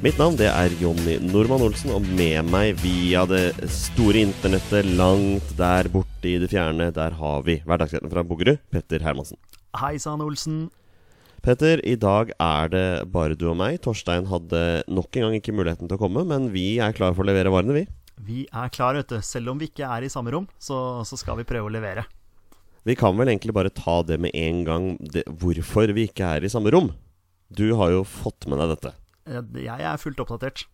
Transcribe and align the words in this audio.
Mitt 0.00 0.16
navn 0.16 0.32
det 0.40 0.46
er 0.48 0.72
Jonny 0.80 1.18
Normann 1.20 1.60
Olsen, 1.60 1.90
og 1.92 2.06
med 2.16 2.46
meg 2.48 2.78
via 2.80 3.26
det 3.28 3.52
store 3.68 4.22
internettet 4.24 4.86
langt 4.96 5.50
der 5.58 5.90
borte 5.92 6.24
i 6.24 6.38
det 6.40 6.48
fjerne, 6.48 6.86
der 6.96 7.12
har 7.18 7.42
vi 7.44 7.58
hverdagsretten 7.68 8.08
fra 8.08 8.22
Bogerud, 8.24 8.62
Petter 8.72 9.04
Hermansen. 9.04 9.36
Hei 9.76 9.98
sann, 10.00 10.22
Olsen. 10.24 10.70
Petter, 11.44 11.82
i 11.84 11.98
dag 12.00 12.32
er 12.32 12.72
det 12.72 12.86
bare 13.12 13.36
du 13.36 13.50
og 13.50 13.58
meg. 13.60 13.76
Torstein 13.84 14.24
hadde 14.30 14.62
nok 14.88 15.18
en 15.20 15.26
gang 15.26 15.36
ikke 15.36 15.52
muligheten 15.58 15.84
til 15.84 15.98
å 15.98 16.00
komme, 16.00 16.24
men 16.32 16.48
vi 16.54 16.78
er 16.80 16.96
klare 16.96 17.12
for 17.18 17.26
å 17.26 17.28
levere 17.28 17.52
varene, 17.52 17.76
vi. 17.76 17.84
Vi 18.24 18.46
er 18.48 18.72
klare, 18.72 19.02
vet 19.02 19.12
du. 19.12 19.20
Selv 19.20 19.52
om 19.52 19.60
vi 19.60 19.68
ikke 19.68 19.84
er 19.84 20.08
i 20.08 20.12
samme 20.16 20.32
rom, 20.32 20.48
så, 20.56 20.80
så 21.04 21.20
skal 21.20 21.36
vi 21.42 21.48
prøve 21.52 21.68
å 21.68 21.74
levere. 21.76 22.06
Vi 22.88 22.96
kan 22.96 23.20
vel 23.20 23.34
egentlig 23.34 23.52
bare 23.52 23.68
ta 23.68 24.00
det 24.08 24.16
med 24.24 24.32
en 24.32 24.64
gang, 24.64 24.88
det, 25.12 25.28
hvorfor 25.44 25.92
vi 25.92 26.08
ikke 26.08 26.32
er 26.38 26.48
i 26.48 26.54
samme 26.56 26.72
rom. 26.72 26.88
Du 27.52 27.66
har 27.76 27.92
jo 27.92 28.00
fått 28.08 28.48
med 28.48 28.64
deg 28.64 28.78
dette. 28.78 28.96
Eh, 29.28 29.42
Jeg 29.64 29.86
er 29.90 30.00
fullt 30.00 30.20
oppdatert. 30.22 30.64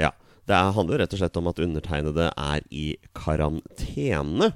Ja. 0.00 0.12
Det 0.48 0.56
er, 0.56 0.72
handler 0.74 0.96
jo 0.96 1.00
rett 1.04 1.14
og 1.14 1.20
slett 1.20 1.36
om 1.38 1.48
at 1.50 1.60
undertegnede 1.62 2.30
er 2.32 2.64
i 2.74 2.84
karantene, 3.14 4.52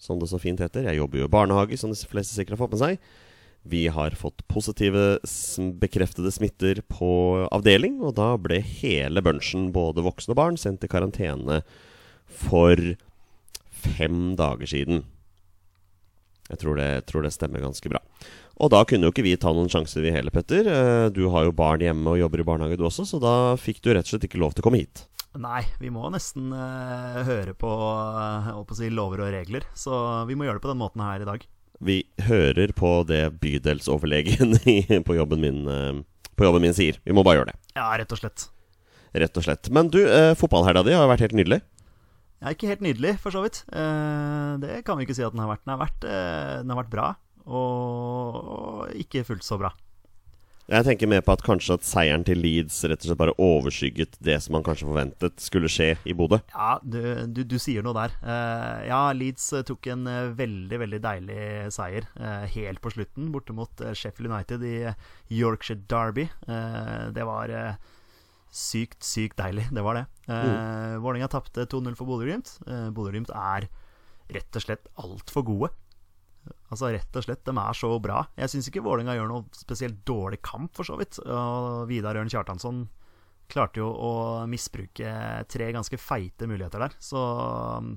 som 0.00 0.18
det 0.18 0.30
så 0.30 0.40
fint 0.40 0.58
heter. 0.62 0.88
Jeg 0.88 0.96
jobber 0.98 1.20
jo 1.20 1.28
i 1.28 1.32
barnehage, 1.34 1.76
som 1.78 1.92
de 1.92 1.98
fleste 2.08 2.34
sikkert 2.34 2.56
har 2.56 2.62
fått 2.64 2.74
med 2.74 2.82
seg. 2.82 3.10
Vi 3.68 3.82
har 3.92 4.16
fått 4.16 4.40
positive, 4.48 5.18
bekreftede 5.82 6.32
smitter 6.32 6.80
på 6.88 7.10
avdeling, 7.52 7.98
og 8.00 8.16
da 8.16 8.32
ble 8.40 8.62
hele 8.64 9.20
bunchen, 9.22 9.68
både 9.76 10.02
voksne 10.06 10.32
og 10.32 10.40
barn, 10.40 10.56
sendt 10.56 10.86
i 10.86 10.90
karantene 10.90 11.60
for 12.26 12.80
fem 13.68 14.32
dager 14.40 14.70
siden. 14.72 15.04
Jeg 16.50 16.60
tror 16.62 16.78
det, 16.80 16.88
tror 17.06 17.24
det 17.24 17.32
stemmer 17.34 17.62
ganske 17.62 17.92
bra. 17.92 18.00
Og 18.60 18.72
da 18.74 18.82
kunne 18.84 19.08
jo 19.08 19.14
ikke 19.14 19.24
vi 19.24 19.36
ta 19.40 19.52
noen 19.54 19.70
sjanser, 19.72 20.02
vi 20.04 20.12
heller, 20.12 20.34
Petter. 20.34 20.66
Eh, 20.66 21.06
Du 21.14 21.28
har 21.32 21.46
jo 21.46 21.54
barn 21.56 21.80
hjemme 21.84 22.12
og 22.12 22.20
jobber 22.20 22.42
i 22.42 22.48
barnehage, 22.48 22.76
du 22.76 22.84
også, 22.88 23.06
så 23.08 23.22
da 23.22 23.34
fikk 23.60 23.80
du 23.84 23.92
rett 23.94 24.04
og 24.04 24.14
slett 24.14 24.26
ikke 24.28 24.42
lov 24.42 24.52
til 24.52 24.64
å 24.64 24.68
komme 24.68 24.82
hit. 24.82 25.06
Nei, 25.38 25.62
vi 25.78 25.92
må 25.94 26.08
nesten 26.10 26.50
uh, 26.50 27.22
høre 27.22 27.54
på, 27.54 27.70
uh, 27.70 28.50
på 28.66 28.74
si, 28.74 28.88
lover 28.90 29.22
og 29.22 29.30
regler. 29.30 29.62
Så 29.78 29.94
vi 30.26 30.34
må 30.34 30.46
gjøre 30.48 30.58
det 30.58 30.64
på 30.64 30.72
den 30.72 30.80
måten 30.80 31.04
her 31.06 31.22
i 31.22 31.28
dag. 31.28 31.44
Vi 31.80 32.00
hører 32.26 32.74
på 32.76 32.90
det 33.08 33.22
bydelsoverlegen 33.40 34.58
på 35.06 35.16
jobben 35.16 35.44
min, 35.44 35.62
uh, 35.70 36.26
på 36.34 36.48
jobben 36.48 36.66
min 36.66 36.74
sier. 36.74 36.98
Vi 37.06 37.14
må 37.14 37.22
bare 37.22 37.40
gjøre 37.40 37.52
det. 37.52 37.60
Ja, 37.78 37.86
rett 37.94 38.10
og 38.10 38.18
slett. 38.18 38.48
Rett 39.14 39.38
og 39.38 39.46
slett. 39.46 39.70
Men 39.74 39.88
du, 39.90 40.02
fotballhelga 40.38 40.82
di 40.86 40.98
har 40.98 41.08
vært 41.10 41.28
helt 41.28 41.38
nydelig. 41.38 41.62
Ja, 42.40 42.54
ikke 42.54 42.70
helt 42.70 42.80
nydelig, 42.84 43.18
for 43.20 43.34
så 43.34 43.42
vidt. 43.44 43.60
Eh, 43.68 44.54
det 44.62 44.80
kan 44.86 44.96
vi 44.96 45.04
ikke 45.04 45.16
si 45.18 45.24
at 45.26 45.34
den 45.34 45.42
har 45.44 45.52
vært. 45.52 45.66
Den 45.66 45.74
har 45.74 45.82
vært, 45.82 46.08
eh, 46.08 46.56
den 46.62 46.72
har 46.72 46.80
vært 46.80 46.94
bra, 46.94 47.08
og, 47.44 48.88
ikke 48.96 49.26
fullt 49.28 49.44
så 49.44 49.58
bra. 49.60 49.74
Jeg 50.70 50.86
tenker 50.86 51.08
mer 51.10 51.20
på 51.20 51.34
at 51.34 51.42
kanskje 51.42 51.74
at 51.74 51.84
seieren 51.84 52.24
til 52.24 52.38
Leeds 52.38 52.78
rett 52.86 53.02
og 53.02 53.08
slett 53.08 53.18
bare 53.18 53.34
overskygget 53.42 54.14
det 54.22 54.36
som 54.40 54.54
man 54.54 54.62
kanskje 54.62 54.86
forventet 54.86 55.42
skulle 55.42 55.68
skje 55.68 55.96
i 56.06 56.14
Bodø. 56.14 56.38
Ja, 56.54 56.78
du, 56.80 57.26
du, 57.26 57.42
du 57.42 57.56
sier 57.58 57.82
noe 57.82 57.96
der. 57.98 58.14
Eh, 58.22 58.86
ja, 58.86 59.02
Leeds 59.12 59.50
tok 59.66 59.90
en 59.90 60.06
veldig, 60.38 60.80
veldig 60.86 61.00
deilig 61.02 61.40
seier 61.74 62.06
helt 62.54 62.80
på 62.80 62.94
slutten, 62.94 63.32
borte 63.34 63.52
mot 63.52 63.84
Sheffield 63.92 64.30
United 64.30 64.64
i 64.64 64.76
Yorkshire 65.42 65.82
Derby. 65.90 66.30
Det 66.46 67.26
var 67.26 67.76
sykt, 68.50 69.02
sykt 69.06 69.38
deilig. 69.38 69.68
Det 69.74 69.84
var 69.84 69.98
det. 69.98 70.06
Mm. 70.30 71.00
Vålerenga 71.02 71.30
tapte 71.30 71.66
2-0 71.70 71.96
for 71.98 72.10
Bodø-Glimt. 72.10 72.56
Uh, 72.66 72.88
Bodø-Glimt 72.94 73.32
er 73.34 73.68
rett 74.30 74.58
og 74.58 74.64
slett 74.64 74.90
altfor 75.00 75.46
gode. 75.46 75.70
Altså 76.70 76.90
rett 76.94 77.16
og 77.18 77.24
slett, 77.26 77.44
De 77.46 77.52
er 77.52 77.76
så 77.76 77.90
bra. 78.02 78.22
Jeg 78.38 78.52
syns 78.52 78.70
ikke 78.70 78.82
Vålerenga 78.84 79.16
gjør 79.18 79.30
noe 79.30 79.58
spesielt 79.58 80.00
dårlig 80.08 80.40
kamp, 80.46 80.72
for 80.76 80.86
så 80.86 80.98
vidt. 81.00 81.18
Og 81.26 81.86
Vidar 81.90 82.18
Ørn 82.18 82.30
Kjartansson 82.32 82.86
klarte 83.50 83.82
jo 83.82 83.88
å 83.90 84.12
misbruke 84.50 85.14
tre 85.50 85.72
ganske 85.74 85.98
feite 85.98 86.46
muligheter 86.46 86.86
der. 86.86 86.94
Så 87.02 87.18
um, 87.18 87.96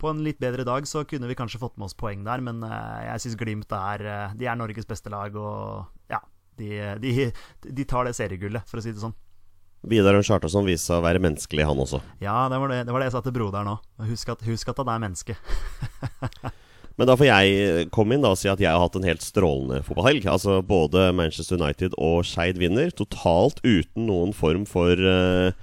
på 0.00 0.10
en 0.10 0.22
litt 0.24 0.40
bedre 0.40 0.64
dag 0.66 0.86
så 0.88 1.04
kunne 1.08 1.28
vi 1.28 1.36
kanskje 1.38 1.60
fått 1.60 1.76
med 1.76 1.90
oss 1.90 1.96
poeng 1.98 2.24
der, 2.26 2.42
men 2.44 2.62
eh, 2.64 3.06
jeg 3.10 3.24
syns 3.24 3.38
Glimt 3.40 3.72
er, 3.74 4.04
eh, 4.06 4.36
de 4.38 4.46
er 4.46 4.58
Norges 4.58 4.86
beste 4.88 5.10
lag, 5.10 5.34
og 5.34 6.12
ja 6.12 6.20
de, 6.58 6.70
de, 7.02 7.30
de 7.66 7.86
tar 7.86 8.06
det 8.06 8.14
seriegullet, 8.18 8.66
for 8.70 8.80
å 8.80 8.84
si 8.84 8.94
det 8.94 9.02
sånn. 9.02 9.16
Vidar 9.86 10.16
Ørn 10.18 10.24
viser 10.26 10.64
viste 10.66 10.90
seg 10.90 10.98
å 10.98 11.04
være 11.04 11.22
menneskelig, 11.22 11.66
han 11.68 11.78
også. 11.78 12.00
Ja, 12.22 12.48
det 12.50 12.58
var 12.58 12.72
det, 12.72 12.80
det 12.88 12.94
var 12.94 13.02
det 13.02 13.10
jeg 13.10 13.14
sa 13.14 13.22
til 13.22 13.34
broderen 13.36 13.76
òg. 13.76 13.84
Husk, 14.08 14.32
husk 14.42 14.72
at 14.72 14.80
han 14.82 14.90
er 14.90 15.04
menneske. 15.04 15.36
Men 16.98 17.06
da 17.06 17.14
får 17.14 17.28
jeg 17.28 17.86
komme 17.94 18.16
inn 18.16 18.24
da 18.24 18.32
og 18.34 18.40
si 18.40 18.50
at 18.50 18.58
jeg 18.58 18.74
har 18.74 18.82
hatt 18.82 18.96
en 18.98 19.06
helt 19.06 19.22
strålende 19.22 19.84
fotballhelg. 19.86 20.26
Altså 20.26 20.58
Både 20.66 21.12
Manchester 21.14 21.60
United 21.60 21.94
og 21.94 22.26
Skeid 22.26 22.58
vinner, 22.58 22.90
totalt 22.90 23.62
uten 23.62 24.08
noen 24.10 24.34
form 24.34 24.66
for 24.66 24.98
uh, 24.98 25.54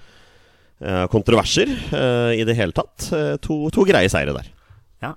kontroverser 1.12 1.76
uh, 1.92 2.32
i 2.32 2.48
det 2.48 2.56
hele 2.56 2.76
tatt. 2.76 3.10
Uh, 3.12 3.36
to, 3.44 3.66
to 3.76 3.84
greie 3.84 4.08
seire 4.12 4.32
der. 4.38 4.48
Ja, 5.04 5.12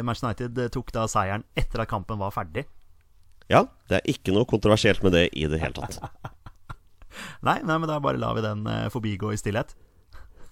Manchester 0.00 0.32
United 0.32 0.72
tok 0.72 0.88
da 0.96 1.04
seieren 1.10 1.44
etter 1.52 1.84
at 1.84 1.92
kampen 1.92 2.16
var 2.18 2.32
ferdig. 2.32 2.64
Ja, 3.52 3.66
det 3.92 4.00
er 4.00 4.08
ikke 4.08 4.32
noe 4.32 4.48
kontroversielt 4.48 5.04
med 5.04 5.12
det 5.18 5.28
i 5.36 5.44
det 5.52 5.60
hele 5.60 5.76
tatt. 5.76 6.00
Nei, 7.46 7.58
nei 7.62 7.78
men 7.78 7.88
da 7.90 8.00
bare 8.02 8.20
lar 8.20 8.36
vi 8.38 8.44
den 8.44 8.66
eh, 8.70 8.88
forbigå 8.92 9.32
i 9.32 9.40
stillhet. 9.40 9.74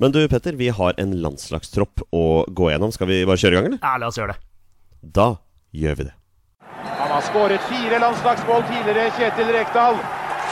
Men 0.01 0.15
du 0.15 0.23
Petter, 0.33 0.57
vi 0.57 0.71
har 0.73 0.95
en 0.97 1.13
landslagstropp 1.21 2.07
å 2.17 2.25
gå 2.49 2.71
gjennom. 2.73 2.93
Skal 2.95 3.11
vi 3.11 3.21
bare 3.29 3.41
kjøre 3.41 3.53
i 3.53 3.59
gang, 3.59 3.67
eller? 3.69 3.83
Ja, 3.85 3.99
la 4.01 4.09
oss 4.09 4.17
gjøre 4.17 4.33
det. 4.33 4.47
Da 5.21 5.29
gjør 5.77 5.99
vi 5.99 6.07
det. 6.09 6.15
Han 7.01 7.13
har 7.13 7.25
skåret 7.27 7.67
fire 7.69 7.99
landslagsmål 8.01 8.65
tidligere, 8.71 9.11
Kjetil 9.19 9.53
Rekdal. 9.53 10.01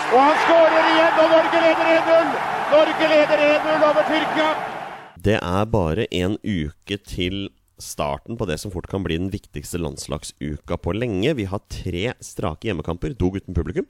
Og 0.09 0.19
han 0.21 0.37
skårer 0.45 0.91
igjen, 0.93 1.19
og 1.23 1.33
Norge 1.33 1.63
leder 1.65 1.91
1-0! 1.95 2.31
Norge 2.73 3.09
leder 3.13 3.45
1-0 3.47 3.87
over 3.89 4.07
Tyrkia! 4.09 4.51
Det 5.29 5.39
er 5.41 5.73
bare 5.73 6.07
en 6.15 6.37
uke 6.45 7.01
til 7.09 7.49
starten 7.81 8.39
på 8.39 8.47
det 8.49 8.59
som 8.61 8.73
fort 8.75 8.89
kan 8.91 9.05
bli 9.05 9.17
den 9.19 9.31
viktigste 9.33 9.81
landslagsuka 9.81 10.79
på 10.81 10.95
lenge. 10.97 11.35
Vi 11.39 11.49
har 11.49 11.65
tre 11.73 12.13
strake 12.25 12.69
hjemmekamper, 12.69 13.17
dog 13.17 13.41
uten 13.41 13.57
publikum. 13.57 13.89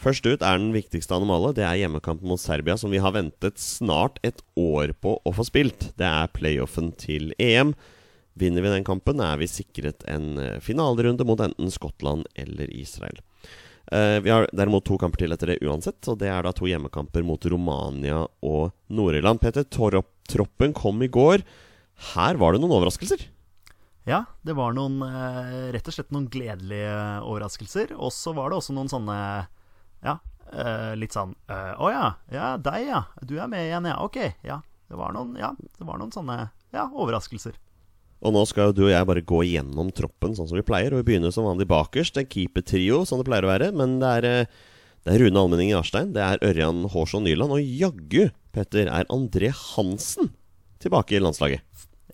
Først 0.00 0.26
ut 0.26 0.42
er 0.42 0.58
den 0.58 0.72
viktigste 0.74 1.14
av 1.14 1.22
dem 1.22 1.32
alle. 1.32 1.52
Det 1.56 1.64
er 1.64 1.78
hjemmekampen 1.80 2.28
mot 2.28 2.40
Serbia, 2.40 2.76
som 2.80 2.92
vi 2.92 3.02
har 3.02 3.14
ventet 3.14 3.60
snart 3.62 4.18
et 4.26 4.42
år 4.58 4.92
på 5.00 5.16
å 5.22 5.34
få 5.34 5.46
spilt. 5.46 5.92
Det 6.00 6.08
er 6.08 6.32
playoffen 6.34 6.90
til 6.98 7.32
EM. 7.38 7.72
Vinner 8.34 8.64
vi 8.64 8.72
den 8.72 8.86
kampen, 8.86 9.22
er 9.22 9.38
vi 9.38 9.46
sikret 9.46 10.02
en 10.10 10.34
eh, 10.42 10.58
finalerunde 10.64 11.26
mot 11.26 11.40
enten 11.40 11.70
Skottland 11.70 12.26
eller 12.34 12.72
Israel. 12.74 13.20
Eh, 13.92 14.18
vi 14.24 14.32
har 14.32 14.48
derimot 14.50 14.84
to 14.88 14.98
kamper 14.98 15.22
til 15.22 15.36
etter 15.36 15.52
det 15.52 15.60
uansett, 15.62 16.00
og 16.10 16.18
det 16.18 16.32
er 16.32 16.42
da 16.42 16.50
to 16.56 16.66
hjemmekamper 16.66 17.22
mot 17.26 17.46
Romania 17.52 18.24
og 18.42 18.74
Nord-Irland. 18.90 19.38
Peter, 19.44 19.62
Torop 19.62 20.10
troppen 20.28 20.72
kom 20.74 21.02
i 21.04 21.10
går. 21.12 21.44
Her 22.14 22.40
var 22.40 22.54
det 22.54 22.62
noen 22.62 22.74
overraskelser. 22.78 23.26
Ja, 24.08 24.24
det 24.44 24.56
var 24.56 24.74
noen 24.76 24.98
eh, 25.04 25.70
rett 25.72 25.86
og 25.88 25.96
slett 25.96 26.12
noen 26.12 26.28
gledelige 26.32 26.96
overraskelser. 27.24 27.94
Og 27.96 28.12
så 28.12 28.34
var 28.36 28.50
det 28.50 28.58
også 28.58 28.76
noen 28.76 28.90
sånne 28.92 29.18
Ja, 30.04 30.18
eh, 30.52 30.92
litt 31.00 31.16
sånn 31.16 31.34
eh, 31.48 31.72
Å 31.80 31.90
ja, 31.92 32.06
ja, 32.32 32.54
deg 32.60 32.88
ja. 32.90 33.04
Du 33.24 33.38
er 33.40 33.50
med 33.50 33.66
igjen, 33.66 33.88
ja. 33.88 33.98
Ok. 34.04 34.20
Ja. 34.44 34.60
Det 34.88 34.98
var 35.00 35.14
noen, 35.16 35.32
ja, 35.40 35.54
det 35.56 35.86
var 35.88 35.98
noen 35.98 36.12
sånne 36.12 36.50
ja, 36.74 36.84
overraskelser. 36.92 37.56
Og 38.24 38.32
nå 38.32 38.44
skal 38.48 38.70
jo 38.70 38.76
du 38.76 38.84
og 38.86 38.92
jeg 38.92 39.08
bare 39.08 39.24
gå 39.26 39.40
gjennom 39.48 39.90
troppen 39.92 40.36
sånn 40.36 40.48
som 40.48 40.56
vi 40.56 40.64
pleier. 40.64 40.94
Og 40.94 41.02
vi 41.02 41.10
begynner 41.10 41.32
som 41.34 41.48
vanlig 41.48 41.66
bakerst. 41.68 42.20
En 42.20 42.28
keepertrio, 42.30 43.02
som 43.08 43.20
det 43.20 43.26
pleier 43.28 43.44
å 43.44 43.50
være. 43.50 43.72
Men 43.76 43.98
det 44.00 44.12
er, 44.20 44.28
eh, 44.28 44.70
det 45.04 45.16
er 45.16 45.24
Rune 45.24 45.40
Almenning 45.40 45.72
Jarstein, 45.72 46.14
det 46.16 46.22
er 46.24 46.44
Ørjan 46.46 46.86
Hårsson 46.88 47.26
Nyland, 47.26 47.52
og 47.52 47.60
jaggu 47.60 48.30
Petter, 48.54 48.88
er 48.88 49.04
André 49.12 49.50
Hansen 49.52 50.30
tilbake 50.80 51.18
i 51.18 51.20
landslaget. 51.20 51.60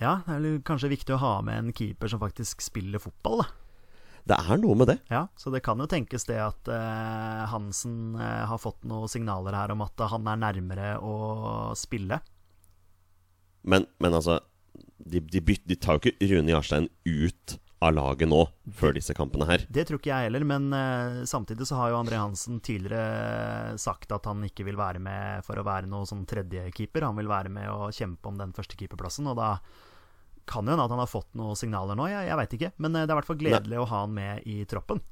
Ja, 0.00 0.22
det 0.26 0.38
er 0.40 0.62
kanskje 0.66 0.90
viktig 0.90 1.14
å 1.14 1.20
ha 1.20 1.32
med 1.44 1.58
en 1.58 1.72
keeper 1.76 2.08
som 2.08 2.22
faktisk 2.22 2.64
spiller 2.64 3.02
fotball, 3.02 3.44
da. 3.44 3.59
Det 4.30 4.36
er 4.38 4.60
noe 4.62 4.76
med 4.78 4.86
det. 4.92 4.98
Ja, 5.10 5.24
så 5.38 5.50
det 5.50 5.62
kan 5.66 5.80
jo 5.82 5.88
tenkes 5.90 6.28
det 6.28 6.38
at 6.38 6.68
eh, 6.70 7.40
Hansen 7.50 8.14
eh, 8.14 8.44
har 8.46 8.60
fått 8.62 8.84
noen 8.86 9.10
signaler 9.10 9.56
her 9.58 9.72
om 9.74 9.82
at 9.82 10.06
han 10.12 10.28
er 10.30 10.38
nærmere 10.38 10.92
å 11.02 11.14
spille. 11.78 12.20
Men, 13.66 13.88
men 13.98 14.14
altså 14.16 14.38
de, 15.02 15.20
de, 15.20 15.42
byt, 15.42 15.66
de 15.66 15.76
tar 15.76 15.98
jo 15.98 16.04
ikke 16.12 16.30
Rune 16.30 16.54
Jarstein 16.54 16.88
ut 17.08 17.58
av 17.80 17.94
laget 17.96 18.28
nå, 18.28 18.42
før 18.76 18.92
disse 18.92 19.14
kampene 19.16 19.46
her. 19.48 19.64
Det 19.72 19.86
tror 19.88 19.98
ikke 19.98 20.12
jeg 20.12 20.28
heller, 20.28 20.44
men 20.46 20.68
eh, 20.76 21.20
samtidig 21.28 21.66
så 21.66 21.78
har 21.80 21.90
jo 21.90 22.00
André 22.02 22.20
Hansen 22.20 22.60
tidligere 22.62 23.78
sagt 23.80 24.12
at 24.12 24.28
han 24.28 24.44
ikke 24.46 24.66
vil 24.68 24.78
være 24.78 25.00
med 25.02 25.46
for 25.46 25.58
å 25.58 25.64
være 25.66 25.88
noe 25.88 26.08
sånn 26.08 26.26
tredjekeeper. 26.28 27.08
Han 27.08 27.16
vil 27.18 27.30
være 27.30 27.52
med 27.52 27.70
og 27.72 27.96
kjempe 27.96 28.28
om 28.28 28.36
den 28.38 28.52
første 28.56 28.76
keeperplassen, 28.78 29.30
og 29.32 29.40
da 29.40 29.54
kan 30.50 30.66
jo 30.66 30.74
hende 30.74 30.84
at 30.86 30.92
han 30.92 31.02
har 31.02 31.10
fått 31.10 31.30
noen 31.38 31.58
signaler 31.58 31.98
nå, 31.98 32.08
jeg, 32.10 32.26
jeg 32.28 32.40
veit 32.40 32.58
ikke. 32.58 32.72
Men 32.82 32.96
eh, 32.96 33.06
det 33.06 33.12
er 33.12 33.16
i 33.16 33.20
hvert 33.20 33.30
fall 33.30 33.40
gledelig 33.40 33.80
å 33.80 33.88
ha 33.92 34.02
han 34.04 34.14
med 34.16 34.50
i 34.50 34.60
troppen. 34.70 35.02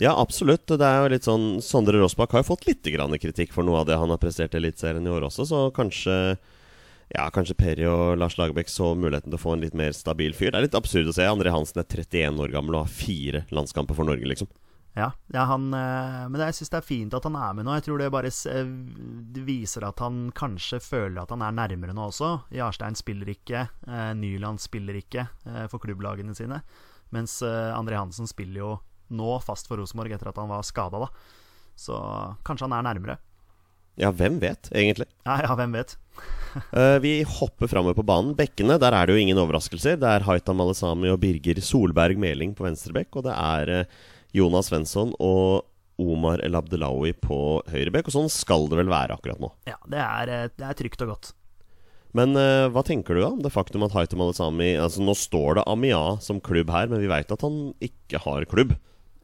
Ja, 0.00 0.14
absolutt. 0.16 0.64
Det 0.66 0.88
er 0.88 1.02
jo 1.02 1.12
litt 1.12 1.28
sånn 1.28 1.46
Sondre 1.62 2.00
Rossbakk 2.00 2.32
har 2.32 2.42
jo 2.42 2.50
fått 2.54 2.66
litt 2.66 2.88
grann 2.94 3.12
kritikk 3.20 3.52
for 3.52 3.66
noe 3.66 3.82
av 3.82 3.90
det 3.90 4.00
han 4.00 4.10
har 4.10 4.20
prestert 4.20 4.56
i 4.56 4.60
Eliteserien 4.62 5.04
i 5.04 5.12
år 5.12 5.28
også, 5.28 5.46
så 5.48 5.66
kanskje 5.76 6.16
ja, 7.12 7.26
kanskje 7.28 7.58
Perry 7.58 7.84
og 7.84 8.16
Lars 8.16 8.38
Lagerbäck 8.40 8.70
så 8.72 8.94
muligheten 8.96 9.28
til 9.28 9.36
å 9.36 9.42
få 9.42 9.52
en 9.52 9.64
litt 9.66 9.76
mer 9.76 9.92
stabil 9.92 10.32
fyr. 10.32 10.48
Det 10.48 10.62
er 10.62 10.64
litt 10.64 10.78
absurd 10.78 11.10
å 11.10 11.16
se. 11.16 11.26
André 11.28 11.52
Hansen 11.52 11.82
er 11.82 11.88
31 11.88 12.40
år 12.40 12.54
gammel 12.54 12.78
og 12.78 12.86
har 12.86 12.94
fire 12.94 13.42
landskamper 13.52 13.98
for 13.98 14.08
Norge, 14.08 14.24
liksom. 14.30 14.48
Ja, 14.92 15.08
ja 15.32 15.46
han, 15.48 15.70
eh, 15.72 16.22
men 16.28 16.42
jeg 16.44 16.56
syns 16.58 16.72
det 16.72 16.78
er 16.82 16.84
fint 16.84 17.14
at 17.16 17.24
han 17.24 17.36
er 17.40 17.56
med 17.56 17.66
nå. 17.66 17.76
Jeg 17.78 17.86
tror 17.86 18.02
det 18.02 18.10
bare 18.12 18.28
eh, 18.52 18.72
viser 19.46 19.86
at 19.88 20.02
han 20.04 20.26
kanskje 20.36 20.82
føler 20.84 21.22
at 21.22 21.32
han 21.32 21.44
er 21.46 21.56
nærmere 21.56 21.96
nå 21.96 22.10
også. 22.10 22.32
Jarstein 22.52 22.98
spiller 22.98 23.32
ikke, 23.32 23.66
eh, 23.88 24.12
Nyland 24.18 24.60
spiller 24.60 25.00
ikke 25.00 25.26
for 25.72 25.80
klubblagene 25.82 26.36
sine. 26.36 26.60
Mens 27.12 27.42
André 27.44 27.98
Hansen 27.98 28.28
spiller 28.28 28.62
jo 28.62 28.70
nå 29.12 29.34
fast 29.44 29.66
for 29.68 29.80
Rosenborg 29.80 30.14
etter 30.14 30.30
at 30.30 30.38
han 30.40 30.48
var 30.48 30.64
skada, 30.64 31.02
da. 31.02 31.10
Så 31.76 31.96
kanskje 32.44 32.68
han 32.68 32.76
er 32.78 32.86
nærmere. 32.86 33.18
Ja, 34.00 34.08
hvem 34.16 34.38
vet, 34.40 34.70
egentlig? 34.72 35.04
Ja, 35.26 35.42
ja 35.44 35.56
hvem 35.56 35.74
vet. 35.76 35.98
vi 37.04 37.18
hopper 37.28 37.68
framover 37.68 37.98
på 37.98 38.06
banen. 38.08 38.32
Bekkene, 38.36 38.78
der 38.80 38.96
er 38.96 39.08
det 39.08 39.16
jo 39.16 39.20
ingen 39.20 39.40
overraskelser. 39.40 39.98
Det 40.00 40.08
er 40.08 40.24
Haitam 40.24 40.56
Malesami 40.60 41.12
og 41.12 41.20
Birger 41.20 41.60
Solberg 41.64 42.20
Meling 42.20 42.56
på 42.56 42.64
venstrebekk. 42.64 43.20
Og 43.20 43.28
det 43.28 43.36
er 43.36 43.74
Jonas 44.36 44.70
Svensson 44.70 45.12
og 45.20 45.68
Omar 46.00 46.40
El 46.44 46.56
Abdelawi 46.56 47.12
på 47.16 47.38
høyrebekk. 47.70 48.08
Og 48.08 48.16
sånn 48.16 48.32
skal 48.32 48.68
det 48.70 48.80
vel 48.80 48.90
være 48.92 49.16
akkurat 49.16 49.40
nå. 49.42 49.52
Ja, 49.68 49.78
det 49.90 50.02
er, 50.02 50.32
eh, 50.32 50.50
det 50.56 50.68
er 50.68 50.78
trygt 50.78 51.04
og 51.04 51.14
godt. 51.14 51.32
Men 52.16 52.36
uh, 52.36 52.68
hva 52.68 52.82
tenker 52.84 53.16
du 53.16 53.22
om 53.24 53.38
det 53.40 53.54
faktum 53.54 53.86
at 53.86 53.94
Haitam 53.96 54.20
Alesami 54.20 54.74
altså 54.76 55.00
Nå 55.00 55.14
står 55.16 55.56
det 55.56 55.62
Amia 55.70 56.18
som 56.20 56.42
klubb 56.44 56.68
her, 56.72 56.90
men 56.90 57.00
vi 57.00 57.08
veit 57.08 57.32
at 57.32 57.44
han 57.44 57.70
ikke 57.80 58.20
har 58.26 58.44
klubb. 58.50 58.74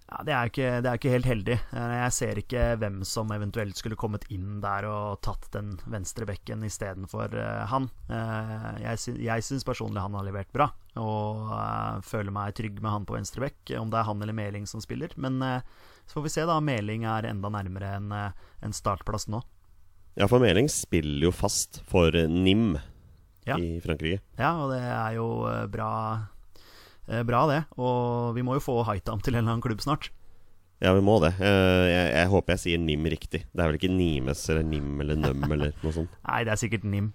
Ja, 0.09 0.23
det 0.25 0.33
er, 0.33 0.49
ikke, 0.49 0.69
det 0.81 0.89
er 0.89 0.97
ikke 0.97 1.11
helt 1.13 1.27
heldig. 1.29 1.55
Eh, 1.77 1.95
jeg 1.99 2.13
ser 2.17 2.39
ikke 2.41 2.63
hvem 2.81 3.03
som 3.05 3.29
eventuelt 3.35 3.77
skulle 3.77 3.99
kommet 4.01 4.25
inn 4.33 4.63
der 4.63 4.87
og 4.89 5.19
tatt 5.25 5.51
den 5.53 5.75
venstre 5.85 6.25
bekken 6.29 6.65
istedenfor 6.65 7.35
uh, 7.37 7.67
han. 7.69 7.91
Uh, 8.09 8.71
jeg, 8.81 9.19
jeg 9.27 9.45
syns 9.45 9.69
personlig 9.69 10.01
han 10.01 10.17
har 10.17 10.25
levert 10.25 10.49
bra, 10.55 10.71
og 10.97 11.53
føler 12.09 12.33
meg 12.33 12.57
trygg 12.57 12.81
med 12.81 12.95
han 12.95 13.09
på 13.09 13.19
venstre 13.19 13.45
bekk. 13.45 13.75
Om 13.83 13.93
det 13.93 14.01
er 14.01 14.09
han 14.09 14.25
eller 14.25 14.39
Meling 14.39 14.65
som 14.71 14.81
spiller. 14.81 15.13
Men 15.21 15.43
så 15.43 16.17
får 16.17 16.25
vi 16.25 16.33
se, 16.39 16.47
da. 16.49 16.57
Meling 16.65 17.05
er 17.05 17.29
enda 17.29 17.53
nærmere 17.53 17.93
enn 17.99 18.09
en 18.17 18.75
startplass 18.75 19.29
nå. 19.29 19.43
Ja, 20.19 20.27
for 20.27 20.41
Meling 20.43 20.73
spiller 20.73 21.29
jo 21.29 21.35
fast 21.37 21.83
for 21.87 22.17
NIM 22.17 22.73
ja. 23.47 23.61
i 23.61 23.77
Frankrike. 23.85 24.25
Ja, 24.41 24.57
og 24.65 24.73
det 24.73 24.83
er 24.83 25.15
jo 25.21 25.29
bra 25.71 25.93
Eh, 26.19 26.38
bra, 27.09 27.47
det. 27.51 27.63
Og 27.81 28.35
vi 28.37 28.45
må 28.45 28.59
jo 28.59 28.65
få 28.65 28.81
Haitam 28.89 29.23
til 29.25 29.37
en 29.37 29.43
eller 29.43 29.57
annen 29.57 29.65
klubb 29.65 29.81
snart. 29.85 30.11
Ja, 30.79 30.93
vi 30.95 31.03
må 31.03 31.17
det. 31.23 31.33
Eh, 31.43 31.85
jeg, 31.91 32.11
jeg, 32.15 32.31
håper 32.31 32.55
jeg 32.55 32.63
sier 32.63 32.83
NIM 32.83 33.07
riktig. 33.11 33.43
Det 33.51 33.63
er 33.63 33.71
vel 33.71 33.79
ikke 33.81 33.91
Nimes 33.91 34.45
eller 34.53 34.67
NIM 34.67 35.01
eller 35.03 35.19
NØM 35.19 35.55
eller 35.57 35.73
noe 35.83 35.95
sånt? 35.95 36.13
Nei, 36.29 36.43
det 36.47 36.55
er 36.55 36.61
sikkert 36.61 36.87
NIM. 36.87 37.11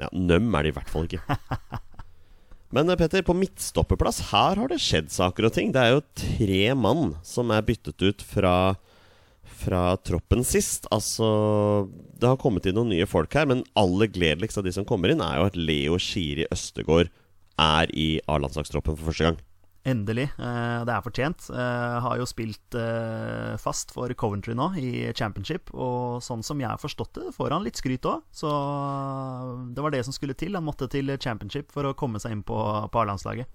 Ja, 0.00 0.10
NØM 0.12 0.50
er 0.56 0.66
det 0.66 0.72
i 0.72 0.76
hvert 0.76 0.92
fall 0.92 1.08
ikke. 1.08 1.22
Men 2.76 2.92
eh, 2.92 2.98
Petter, 3.00 3.24
på 3.24 3.36
midtstoppeplass, 3.38 4.20
her 4.34 4.60
har 4.60 4.70
det 4.70 4.82
skjedd 4.84 5.08
saker 5.14 5.48
og 5.48 5.56
ting. 5.56 5.72
Det 5.72 5.80
er 5.80 5.94
jo 5.96 6.04
tre 6.20 6.62
mann 6.76 7.16
som 7.26 7.52
er 7.56 7.64
byttet 7.64 8.04
ut 8.04 8.24
fra, 8.34 8.54
fra 9.62 9.84
troppen 10.04 10.44
sist. 10.44 10.84
Altså 10.92 11.30
Det 12.20 12.28
har 12.28 12.40
kommet 12.42 12.68
inn 12.68 12.76
noen 12.76 12.92
nye 12.92 13.08
folk 13.08 13.32
her, 13.32 13.48
men 13.48 13.64
aller 13.80 14.12
gledeligst 14.12 14.60
av 14.60 14.68
de 14.68 14.76
som 14.76 14.84
kommer 14.84 15.14
inn, 15.14 15.24
er 15.24 15.40
jo 15.40 15.48
at 15.48 15.56
Leo 15.56 15.96
Skiri 15.96 16.44
Østegård 16.52 17.08
er 17.60 17.92
i 17.92 18.08
A-landslagstroppen 18.30 18.96
for 18.96 19.10
første 19.10 19.28
gang. 19.28 19.40
Endelig. 19.88 20.26
Eh, 20.36 20.80
det 20.84 20.92
er 20.92 21.04
fortjent. 21.04 21.46
Jeg 21.48 22.00
har 22.04 22.18
jo 22.20 22.26
spilt 22.28 22.76
eh, 22.76 23.54
fast 23.60 23.94
for 23.96 24.12
Coventry 24.12 24.52
nå, 24.56 24.72
i 24.76 24.90
championship. 25.16 25.72
Og 25.72 26.20
sånn 26.24 26.44
som 26.44 26.60
jeg 26.60 26.68
har 26.68 26.80
forstått 26.80 27.16
det, 27.16 27.30
får 27.36 27.56
han 27.56 27.64
litt 27.64 27.80
skryt 27.80 28.08
òg. 28.08 28.26
Så 28.34 28.50
det 29.72 29.84
var 29.84 29.94
det 29.94 30.04
som 30.04 30.16
skulle 30.16 30.36
til. 30.36 30.58
Han 30.58 30.68
måtte 30.68 30.90
til 30.92 31.14
championship 31.16 31.72
for 31.72 31.88
å 31.88 31.96
komme 31.96 32.20
seg 32.20 32.36
inn 32.36 32.44
på, 32.44 32.58
på 32.92 33.02
A-landslaget. 33.02 33.48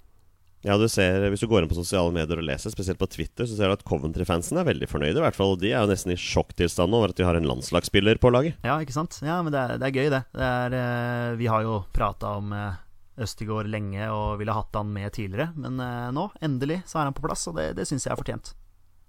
Ja, 0.65 0.79
du 0.81 0.87
ser, 0.89 1.21
Hvis 1.29 1.43
du 1.43 1.45
går 1.45 1.61
inn 1.61 1.69
på 1.69 1.77
sosiale 1.77 2.09
medier 2.09 2.39
og 2.41 2.47
leser, 2.47 2.73
spesielt 2.73 2.97
på 2.97 3.05
Twitter, 3.13 3.45
så 3.45 3.53
ser 3.53 3.69
du 3.69 3.75
at 3.75 3.83
Coventry-fansen 3.85 4.57
er 4.57 4.65
veldig 4.65 4.87
fornøyde. 4.89 5.19
I 5.19 5.25
hvert 5.27 5.37
fall 5.37 5.53
De 5.61 5.69
er 5.69 5.83
jo 5.83 5.91
nesten 5.91 6.15
i 6.15 6.17
sjokktilstand 6.17 6.97
over 6.97 7.13
at 7.13 7.19
de 7.19 7.27
har 7.27 7.37
en 7.37 7.45
landslagsspiller 7.45 8.17
på 8.17 8.31
laget. 8.33 8.57
Ja, 8.65 8.79
ikke 8.81 8.95
sant. 8.95 9.19
Ja, 9.21 9.43
men 9.45 9.53
det 9.53 9.61
er, 9.61 9.75
det 9.77 9.91
er 9.91 9.93
gøy, 9.93 10.09
det. 10.09 10.23
det 10.33 10.49
er, 10.81 11.37
vi 11.37 11.51
har 11.53 11.67
jo 11.67 11.83
prata 11.93 12.33
om 12.39 12.49
Østigård 13.21 13.69
lenge 13.71 14.09
og 14.11 14.41
ville 14.41 14.55
hatt 14.55 14.75
han 14.75 14.91
med 14.91 15.13
tidligere. 15.15 15.53
Men 15.55 15.79
eh, 15.79 16.11
nå, 16.15 16.27
endelig, 16.43 16.81
så 16.89 16.99
er 16.99 17.09
han 17.09 17.15
på 17.15 17.23
plass, 17.25 17.47
og 17.51 17.57
det, 17.59 17.71
det 17.79 17.87
syns 17.89 18.07
jeg 18.07 18.13
er 18.15 18.19
fortjent. 18.19 18.53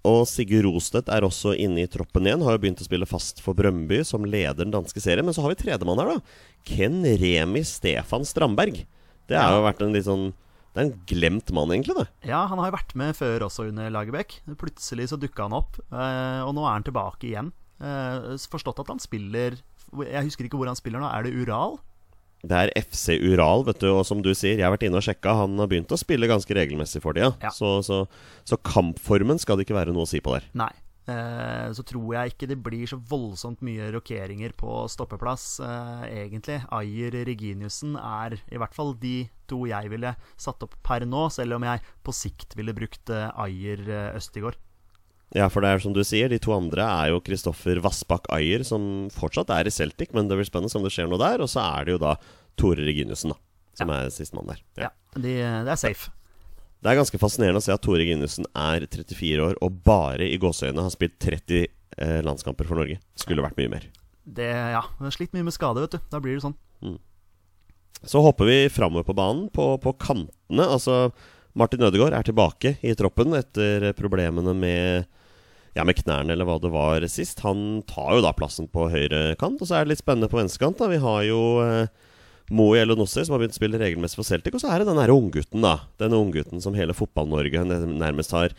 Og 0.07 0.23
Sigurd 0.31 0.69
Rostedt 0.69 1.11
er 1.11 1.27
også 1.27 1.57
inne 1.59 1.83
i 1.83 1.91
troppen 1.91 2.29
igjen. 2.29 2.45
Har 2.47 2.55
jo 2.55 2.63
begynt 2.63 2.83
å 2.83 2.87
spille 2.87 3.09
fast 3.11 3.43
for 3.43 3.59
Brøndby, 3.59 4.05
som 4.07 4.27
leder 4.27 4.61
den 4.63 4.75
danske 4.75 5.03
serien. 5.03 5.27
Men 5.27 5.35
så 5.35 5.43
har 5.43 5.51
vi 5.51 5.61
tredjemann 5.65 5.99
her, 5.99 6.15
da. 6.15 6.43
Ken 6.69 7.01
Remi 7.03 7.65
Stefan 7.67 8.27
Strandberg. 8.29 8.85
Det 9.27 9.35
har 9.35 9.51
ja. 9.51 9.59
jo 9.59 9.67
vært 9.67 9.83
en 9.83 9.97
litt 9.97 10.07
sånn 10.07 10.29
det 10.77 10.83
er 10.83 10.89
en 10.91 11.05
glemt 11.09 11.51
mann, 11.57 11.71
egentlig. 11.73 11.95
det 11.97 12.29
Ja, 12.29 12.43
han 12.51 12.61
har 12.61 12.69
jo 12.69 12.75
vært 12.75 12.91
med 13.01 13.17
før 13.17 13.47
også 13.47 13.65
under 13.71 13.89
Lagerbäck. 13.89 14.43
Plutselig 14.61 15.07
så 15.09 15.17
dukka 15.17 15.47
han 15.47 15.57
opp, 15.57 15.79
eh, 15.89 16.43
og 16.45 16.53
nå 16.53 16.67
er 16.67 16.75
han 16.75 16.85
tilbake 16.85 17.31
igjen. 17.31 17.49
Eh, 17.81 18.37
forstått 18.53 18.83
at 18.85 18.89
han 18.89 19.01
spiller 19.01 19.59
Jeg 20.01 20.25
husker 20.27 20.47
ikke 20.47 20.57
hvor 20.61 20.69
han 20.69 20.77
spiller 20.77 21.01
nå. 21.01 21.09
Er 21.09 21.25
det 21.25 21.33
Ural? 21.33 21.79
Det 22.45 22.57
er 22.57 22.73
FC 22.79 23.17
Ural, 23.25 23.65
vet 23.67 23.81
du, 23.83 23.89
og 23.95 24.05
som 24.07 24.21
du 24.23 24.33
sier, 24.35 24.59
jeg 24.59 24.67
har 24.67 24.75
vært 24.75 24.87
inne 24.87 25.01
og 25.01 25.07
sjekka. 25.07 25.35
Han 25.43 25.57
har 25.61 25.71
begynt 25.71 25.93
å 25.93 26.01
spille 26.01 26.29
ganske 26.31 26.57
regelmessig 26.57 27.03
for 27.05 27.17
tida. 27.17 27.33
Ja. 27.43 27.53
Så, 27.55 27.79
så, 27.87 28.05
så, 28.47 28.59
kampformen 28.61 29.41
skal 29.43 29.59
det 29.59 29.67
ikke 29.67 29.79
være 29.79 29.95
noe 29.97 30.07
å 30.07 30.11
si 30.11 30.23
på 30.23 30.37
der. 30.37 30.51
Nei. 30.59 30.73
Eh, 31.07 31.69
så 31.71 31.85
tror 31.87 32.17
jeg 32.17 32.33
ikke 32.33 32.49
det 32.51 32.59
blir 32.67 32.89
så 32.91 32.99
voldsomt 32.99 33.61
mye 33.67 33.93
rokeringer 33.95 34.57
på 34.59 34.81
stoppeplass, 34.91 35.47
eh, 35.63 36.07
egentlig. 36.25 36.59
Ayer 36.75 37.21
Reginiussen 37.29 37.95
er 38.01 38.39
i 38.51 38.59
hvert 38.59 38.75
fall 38.75 38.95
de 38.99 39.21
to 39.47 39.63
jeg 39.71 39.93
ville 39.93 40.17
satt 40.35 40.67
opp 40.67 40.75
per 40.87 41.07
nå, 41.07 41.29
selv 41.31 41.59
om 41.59 41.67
jeg 41.67 41.85
på 42.03 42.15
sikt 42.15 42.59
ville 42.59 42.75
brukt 42.75 43.15
eh, 43.15 43.31
Ayer 43.39 43.87
eh, 43.87 44.17
Østigård. 44.19 44.59
Ja, 45.35 45.49
for 45.51 45.65
det 45.65 45.73
er 45.73 45.83
som 45.83 45.95
du 45.97 46.03
sier, 46.07 46.31
de 46.31 46.39
to 46.43 46.53
andre 46.55 46.85
er 46.87 47.11
jo 47.11 47.23
Kristoffer 47.25 47.81
Vassbakk 47.83 48.29
Ayer, 48.35 48.63
som 48.67 49.09
fortsatt 49.15 49.51
er 49.51 49.67
i 49.67 49.75
Celtic, 49.75 50.13
men 50.15 50.31
det 50.31 50.39
blir 50.39 50.47
spennende 50.47 50.79
om 50.79 50.87
det 50.87 50.93
skjer 50.95 51.11
noe 51.11 51.19
der. 51.21 51.43
Og 51.43 51.51
så 51.51 51.65
er 51.65 51.87
det 51.87 51.97
jo 51.97 52.03
da 52.05 52.15
Tore 52.57 52.87
Reginiussen, 52.87 53.35
da, 53.35 53.41
som 53.77 53.91
ja. 53.91 54.05
er 54.05 54.15
sistemann 54.15 54.53
der. 54.53 54.63
Ja, 54.79 54.93
ja 54.93 55.25
de, 55.25 55.35
det 55.67 55.75
er 55.75 55.81
safe. 55.81 56.13
Det 56.85 56.93
er 56.93 57.01
ganske 57.01 57.19
fascinerende 57.19 57.59
å 57.59 57.65
se 57.65 57.75
at 57.75 57.83
Tore 57.83 58.05
Reginiussen 58.05 58.47
er 58.53 58.87
34 58.87 59.43
år 59.43 59.59
og 59.65 59.81
bare 59.87 60.29
i 60.29 60.39
gåseøynene 60.41 60.85
har 60.87 60.95
spilt 60.95 61.19
30 61.25 61.65
eh, 61.65 62.21
landskamper 62.23 62.69
for 62.69 62.79
Norge. 62.79 63.01
Skulle 63.19 63.43
vært 63.43 63.59
mye 63.59 63.73
mer. 63.73 63.89
Det, 64.27 64.47
ja. 64.47 64.85
Slitt 65.15 65.35
mye 65.35 65.47
med 65.49 65.55
skade, 65.57 65.83
vet 65.83 65.97
du. 65.97 66.07
Da 66.13 66.23
blir 66.23 66.39
det 66.39 66.45
sånn. 66.47 66.55
Mm. 66.85 67.01
Så 68.07 68.23
hopper 68.23 68.47
vi 68.47 68.59
framover 68.71 69.07
på 69.09 69.17
banen, 69.17 69.49
på, 69.51 69.73
på 69.83 69.97
kantene. 69.99 70.67
Altså 70.67 71.11
Martin 71.57 71.83
Ødegaard 71.87 72.15
er 72.15 72.27
tilbake 72.27 72.77
i 72.85 72.95
troppen 72.99 73.35
etter 73.39 73.91
problemene 73.97 74.53
med 74.55 75.07
ja, 75.77 75.85
med 75.85 75.99
knærne, 75.99 76.33
eller 76.33 76.49
hva 76.49 76.57
det 76.63 76.73
var 76.73 77.05
sist. 77.13 77.43
Han 77.45 77.83
tar 77.89 78.17
jo 78.17 78.25
da 78.25 78.33
plassen 78.37 78.69
på 78.73 78.89
høyre 78.93 79.37
kant, 79.41 79.61
og 79.61 79.69
så 79.69 79.79
er 79.79 79.85
det 79.85 79.95
litt 79.95 80.03
spennende 80.03 80.31
på 80.33 80.41
venstrekant. 80.41 80.81
Vi 80.89 81.01
har 81.03 81.25
jo 81.29 81.41
eh, 81.65 82.07
Moe 82.57 82.79
Elonossi, 82.81 83.25
som 83.27 83.35
har 83.35 83.43
begynt 83.43 83.57
å 83.57 83.61
spille 83.61 83.81
regelmessig 83.81 84.21
for 84.21 84.29
Celtic. 84.29 84.55
Og 84.57 84.63
så 84.63 84.71
er 84.73 84.81
det 84.81 84.89
den 84.89 85.01
derre 85.01 85.17
unggutten, 85.17 85.65
da. 85.65 85.75
Denne 86.01 86.21
unggutten 86.23 86.63
som 86.65 86.77
hele 86.79 86.97
Fotball-Norge 86.97 87.67
nærmest 87.67 88.33
har 88.37 88.55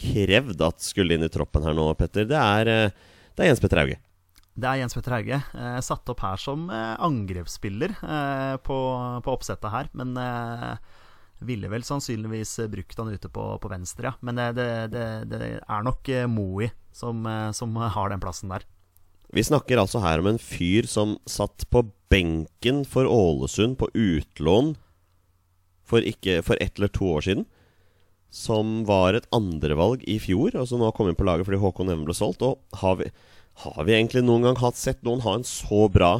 krevd 0.00 0.62
at 0.64 0.80
skulle 0.82 1.16
inn 1.16 1.26
i 1.26 1.30
troppen 1.32 1.66
her 1.66 1.76
nå, 1.76 1.90
Petter. 1.98 2.24
Det 2.30 2.38
er, 2.38 2.72
eh, 2.72 3.12
det 3.36 3.44
er 3.44 3.52
Jens 3.52 3.62
Petter 3.62 3.82
Hauge. 3.82 3.98
Det 4.52 4.68
er 4.68 4.80
Jens 4.82 4.96
Petter 4.96 5.16
Hauge. 5.16 5.42
Eh, 5.58 5.78
satt 5.84 6.12
opp 6.12 6.24
her 6.24 6.40
som 6.40 6.66
eh, 6.72 6.96
angrepsspiller 7.04 7.94
eh, 8.00 8.56
på, 8.64 8.78
på, 9.24 9.36
oppsettet 9.36 9.72
her, 9.72 9.92
men 9.96 10.16
eh, 10.20 10.74
ville 11.46 11.70
vel 11.72 11.84
sannsynligvis 11.86 12.58
brukt 12.72 12.98
han 13.00 13.12
ute 13.12 13.30
på, 13.32 13.46
på 13.62 13.70
venstre, 13.72 14.10
ja. 14.10 14.14
Men 14.20 14.38
det, 14.38 14.48
det, 14.92 15.08
det, 15.30 15.40
er 15.62 15.86
nok 15.86 16.08
Moey 16.30 16.68
Moe 16.68 16.70
som, 16.92 17.26
eh, 17.26 17.50
som, 17.52 17.76
har 17.76 18.12
den 18.12 18.20
plassen 18.20 18.52
der. 18.52 18.64
Vi 19.32 19.44
snakker 19.44 19.80
altså 19.80 20.02
her 20.04 20.20
om 20.20 20.28
en 20.28 20.40
fyr 20.40 20.86
som 20.88 21.16
satt 21.26 21.64
på 21.72 21.86
benken 22.12 22.84
for 22.84 23.08
Ålesund 23.08 23.78
på 23.80 23.88
utlån 23.94 24.74
for, 25.88 26.04
ikke, 26.04 26.42
for 26.44 26.60
ett 26.60 26.76
eller 26.78 26.92
to 26.92 27.08
år 27.16 27.24
siden. 27.24 27.46
Som 28.32 28.82
var 28.88 29.16
et 29.16 29.28
andrevalg 29.32 30.04
i 30.08 30.18
fjor, 30.20 30.54
og 30.56 30.68
som 30.68 30.80
nå 30.80 30.88
har 30.88 30.96
kommet 30.96 31.14
inn 31.14 31.20
på 31.20 31.28
laget 31.28 31.48
fordi 31.48 31.60
Håkon 31.60 31.92
Even 31.92 32.04
ble 32.08 32.16
solgt. 32.16 32.44
Og 32.44 32.60
har 32.80 33.00
vi, 33.00 33.08
har 33.64 33.80
vi 33.88 33.96
egentlig 33.96 34.24
noen 34.24 34.46
gang 34.48 34.60
hatt 34.60 34.80
sett 34.80 35.02
noen 35.04 35.24
ha 35.24 35.36
en 35.38 35.48
så 35.48 35.86
bra 35.92 36.14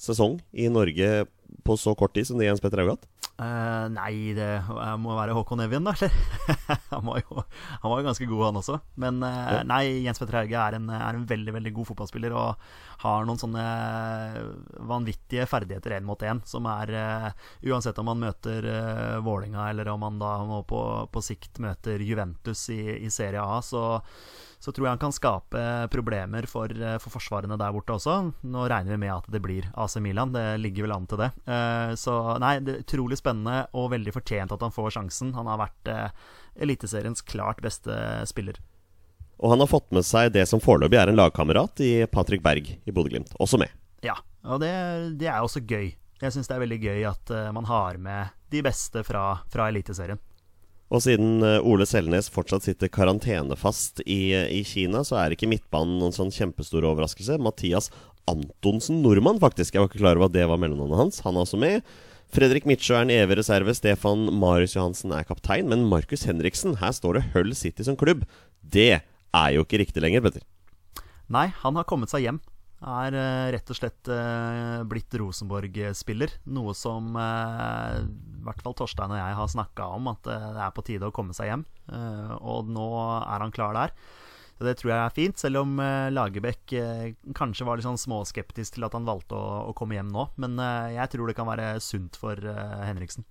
sesong 0.00 0.40
i 0.52 0.68
Norge 0.72 1.24
på 1.64 1.76
så 1.80 1.94
kort 1.96 2.16
tid 2.16 2.28
som 2.28 2.40
det 2.40 2.48
Jens 2.48 2.60
Petter 2.60 2.82
Haug 2.82 2.96
Eh, 3.34 3.86
nei, 3.90 4.30
det 4.36 4.46
eh, 4.62 4.90
må 5.02 5.16
være 5.16 5.34
Håkon 5.34 5.64
Evjen, 5.64 5.86
da. 5.88 5.94
eller? 5.96 6.12
han, 6.92 7.02
var 7.02 7.18
jo, 7.18 7.42
han 7.82 7.90
var 7.90 8.00
jo 8.00 8.06
ganske 8.06 8.28
god, 8.30 8.44
han 8.46 8.60
også. 8.60 8.78
Men 9.02 9.18
eh, 9.26 9.58
nei, 9.66 9.82
Jens 10.04 10.22
Petter 10.22 10.38
Hauge 10.38 10.60
er 10.60 10.76
en, 10.78 10.86
er 10.94 11.18
en 11.18 11.26
veldig 11.26 11.56
veldig 11.56 11.72
god 11.74 11.88
fotballspiller 11.90 12.36
og 12.38 12.68
har 13.02 13.26
noen 13.26 13.40
sånne 13.40 13.64
vanvittige 14.86 15.48
ferdigheter 15.50 15.96
én 15.96 16.06
mot 16.06 16.22
én, 16.22 16.40
som 16.46 16.64
er 16.70 16.92
uh, 16.94 17.26
Uansett 17.66 17.98
om 18.00 18.08
han 18.12 18.22
møter 18.22 18.64
uh, 18.64 19.18
Vålinga 19.26 19.66
eller 19.72 19.90
om 19.92 20.06
han 20.06 20.22
da 20.22 20.32
på, 20.64 20.80
på 21.12 21.24
sikt 21.26 21.58
møter 21.60 22.00
Juventus 22.00 22.68
i, 22.72 22.80
i 23.02 23.10
Serie 23.12 23.42
A, 23.42 23.58
så 23.66 23.82
så 24.64 24.72
tror 24.72 24.86
jeg 24.86 24.94
han 24.94 25.02
kan 25.02 25.12
skape 25.12 25.62
problemer 25.92 26.46
for, 26.48 26.72
eh, 26.72 26.96
for, 27.02 27.12
forsvarene 27.12 27.58
der 27.60 27.72
borte 27.74 27.98
også. 27.98 28.14
Nå 28.48 28.64
regner 28.70 28.94
vi 28.94 29.02
med 29.02 29.12
at 29.12 29.26
det 29.28 29.42
blir 29.44 29.68
AC 29.76 29.98
Milan, 30.00 30.32
det 30.32 30.44
ligger 30.62 30.86
vel 30.86 30.94
an 30.96 31.08
til 31.10 31.20
det. 31.20 31.30
Uh, 31.44 31.92
så 32.00 32.14
nei, 32.40 32.54
det 32.64 32.72
er 32.72 32.86
utrolig 32.86 33.18
spennende 33.20 33.66
og 33.76 33.90
veldig 33.92 34.14
fortjent 34.16 34.54
at 34.56 34.64
han 34.64 34.72
får 34.72 34.96
sjansen. 34.96 35.34
Han 35.36 35.50
har 35.52 35.60
vært 35.66 35.92
uh, 35.92 36.30
Eliteseriens 36.64 37.20
klart 37.28 37.60
beste 37.64 37.92
spiller. 38.30 38.56
Og 39.36 39.52
han 39.52 39.60
har 39.60 39.68
fått 39.68 39.92
med 39.92 40.06
seg 40.06 40.32
det 40.32 40.46
som 40.48 40.62
foreløpig 40.64 40.96
er 40.96 41.12
en 41.12 41.20
lagkamerat 41.20 41.84
i 41.84 41.92
Patrick 42.08 42.40
Berg 42.44 42.70
i 42.72 42.94
Bodø-Glimt, 42.94 43.34
også 43.36 43.60
med. 43.60 43.74
Ja, 44.06 44.16
og 44.48 44.62
det, 44.64 44.72
det 45.20 45.28
er 45.28 45.44
også 45.44 45.60
gøy. 45.60 45.90
Jeg 46.22 46.32
syns 46.32 46.48
det 46.48 46.56
er 46.56 46.62
veldig 46.62 46.80
gøy 46.80 47.08
at 47.10 47.32
man 47.52 47.66
har 47.68 47.98
med 48.00 48.32
de 48.54 48.62
beste 48.64 49.02
fra, 49.04 49.42
fra 49.52 49.66
Eliteserien. 49.68 50.22
Og 50.94 51.02
siden 51.02 51.42
eh, 51.42 51.64
Ole 51.66 51.86
Selnes 51.90 52.30
fortsatt 52.30 52.66
sitter 52.68 52.90
karantenefast 52.92 54.04
i, 54.06 54.30
i 54.30 54.62
Kina, 54.66 55.02
så 55.06 55.18
er 55.18 55.34
ikke 55.34 55.48
midtbanen 55.50 55.98
noen 55.98 56.14
sånn 56.14 56.30
kjempestor 56.34 56.86
overraskelse. 56.86 57.40
Mathias 57.42 57.90
Antonsen 58.30 59.02
Nordmann, 59.02 59.40
faktisk. 59.42 59.74
Jeg 59.74 59.82
var 59.82 59.90
ikke 59.90 60.02
klar 60.04 60.20
over 60.20 60.30
at 60.30 60.36
det 60.36 60.46
var 60.48 60.60
mellomnavnet 60.62 61.00
hans. 61.00 61.20
Han 61.26 61.34
er 61.34 61.48
også 61.48 61.60
med. 61.60 61.82
Fredrik 62.34 62.66
Midtsjø 62.66 62.96
er 62.96 63.08
en 63.08 63.14
evig 63.14 63.40
reserve. 63.40 63.74
Stefan 63.76 64.28
Marius 64.38 64.78
Johansen 64.78 65.12
er 65.14 65.26
kaptein. 65.26 65.68
Men 65.70 65.86
Markus 65.90 66.26
Henriksen, 66.30 66.78
her 66.80 66.94
står 66.94 67.18
det 67.18 67.26
Hull 67.34 67.52
City 67.58 67.86
som 67.86 67.98
klubb. 67.98 68.22
Det 68.62 68.90
er 69.02 69.50
jo 69.54 69.66
ikke 69.66 69.82
riktig 69.82 70.02
lenger, 70.02 70.24
Petter. 70.24 70.46
Nei, 71.34 71.48
han 71.64 71.78
har 71.80 71.86
kommet 71.88 72.12
seg 72.12 72.26
hjem 72.28 72.40
er 72.84 73.16
uh, 73.16 73.52
rett 73.54 73.70
og 73.72 73.78
slett 73.78 74.10
uh, 74.12 74.82
blitt 74.88 75.14
Rosenborg-spiller. 75.20 76.36
Noe 76.52 76.74
som 76.76 77.16
uh, 77.16 78.02
i 78.04 78.44
hvert 78.44 78.60
fall 78.64 78.76
Torstein 78.76 79.14
og 79.14 79.20
jeg 79.20 79.38
har 79.38 79.50
snakka 79.50 79.88
om, 79.96 80.10
at 80.12 80.28
det 80.28 80.60
er 80.66 80.74
på 80.76 80.84
tide 80.86 81.08
å 81.08 81.14
komme 81.14 81.36
seg 81.36 81.48
hjem. 81.48 81.64
og 82.44 82.68
nå 82.68 82.88
er 83.24 83.40
han 83.40 83.52
klar 83.54 83.72
der. 83.76 83.94
Så 84.54 84.66
Det 84.68 84.76
tror 84.78 84.92
jeg 84.92 85.00
er 85.00 85.14
fint, 85.16 85.38
selv 85.40 85.62
om 85.64 85.80
Lagerbäck 86.12 86.74
kanskje 87.34 87.66
var 87.66 87.80
litt 87.80 87.88
sånn 87.88 87.98
småskeptisk 87.98 88.76
til 88.76 88.86
at 88.86 88.94
han 88.94 89.08
valgte 89.08 89.34
å 89.34 89.72
komme 89.74 89.96
hjem 89.96 90.12
nå. 90.12 90.28
Men 90.36 90.60
jeg 90.92 91.10
tror 91.10 91.26
det 91.26 91.36
kan 91.38 91.48
være 91.48 91.80
sunt 91.82 92.20
for 92.20 92.36
Henriksen. 92.84 93.24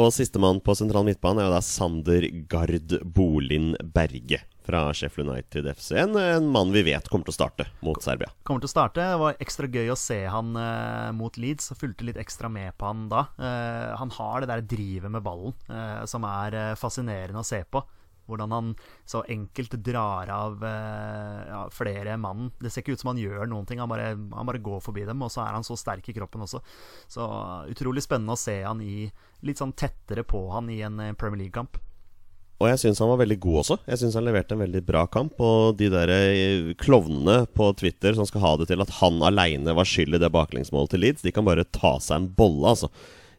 Og 0.00 0.08
sistemann 0.16 0.62
på 0.64 0.74
sentral 0.78 1.04
midtbane 1.04 1.44
er 1.44 1.50
jo 1.50 1.54
da 1.54 1.60
Sander 1.62 2.24
Gard 2.48 2.96
Bolin 3.04 3.74
Berge 3.84 4.40
fra 4.70 4.94
Sheffield 4.94 5.30
United 5.30 5.76
FC. 5.76 5.92
En, 5.92 6.16
en, 6.16 6.46
mann 6.46 6.72
vi 6.72 6.82
vet 6.86 7.08
kommer 7.10 7.26
til 7.26 7.34
å 7.34 7.38
starte 7.38 7.66
mot 7.84 7.98
Serbia. 8.02 8.30
Kommer 8.46 8.62
til 8.62 8.70
å 8.70 8.74
starte. 8.74 9.02
Det 9.02 9.20
var 9.20 9.40
ekstra 9.42 9.70
gøy 9.70 9.90
å 9.90 9.98
se 9.98 10.20
han 10.30 10.54
eh, 10.58 11.10
mot 11.16 11.38
Leeds. 11.40 11.72
Fulgte 11.78 12.06
litt 12.06 12.20
ekstra 12.20 12.50
med 12.52 12.76
på 12.78 12.86
han 12.86 13.08
da. 13.10 13.26
Eh, 13.40 13.88
han 13.98 14.12
har 14.14 14.42
det 14.42 14.52
der 14.52 14.68
drivet 14.76 15.10
med 15.10 15.24
ballen 15.26 15.56
eh, 15.66 16.04
som 16.10 16.26
er 16.28 16.60
fascinerende 16.78 17.42
å 17.42 17.46
se 17.50 17.64
på. 17.66 17.82
Hvordan 18.30 18.52
han 18.54 18.66
så 19.10 19.24
enkelt 19.26 19.72
drar 19.82 20.30
av 20.30 20.60
ja, 20.62 21.64
flere 21.74 22.14
mann. 22.20 22.52
Det 22.62 22.70
ser 22.70 22.84
ikke 22.84 22.94
ut 22.94 23.02
som 23.02 23.10
han 23.10 23.18
gjør 23.18 23.48
noen 23.50 23.66
ting. 23.66 23.80
Han 23.82 23.90
bare, 23.90 24.12
han 24.14 24.46
bare, 24.46 24.60
går 24.62 24.84
forbi 24.84 25.02
dem, 25.08 25.24
og 25.26 25.32
så 25.34 25.42
er 25.42 25.56
han 25.56 25.66
så 25.66 25.74
sterk 25.74 26.06
i 26.12 26.14
kroppen 26.14 26.46
også. 26.46 26.60
Så 27.10 27.26
utrolig 27.72 28.04
spennende 28.06 28.36
å 28.36 28.38
se 28.38 28.60
han 28.62 28.84
i 28.86 29.08
litt 29.42 29.58
sånn 29.58 29.74
tettere 29.74 30.22
på 30.22 30.44
han 30.54 30.70
i 30.70 30.78
en 30.86 31.02
Premier 31.18 31.42
League-kamp. 31.42 31.80
Og 32.60 32.68
jeg 32.68 32.80
syns 32.82 32.98
han 33.00 33.08
var 33.08 33.22
veldig 33.22 33.38
god 33.40 33.58
også. 33.62 33.76
Jeg 33.88 34.00
syns 34.02 34.16
han 34.18 34.26
leverte 34.26 34.52
en 34.52 34.60
veldig 34.60 34.82
bra 34.84 35.06
kamp. 35.08 35.38
Og 35.40 35.78
de 35.80 35.88
der 35.92 36.12
eh, 36.12 36.72
klovnene 36.80 37.46
på 37.56 37.70
Twitter 37.80 38.16
som 38.18 38.28
skal 38.28 38.44
ha 38.44 38.52
det 38.60 38.68
til 38.68 38.84
at 38.84 38.92
han 38.98 39.16
aleine 39.24 39.72
var 39.76 39.88
skyld 39.88 40.18
i 40.18 40.20
det 40.20 40.28
baklengsmålet 40.34 40.92
til 40.92 41.04
Leeds, 41.06 41.24
de 41.24 41.32
kan 41.32 41.46
bare 41.48 41.64
ta 41.72 41.94
seg 42.04 42.18
en 42.18 42.30
bolle, 42.36 42.74
altså. 42.74 42.92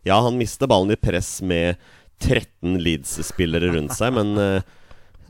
Ja, 0.07 0.17
han 0.25 0.39
mister 0.41 0.69
ballen 0.69 0.95
i 0.95 0.97
press 0.97 1.35
med 1.45 1.77
13 2.25 2.79
Leeds-spillere 2.81 3.69
rundt 3.75 3.93
seg, 3.97 4.13
men 4.17 4.33
uh, 4.37 4.65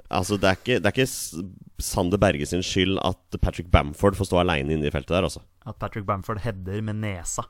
altså, 0.07 0.37
det 0.39 0.47
er, 0.47 0.59
ikke, 0.59 0.79
det 0.79 0.87
er 0.87 0.95
ikke 0.95 1.83
Sander 1.83 2.19
Berge 2.21 2.47
sin 2.47 2.63
skyld 2.63 2.99
at 3.03 3.39
Patrick 3.43 3.67
Bamford 3.73 4.15
får 4.19 4.31
stå 4.31 4.39
aleine 4.39 4.75
inne 4.77 4.87
i 4.87 4.93
feltet 4.93 5.17
der, 5.17 5.27
altså. 5.27 5.43
At 5.67 5.79
Patrick 5.83 6.07
Bamford 6.07 6.39
header 6.45 6.79
med 6.87 7.03
nesa. 7.03 7.43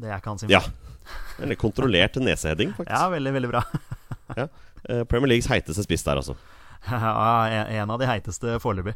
Det 0.00 0.08
er 0.08 0.16
ikke 0.16 0.32
hans 0.32 0.48
Ja. 0.48 0.64
Eller 1.44 1.60
kontrollert 1.60 2.16
neseheading, 2.16 2.72
faktisk. 2.72 2.92
Ja, 2.96 3.08
veldig, 3.12 3.34
veldig 3.36 3.50
bra. 3.52 3.64
ja. 4.40 4.48
Eh, 4.88 5.04
Premier 5.08 5.34
Leagues 5.34 5.50
heiteste 5.50 5.86
spiss 5.86 6.06
der, 6.06 6.22
altså. 6.22 6.36
Ja, 6.90 7.64
en 7.64 7.90
av 7.90 8.00
de 8.00 8.08
heiteste 8.08 8.58
foreløpig. 8.60 8.92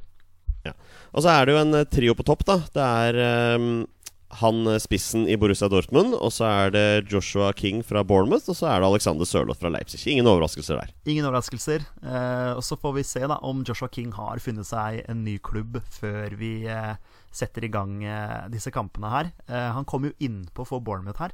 Ja. 0.67 0.75
Og 1.17 1.25
så 1.25 1.33
er 1.33 1.47
det 1.47 1.55
jo 1.55 1.63
en 1.63 1.79
eh, 1.79 1.87
trio 1.89 2.17
på 2.19 2.27
topp, 2.27 2.45
da. 2.49 2.59
Det 2.75 2.85
er 2.85 3.57
um, 3.57 3.87
han 4.29 4.67
spissen 4.81 5.25
i 5.25 5.39
Borussia 5.41 5.71
Dortmund, 5.73 6.13
og 6.13 6.33
så 6.37 6.45
er 6.49 6.73
det 6.75 7.09
Joshua 7.09 7.49
King 7.57 7.81
fra 7.87 8.03
Bournemouth, 8.05 8.51
og 8.53 8.59
så 8.59 8.69
er 8.69 8.83
det 8.83 8.91
Alexander 8.91 9.29
Sørloth 9.29 9.63
fra 9.63 9.71
Leipzig. 9.73 10.03
Ingen 10.13 10.29
overraskelser 10.29 10.77
der. 10.83 10.93
Ingen 11.09 11.25
overraskelser. 11.25 11.87
Eh, 12.05 12.51
og 12.53 12.61
så 12.65 12.77
får 12.77 12.99
vi 12.99 13.07
se 13.09 13.23
da 13.25 13.39
om 13.49 13.65
Joshua 13.65 13.89
King 13.93 14.13
har 14.19 14.43
funnet 14.45 14.69
seg 14.69 15.01
en 15.09 15.25
ny 15.25 15.39
klubb 15.41 15.81
før 15.97 16.37
vi 16.37 16.53
eh, 16.69 16.99
setter 17.33 17.65
i 17.65 17.73
gang 17.73 18.03
eh, 18.05 18.43
disse 18.53 18.73
kampene 18.75 19.13
her. 19.13 19.33
han 19.49 19.89
kom 19.89 20.05
jo 20.05 20.17
innpå 20.21 20.67
for 20.69 20.85
Bournemouth 20.85 21.25
her. 21.25 21.33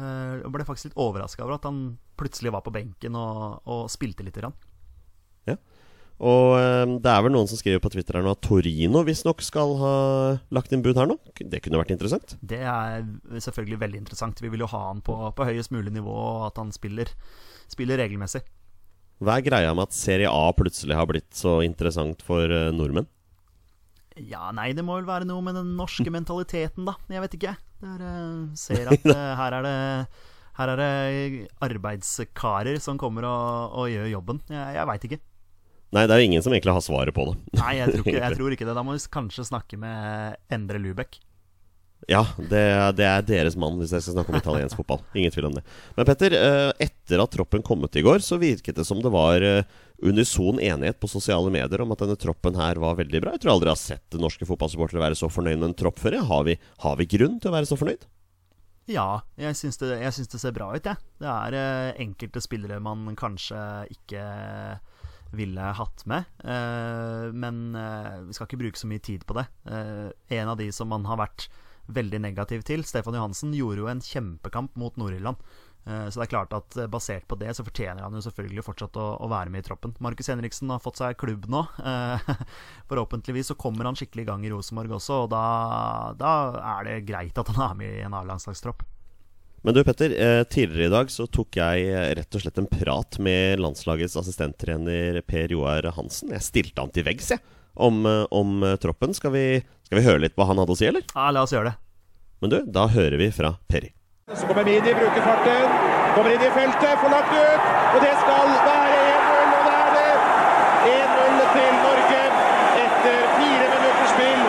Jeg 0.00 0.52
ble 0.54 0.66
faktisk 0.66 0.90
litt 0.90 1.00
overraska 1.00 1.44
over 1.44 1.58
at 1.58 1.68
han 1.68 1.82
plutselig 2.20 2.52
var 2.54 2.64
på 2.66 2.72
benken 2.74 3.16
og, 3.18 3.60
og 3.68 3.86
spilte 3.92 4.26
lite 4.26 4.42
grann. 4.42 4.56
Ja. 5.48 5.56
Og 6.20 6.52
um, 6.60 6.98
det 7.00 7.08
er 7.08 7.22
vel 7.24 7.32
noen 7.32 7.48
som 7.48 7.56
skriver 7.56 7.80
på 7.80 7.88
Twitter 7.94 8.18
her 8.18 8.24
nå 8.26 8.34
at 8.34 8.42
Torino 8.44 9.00
visstnok 9.06 9.40
skal 9.40 9.72
ha 9.80 9.92
lagt 10.52 10.72
inn 10.76 10.82
bud 10.84 10.98
her 11.00 11.08
nå. 11.08 11.16
Det 11.40 11.62
kunne 11.64 11.80
vært 11.80 11.94
interessant? 11.94 12.34
Det 12.44 12.60
er 12.60 13.06
selvfølgelig 13.40 13.80
veldig 13.80 14.02
interessant. 14.02 14.42
Vi 14.44 14.50
vil 14.52 14.66
jo 14.66 14.68
ha 14.68 14.82
han 14.90 15.00
på, 15.04 15.16
på 15.36 15.46
høyest 15.48 15.72
mulig 15.72 15.94
nivå, 15.96 16.12
og 16.12 16.50
at 16.50 16.60
han 16.60 16.74
spiller, 16.76 17.08
spiller, 17.72 18.02
regelmessig. 18.04 18.42
Hva 19.24 19.38
er 19.38 19.46
greia 19.48 19.72
med 19.76 19.88
at 19.88 19.96
Serie 19.96 20.28
A 20.28 20.52
plutselig 20.56 20.96
har 20.96 21.08
blitt 21.08 21.32
så 21.36 21.58
interessant 21.64 22.20
for 22.24 22.52
uh, 22.52 22.68
nordmenn? 22.76 23.08
Ja, 24.20 24.50
nei, 24.52 24.74
det 24.76 24.84
må 24.84 24.98
vel 24.98 25.08
være 25.08 25.28
noe 25.28 25.40
med 25.44 25.56
den 25.56 25.72
norske 25.78 26.12
mentaliteten, 26.18 26.84
da. 26.88 26.98
Jeg 27.08 27.24
vet 27.24 27.40
ikke. 27.40 27.56
Der 27.80 28.04
uh, 28.04 28.50
ser 28.66 28.92
at 28.92 29.08
uh, 29.08 29.32
her 29.40 29.58
er 29.58 29.66
det 29.66 29.78
her 30.60 30.68
er 30.74 30.76
det 30.76 31.48
arbeidskarer 31.64 32.76
som 32.84 32.98
kommer 33.00 33.24
og, 33.24 33.76
og 33.80 33.88
gjør 33.88 34.10
jobben. 34.12 34.40
Jeg, 34.50 34.76
jeg 34.76 34.88
veit 34.90 35.06
ikke. 35.08 35.20
Nei, 35.90 36.04
det 36.06 36.14
er 36.14 36.20
jo 36.20 36.28
ingen 36.28 36.44
som 36.44 36.54
egentlig 36.54 36.74
har 36.76 36.84
svaret 36.84 37.16
på 37.16 37.24
det. 37.30 37.34
Nei, 37.58 37.72
jeg 37.78 37.94
tror, 37.94 38.04
ikke, 38.04 38.20
jeg 38.26 38.38
tror 38.38 38.54
ikke 38.54 38.68
det. 38.68 38.76
Da 38.76 38.84
må 38.86 38.94
vi 38.94 39.02
kanskje 39.16 39.46
snakke 39.48 39.78
med 39.80 40.36
Endre 40.52 40.82
Lubek. 40.82 41.18
Ja, 42.08 42.22
det, 42.38 42.62
det, 42.96 43.04
er 43.04 43.24
deres 43.26 43.56
mann, 43.60 43.76
hvis 43.80 43.92
jeg 43.92 44.02
skal 44.02 44.16
snakke 44.16 44.32
om 44.32 44.38
italiensk 44.38 44.78
fotball. 44.78 45.02
Ingen 45.18 45.32
tvil 45.34 45.50
om 45.50 45.56
det. 45.58 45.64
Men 45.98 46.06
Petter, 46.08 46.34
eh, 46.36 46.70
etter 46.86 47.20
at 47.22 47.34
troppen 47.34 47.64
kom 47.66 47.84
ut 47.84 47.98
i 47.98 48.04
går, 48.06 48.22
så 48.24 48.38
virket 48.40 48.78
det 48.80 48.86
som 48.88 49.02
det 49.04 49.12
var 49.12 49.44
eh, 49.44 49.68
unison 50.00 50.58
enighet 50.62 51.00
på 51.02 51.10
sosiale 51.10 51.52
medier 51.52 51.84
om 51.84 51.92
at 51.92 52.00
denne 52.02 52.16
troppen 52.20 52.56
her 52.56 52.80
var 52.80 52.96
veldig 53.02 53.20
bra. 53.20 53.34
Jeg 53.36 53.44
tror 53.44 53.54
aldri 53.54 53.70
jeg 53.70 53.76
har 53.76 53.82
sett 53.82 54.18
norske 54.22 54.48
fotballsupportere 54.48 55.04
være 55.04 55.20
så 55.20 55.28
fornøyd 55.30 55.60
med 55.60 55.68
en 55.70 55.76
tropp 55.82 56.00
før. 56.00 56.18
Har 56.30 56.48
vi, 56.48 56.56
har 56.86 56.96
vi 56.98 57.10
grunn 57.18 57.38
til 57.38 57.52
å 57.52 57.56
være 57.58 57.68
så 57.68 57.78
fornøyd? 57.78 58.08
Ja, 58.90 59.20
jeg 59.38 59.54
syns 59.60 59.78
det, 59.78 60.00
det 60.00 60.40
ser 60.40 60.56
bra 60.56 60.72
ut, 60.72 60.86
jeg. 60.88 60.98
Det 61.20 61.30
er 61.30 61.60
eh, 61.60 62.02
enkelte 62.08 62.42
spillere 62.42 62.80
man 62.82 63.12
kanskje 63.18 63.60
ikke 63.92 64.24
ville 65.36 65.72
hatt 65.78 66.00
med. 66.10 66.26
Men 67.38 67.58
vi 68.26 68.34
skal 68.34 68.48
ikke 68.48 68.58
bruke 68.64 68.80
så 68.80 68.88
mye 68.90 68.98
tid 68.98 69.22
på 69.28 69.36
det. 69.36 69.44
En 70.34 70.48
av 70.50 70.56
de 70.58 70.66
som 70.74 70.90
man 70.90 71.04
har 71.06 71.20
vært 71.20 71.44
veldig 71.96 72.22
negativ 72.22 72.62
til, 72.68 72.84
Stefan 72.88 73.18
Johansen, 73.18 73.54
gjorde 73.56 73.84
jo 73.84 73.90
en 73.90 74.04
kjempekamp 74.04 74.78
mot 74.80 74.96
Nord-Irland. 75.00 75.40
Eh, 75.88 76.08
så 76.10 76.20
det 76.20 76.26
er 76.26 76.32
klart 76.34 76.52
at 76.52 76.76
eh, 76.76 76.88
basert 76.90 77.24
på 77.28 77.38
det 77.40 77.54
så 77.56 77.64
fortjener 77.64 78.04
han 78.04 78.16
jo 78.16 78.22
selvfølgelig 78.24 78.64
fortsatt 78.66 78.98
å, 79.00 79.06
å 79.24 79.30
være 79.32 79.52
med 79.52 79.64
i 79.64 79.68
troppen. 79.68 79.94
Markus 80.04 80.28
Henriksen 80.28 80.72
har 80.72 80.82
fått 80.84 81.00
seg 81.00 81.18
klubb 81.20 81.48
nå. 81.50 81.64
Eh, 81.90 82.30
forhåpentligvis 82.90 83.50
så 83.50 83.56
kommer 83.58 83.88
han 83.88 83.96
skikkelig 83.98 84.22
i 84.22 84.28
gang 84.28 84.44
i 84.46 84.50
Rosenborg 84.52 84.92
også, 84.94 85.24
og 85.24 85.30
da, 85.32 85.42
da 86.18 86.32
er 86.76 86.86
det 86.86 86.94
greit 87.08 87.38
at 87.40 87.50
han 87.50 87.64
er 87.64 87.78
med 87.78 87.96
i 87.96 88.02
en 88.04 88.14
A-landslagstropp. 88.14 88.84
Men 89.64 89.76
du 89.76 89.80
Petter, 89.84 90.14
tidligere 90.48 90.88
i 90.88 90.92
dag 90.92 91.10
så 91.12 91.26
tok 91.28 91.58
jeg 91.58 91.90
rett 92.16 92.36
og 92.36 92.44
slett 92.44 92.60
en 92.62 92.68
prat 92.70 93.18
med 93.22 93.60
landslagets 93.60 94.16
assistenttrener 94.20 95.20
Per 95.28 95.52
Joar 95.52 95.90
Hansen. 95.96 96.32
Jeg 96.36 96.46
stilte 96.46 96.84
han 96.84 96.94
til 96.94 97.04
veggs, 97.08 97.32
jeg, 97.34 97.42
om, 97.74 98.04
om 98.06 98.64
troppen. 98.80 99.16
Skal 99.16 99.34
vi, 99.34 99.44
Skal 99.90 99.98
vi 99.98 100.06
høre 100.06 100.20
litt 100.22 100.36
hva 100.38 100.44
han 100.46 100.58
hadde 100.62 100.70
å 100.70 100.78
si, 100.78 100.84
eller? 100.86 101.02
Ja, 101.10 101.32
la 101.34 101.40
oss 101.42 101.50
gjøre 101.50 101.72
det. 101.72 101.78
Men 102.38 102.52
du, 102.52 102.60
da 102.70 102.84
hører 102.94 103.18
vi 103.18 103.26
fra 103.34 103.48
Perry. 103.66 103.88
Så 104.38 104.46
kommer 104.46 104.62
Midi, 104.62 104.92
bruker 104.94 105.24
farten. 105.24 105.72
Kommer 106.14 106.30
inn 106.30 106.44
i 106.46 106.50
feltet, 106.54 106.92
får 107.02 107.10
lagt 107.10 107.34
ut. 107.34 107.66
Og 107.96 107.98
det 108.06 108.12
skal 108.20 108.52
være 108.68 109.00
1-0, 109.16 109.50
og 109.56 109.66
det 109.66 109.74
er 109.80 109.90
det. 109.98 110.14
1-0 110.92 111.42
til 111.56 111.74
Norge 111.88 112.22
etter 112.84 113.18
fire 113.34 113.66
minutters 113.74 114.14
spill. 114.14 114.46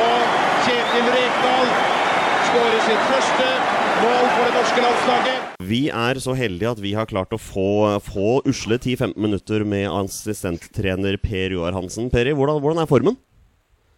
Og 0.00 0.34
Kjetil 0.64 1.12
Rekdal 1.18 1.70
skårer 2.48 2.82
sitt 2.88 3.06
første 3.12 3.52
mål 4.00 4.28
for 4.32 4.48
det 4.48 4.58
norske 4.62 4.88
landslaget. 4.88 5.48
Vi 5.76 5.86
er 5.92 6.24
så 6.24 6.40
heldige 6.40 6.72
at 6.72 6.86
vi 6.88 6.96
har 6.96 7.12
klart 7.12 7.36
å 7.36 7.44
få, 7.52 7.98
få 8.08 8.38
usle 8.48 8.80
10-15 8.80 9.18
minutter 9.20 9.68
med 9.76 9.90
assistenttrener 9.92 11.20
Per 11.20 11.60
Joar 11.60 11.76
Hansen. 11.76 12.08
Peri, 12.08 12.32
hvordan, 12.32 12.64
hvordan 12.64 12.80
er 12.80 12.96
formen? 12.96 13.26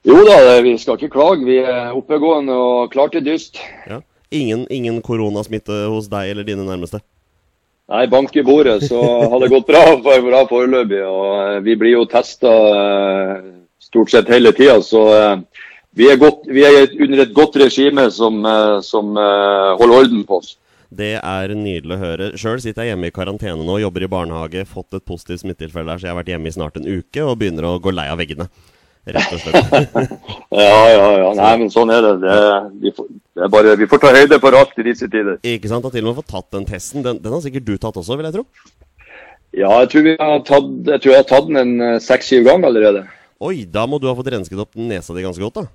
Jo 0.09 0.19
da, 0.27 0.37
vi 0.65 0.75
skal 0.83 0.99
ikke 0.99 1.13
klage. 1.15 1.47
Vi 1.47 1.61
er 1.63 1.95
oppegående 1.95 2.57
og 2.59 2.93
klar 2.95 3.13
til 3.13 3.23
dyst. 3.27 3.61
Ja. 3.87 4.01
Ingen, 4.33 4.65
ingen 4.73 5.03
koronasmitte 5.05 5.85
hos 5.93 6.09
deg 6.11 6.33
eller 6.33 6.47
dine 6.49 6.65
nærmeste? 6.67 7.03
Nei, 7.93 8.07
bank 8.09 8.35
i 8.39 8.45
bordet, 8.47 8.87
så 8.89 8.99
har 9.03 9.43
det 9.43 9.51
gått 9.53 9.67
bra, 9.69 9.83
bra 10.01 10.45
foreløpig. 10.49 11.03
Og 11.05 11.27
eh, 11.37 11.59
vi 11.67 11.77
blir 11.79 11.97
jo 11.99 12.07
testa 12.09 12.53
stort 13.83 14.11
sett 14.11 14.31
hele 14.33 14.53
tida, 14.57 14.79
så 14.83 15.03
eh, 15.13 15.37
vi 15.99 16.09
er, 16.09 16.17
godt, 16.17 16.47
vi 16.49 16.65
er 16.65 16.89
under 17.05 17.25
et 17.27 17.35
godt 17.37 17.59
regime 17.61 18.07
som, 18.15 18.41
eh, 18.49 18.79
som 18.87 19.13
eh, 19.21 19.71
holder 19.77 19.99
orden 19.99 20.23
på 20.29 20.41
oss. 20.41 20.55
Det 20.93 21.15
er 21.19 21.53
nydelig 21.57 21.97
å 21.97 22.01
høre. 22.01 22.31
Sjøl 22.41 22.61
sitter 22.61 22.85
jeg 22.85 22.93
hjemme 22.93 23.09
i 23.09 23.15
karantene 23.15 23.65
nå, 23.65 23.79
jobber 23.81 24.05
i 24.05 24.11
barnehage, 24.13 24.65
fått 24.69 24.97
et 24.97 25.05
positivt 25.09 25.43
smittetilfelle 25.43 25.89
der, 25.93 26.01
så 26.01 26.09
jeg 26.09 26.15
har 26.15 26.21
vært 26.21 26.33
hjemme 26.33 26.49
i 26.49 26.55
snart 26.57 26.79
en 26.81 26.89
uke 26.89 27.25
og 27.25 27.39
begynner 27.41 27.69
å 27.69 27.79
gå 27.83 27.93
lei 27.93 28.09
av 28.13 28.21
veggene. 28.21 28.49
Rett 29.03 29.33
og 29.35 29.41
slett. 29.43 30.13
Ja, 30.53 30.83
ja, 30.93 31.07
ja. 31.19 31.31
Nei, 31.35 31.53
men 31.63 31.71
sånn 31.73 31.91
er 31.91 32.05
det. 32.05 32.13
det, 32.23 32.37
vi, 32.85 32.93
får, 32.95 33.09
det 33.35 33.47
er 33.47 33.51
bare, 33.51 33.75
vi 33.81 33.89
får 33.91 34.03
ta 34.03 34.13
høyde 34.15 34.39
for 34.43 34.55
alt 34.59 34.79
i 34.79 34.85
disse 34.87 35.09
tider. 35.11 35.41
Ikke 35.49 35.71
sant? 35.71 35.87
Har 35.87 35.95
til 35.95 36.05
og 36.05 36.13
med 36.13 36.21
fått 36.21 36.31
tatt 36.35 36.49
den 36.55 36.69
testen. 36.69 37.03
Den, 37.07 37.19
den 37.25 37.35
har 37.35 37.43
sikkert 37.43 37.67
du 37.67 37.75
tatt 37.81 37.99
også, 37.99 38.19
vil 38.21 38.29
jeg 38.29 38.37
tro? 38.37 38.47
Ja, 39.53 39.73
jeg 39.83 39.91
tror, 39.93 40.07
vi 40.07 40.15
har 40.21 40.45
tatt, 40.49 40.71
jeg 40.89 41.03
tror 41.03 41.13
jeg 41.13 41.23
har 41.25 41.29
tatt 41.29 41.49
den 41.51 41.61
en 41.61 41.87
eh, 41.89 42.01
seks-syv 42.05 42.47
ganger 42.47 42.71
allerede. 42.71 43.03
Oi, 43.43 43.65
da 43.69 43.89
må 43.91 43.99
du 43.99 44.07
ha 44.07 44.15
fått 44.17 44.31
rensket 44.33 44.61
opp 44.63 44.79
nesa 44.79 45.17
di 45.17 45.25
ganske 45.25 45.43
godt, 45.43 45.65
da. 45.65 45.67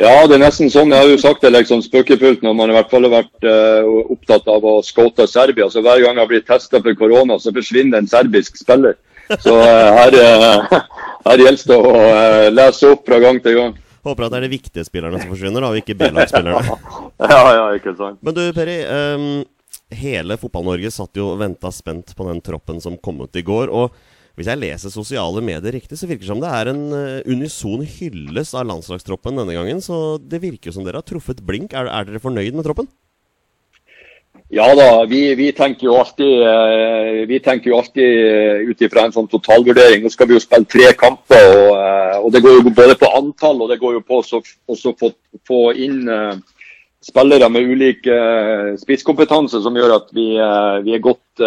Ja, 0.00 0.22
det 0.24 0.38
er 0.38 0.40
nesten 0.46 0.70
sånn. 0.72 0.90
Jeg 0.94 1.04
har 1.04 1.10
jo 1.10 1.20
sagt 1.20 1.42
det 1.44 1.52
liksom 1.52 1.82
spøkefullt 1.84 2.40
når 2.46 2.54
man 2.56 2.72
i 2.72 2.76
hvert 2.78 2.88
fall 2.88 3.04
har 3.04 3.12
vært 3.18 3.44
uh, 3.44 4.08
opptatt 4.14 4.46
av 4.48 4.64
å 4.64 4.78
scoute 4.86 5.26
Serbia. 5.28 5.68
Så 5.68 5.82
hver 5.84 6.00
gang 6.00 6.16
jeg 6.16 6.30
blir 6.30 6.44
testa 6.48 6.80
for 6.80 6.96
korona, 6.96 7.36
så 7.36 7.52
forsvinner 7.52 8.00
en 8.00 8.08
serbisk 8.08 8.56
spiller. 8.56 8.96
Så 9.40 9.54
eh, 9.60 9.88
her, 9.98 10.16
eh, 10.18 10.76
her 11.28 11.42
gjelder 11.44 11.72
det 11.72 11.78
å 11.78 11.96
eh, 12.02 12.50
lese 12.52 12.92
opp 12.92 13.08
fra 13.08 13.18
gang 13.22 13.40
til 13.44 13.58
gang. 13.58 13.74
Håper 14.02 14.26
at 14.26 14.34
det 14.34 14.40
er 14.40 14.46
de 14.48 14.54
viktige 14.56 14.86
spillerne 14.86 15.20
som 15.22 15.30
forsvinner, 15.30 15.62
da, 15.62 15.70
og 15.70 15.82
ikke 15.82 15.98
B-lagsspillerne. 15.98 16.78
Ja, 17.32 17.42
ja, 17.54 17.66
ikke 17.76 17.92
sant. 17.94 18.18
Men 18.24 18.34
du, 18.34 18.40
Peri. 18.56 18.80
Um, 18.82 19.44
hele 19.94 20.34
Fotball-Norge 20.40 20.90
satt 20.90 21.20
jo 21.20 21.28
og 21.34 21.38
venta 21.38 21.70
spent 21.70 22.10
på 22.18 22.26
den 22.26 22.40
troppen 22.42 22.80
som 22.82 22.96
kom 22.98 23.20
ut 23.22 23.38
i 23.38 23.44
går. 23.46 23.70
og 23.70 23.94
hvis 24.32 24.48
jeg 24.48 24.58
leser 24.62 24.88
sosiale 24.88 25.42
medier 25.44 25.74
riktig, 25.76 25.98
så 26.00 26.08
virker 26.08 26.24
det 26.24 26.30
som 26.30 26.40
det 26.40 26.48
er 26.56 26.70
en 26.70 26.80
unison 27.28 27.82
hyllest 27.84 28.56
av 28.56 28.64
landslagstroppen 28.64 29.36
denne 29.36 29.52
gangen. 29.52 29.82
Så 29.84 30.16
det 30.24 30.40
virker 30.40 30.70
jo 30.70 30.78
som 30.78 30.86
dere 30.86 31.02
har 31.02 31.06
truffet 31.06 31.42
blink. 31.44 31.76
Er, 31.76 31.90
er 31.92 32.08
dere 32.08 32.22
fornøyd 32.24 32.56
med 32.56 32.64
troppen? 32.64 32.88
Ja 34.52 34.66
da, 34.76 35.04
vi, 35.08 35.34
vi 35.34 35.46
tenker 35.56 35.86
jo 35.86 35.94
alltid, 35.96 36.42
eh, 36.44 37.22
vi 37.24 37.38
tenker 37.40 37.70
jo 37.70 37.78
alltid 37.78 38.18
eh, 38.20 38.58
ut 38.68 38.82
ifra 38.84 39.06
en 39.06 39.14
sånn 39.14 39.30
totalvurdering. 39.32 40.02
Nå 40.04 40.10
skal 40.12 40.28
vi 40.28 40.36
jo 40.36 40.42
spille 40.44 40.68
tre 40.68 40.90
kamper, 41.00 41.46
og, 41.56 41.70
eh, 41.78 42.18
og 42.18 42.34
det 42.34 42.42
går 42.44 42.58
jo 42.58 42.72
både 42.76 42.98
på 43.00 43.08
antall 43.16 43.64
og 43.64 43.72
det 43.72 43.78
går 43.80 43.96
jo 43.96 44.02
på 44.04 44.18
å 44.20 45.12
få, 45.48 45.62
inn 45.72 46.04
spillere 47.02 47.48
med 47.48 47.72
ulik 47.72 48.04
spisskompetanse, 48.78 49.62
som 49.64 49.74
gjør 49.74 49.96
at 49.96 50.12
vi, 50.14 50.28
vi 50.84 50.92
er 50.94 51.02
godt, 51.02 51.42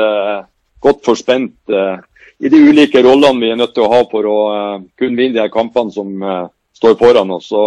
godt 0.84 1.06
forspent 1.06 1.76
i 2.42 2.52
de 2.52 2.64
ulike 2.66 3.06
rollene 3.06 3.40
vi 3.40 3.54
er 3.54 3.62
nødt 3.62 3.78
til 3.78 3.86
å 3.86 3.92
ha 3.94 4.02
for 4.10 4.28
å 4.28 4.40
kunne 4.98 5.16
vinne 5.16 5.38
de 5.38 5.46
her 5.46 5.54
kampene 5.54 5.94
som 5.94 6.10
står 6.76 6.98
foran 7.00 7.38
oss. 7.38 7.54
Så, 7.54 7.62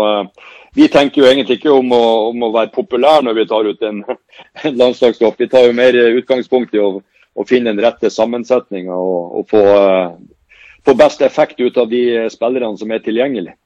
vi 0.77 0.89
tenker 0.93 1.23
jo 1.23 1.29
egentlig 1.29 1.59
ikke 1.59 1.73
om 1.73 1.93
å, 1.95 2.03
om 2.31 2.43
å 2.45 2.51
være 2.55 2.73
populære 2.75 3.27
når 3.27 3.39
vi 3.39 3.47
tar 3.51 3.69
ut 3.69 3.87
en, 3.89 4.03
en 4.65 4.81
landslagstropp. 4.81 5.39
Vi 5.41 5.49
tar 5.53 5.69
jo 5.69 5.77
mer 5.77 5.97
utgangspunkt 6.19 6.75
i 6.77 6.83
å, 6.83 6.99
å 7.03 7.47
finne 7.49 7.73
den 7.73 7.85
rette 7.85 8.11
sammensetninga 8.13 8.97
og, 8.97 9.39
og 9.41 9.49
få, 9.53 9.63
uh, 9.63 10.59
få 10.87 10.97
best 10.99 11.25
effekt 11.25 11.61
ut 11.61 11.81
av 11.81 11.89
de 11.93 12.03
spillerne 12.33 12.81
som 12.81 12.93
er 12.93 13.05
tilgjengelige. 13.05 13.57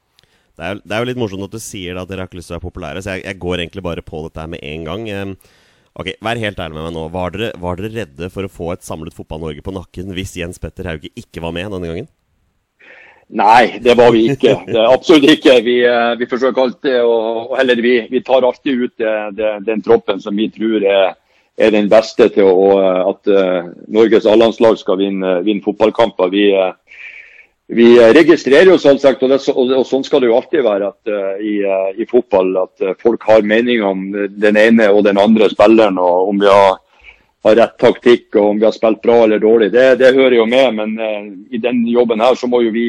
Det 0.53 0.69
er, 0.69 0.81
det 0.85 0.95
er 0.95 1.01
jo 1.01 1.09
litt 1.09 1.21
morsomt 1.21 1.47
at 1.47 1.55
du 1.57 1.63
sier 1.65 1.97
at 1.97 2.11
dere 2.11 2.25
har 2.25 2.29
ikke 2.29 2.39
lyst 2.39 2.51
til 2.51 2.59
å 2.59 2.61
være 2.61 2.69
populære, 2.69 3.03
så 3.03 3.17
jeg, 3.17 3.25
jeg 3.25 3.41
går 3.41 3.63
egentlig 3.63 3.85
bare 3.87 4.05
på 4.05 4.21
dette 4.27 4.43
her 4.43 4.51
med 4.53 4.65
en 4.69 4.89
gang. 4.89 5.37
Ok, 5.93 6.15
Vær 6.25 6.41
helt 6.41 6.61
ærlig 6.61 6.77
med 6.77 6.87
meg 6.87 6.95
nå. 6.97 7.07
Var 7.13 7.33
dere, 7.35 7.49
var 7.61 7.81
dere 7.81 7.93
redde 7.97 8.29
for 8.33 8.47
å 8.47 8.53
få 8.53 8.71
et 8.75 8.85
samlet 8.85 9.17
Fotball-Norge 9.17 9.65
på 9.65 9.75
nakken 9.77 10.13
hvis 10.17 10.37
Jens 10.41 10.61
Petter 10.61 10.89
Hauge 10.89 11.11
ikke 11.19 11.43
var 11.45 11.57
med 11.57 11.73
denne 11.73 11.89
gangen? 11.91 12.09
Nei, 13.29 13.79
det 13.81 13.95
var 13.97 14.13
vi 14.13 14.27
ikke. 14.33 14.57
Absolutt 14.83 15.31
ikke. 15.31 15.57
Vi, 15.65 15.79
eh, 15.89 16.13
vi 16.21 16.29
forsøker 16.29 16.63
alltid 16.63 16.99
og 17.01 17.57
heller 17.57 17.81
vi, 17.81 17.97
vi 18.11 18.21
tar 18.25 18.45
alltid 18.45 18.85
ut 18.85 18.95
det, 19.01 19.17
det, 19.39 19.53
den 19.67 19.83
troppen 19.83 20.21
som 20.21 20.37
vi 20.37 20.51
tror 20.53 20.85
er, 20.85 21.15
er 21.57 21.73
den 21.73 21.89
beste 21.93 22.29
til 22.33 22.49
å, 22.49 22.69
at 23.13 23.29
uh, 23.29 23.73
Norges 23.93 24.27
A-landslag 24.29 24.79
skal 24.81 25.01
vinne, 25.01 25.39
vinne 25.45 25.65
fotballkamper. 25.65 26.31
Vi, 26.33 26.47
uh, 26.57 26.73
vi 27.73 27.97
registrerer 27.97 28.69
jo 28.69 28.79
selvsagt, 28.81 29.23
og, 29.25 29.31
det, 29.33 29.39
og, 29.53 29.71
og 29.79 29.87
sånn 29.89 30.05
skal 30.05 30.21
det 30.21 30.29
jo 30.29 30.37
alltid 30.37 30.65
være 30.67 30.91
at, 30.91 31.09
uh, 31.09 31.41
i, 31.41 31.55
eh, 31.65 32.01
i 32.03 32.07
fotball, 32.11 32.51
at 32.67 32.85
eh, 32.85 32.97
folk 33.01 33.25
har 33.29 33.47
meninger 33.49 33.87
om 33.87 34.03
den 34.13 34.59
ene 34.61 34.91
og 34.93 35.07
den 35.07 35.21
andre 35.21 35.49
spilleren. 35.53 35.97
og 35.99 36.33
om 36.33 36.43
vi 36.43 36.51
har 36.51 36.81
har 37.43 37.57
rett 37.59 37.79
taktikk 37.81 38.37
og 38.39 38.53
om 38.53 38.61
vi 38.61 38.67
har 38.69 38.75
spilt 38.75 39.03
bra 39.03 39.23
eller 39.25 39.43
dårlig. 39.43 39.73
Det, 39.75 39.87
det 40.01 40.15
hører 40.15 40.39
jo 40.39 40.47
med, 40.47 40.79
men 40.79 40.95
uh, 41.01 41.33
i 41.51 41.61
den 41.63 41.83
jobben 41.91 42.23
her 42.23 42.39
så 42.39 42.51
må 42.51 42.63
jo 42.63 42.71
vi 42.75 42.87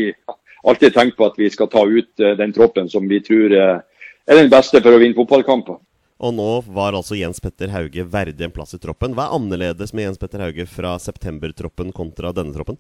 alltid 0.64 0.94
tenke 0.96 1.18
på 1.18 1.28
at 1.28 1.40
vi 1.40 1.50
skal 1.54 1.72
ta 1.72 1.86
ut 1.88 2.12
uh, 2.22 2.36
den 2.40 2.54
troppen 2.56 2.90
som 2.92 3.08
vi 3.10 3.22
tror 3.26 3.56
uh, 3.58 3.82
er 4.30 4.40
den 4.40 4.52
beste 4.54 4.82
for 4.84 4.94
å 4.94 5.02
vinne 5.02 5.18
fotballkamper. 5.18 5.82
Og 6.24 6.32
nå 6.38 6.50
var 6.72 6.96
altså 6.96 7.18
Jens 7.20 7.42
Petter 7.44 7.74
Hauge 7.74 8.06
verdig 8.08 8.46
en 8.46 8.54
plass 8.54 8.76
i 8.78 8.80
troppen. 8.80 9.16
Hva 9.18 9.28
er 9.28 9.38
annerledes 9.40 9.92
med 9.92 10.08
Jens 10.08 10.22
Petter 10.22 10.46
Hauge 10.46 10.68
fra 10.70 10.96
septembertroppen 11.02 11.92
kontra 11.96 12.32
denne 12.36 12.56
troppen? 12.56 12.78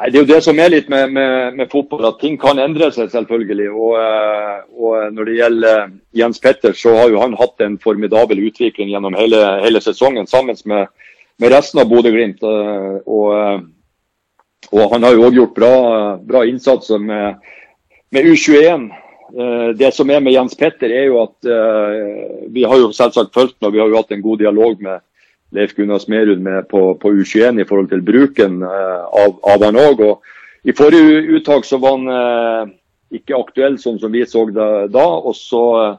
Nei, 0.00 0.08
Det 0.10 0.16
er 0.16 0.22
jo 0.22 0.28
det 0.32 0.44
som 0.44 0.58
er 0.62 0.70
litt 0.72 0.86
med, 0.88 1.10
med, 1.12 1.56
med 1.58 1.68
fotball, 1.68 2.06
at 2.08 2.20
ting 2.22 2.38
kan 2.40 2.56
endre 2.62 2.86
seg 2.94 3.10
selvfølgelig. 3.12 3.66
Og, 3.68 3.90
eh, 4.00 4.62
og 4.80 5.10
når 5.12 5.28
det 5.28 5.34
gjelder 5.36 5.82
eh, 5.82 5.90
Jens 6.22 6.40
Petter, 6.40 6.72
så 6.72 6.94
har 6.96 7.10
jo 7.12 7.20
han 7.20 7.36
hatt 7.36 7.60
en 7.60 7.76
formidabel 7.82 8.40
utvikling 8.48 8.88
gjennom 8.94 9.18
hele, 9.18 9.42
hele 9.60 9.82
sesongen 9.84 10.30
sammen 10.30 10.56
med, 10.72 10.88
med 11.36 11.52
resten 11.52 11.82
av 11.82 11.90
Bodø-Glimt. 11.92 12.40
eh, 12.40 12.96
Og, 13.04 13.28
eh, 13.36 13.60
og 14.72 14.92
han 14.94 15.04
har 15.04 15.12
jo 15.18 15.26
òg 15.28 15.36
gjort 15.36 15.54
bra, 15.58 15.74
bra 16.32 16.46
innsatser 16.48 17.00
med, 17.04 17.52
med 18.14 18.32
U21. 18.32 18.88
Eh, 19.36 19.68
Det 19.76 19.92
som 19.94 20.08
er 20.10 20.24
med 20.24 20.32
Jens 20.32 20.56
Petter, 20.56 20.88
er 20.96 21.10
jo 21.10 21.20
at 21.26 21.44
eh, 21.44 22.48
vi 22.56 22.64
har 22.64 22.80
jo 22.80 22.88
selvsagt 22.96 23.36
fulgt 23.36 23.58
med, 23.60 23.68
og 23.68 23.76
vi 23.76 23.84
har 23.84 23.92
jo 23.92 24.00
hatt 24.00 24.16
en 24.16 24.24
god 24.24 24.40
dialog 24.46 24.80
med 24.80 25.04
Leif 25.50 25.74
Gunnar 25.74 25.98
Smerud 25.98 26.40
med 26.40 26.68
på, 26.68 26.94
på 26.94 27.12
U21 27.12 27.60
i 27.60 27.66
forhold 27.66 27.90
til 27.90 28.04
bruken 28.06 28.62
eh, 28.62 29.00
av, 29.22 29.34
av 29.42 29.64
han 29.66 29.78
òg. 29.80 30.04
I 30.62 30.74
forrige 30.76 31.24
uttak 31.38 31.66
så 31.66 31.80
var 31.82 31.96
han 31.96 32.14
eh, 32.14 32.70
ikke 33.18 33.38
aktuell 33.38 33.78
sånn 33.82 33.98
som 33.98 34.14
vi 34.14 34.22
så 34.28 34.46
da. 34.54 34.86
da 34.86 35.06
og 35.18 35.34
så 35.36 35.64
eh, 35.80 35.98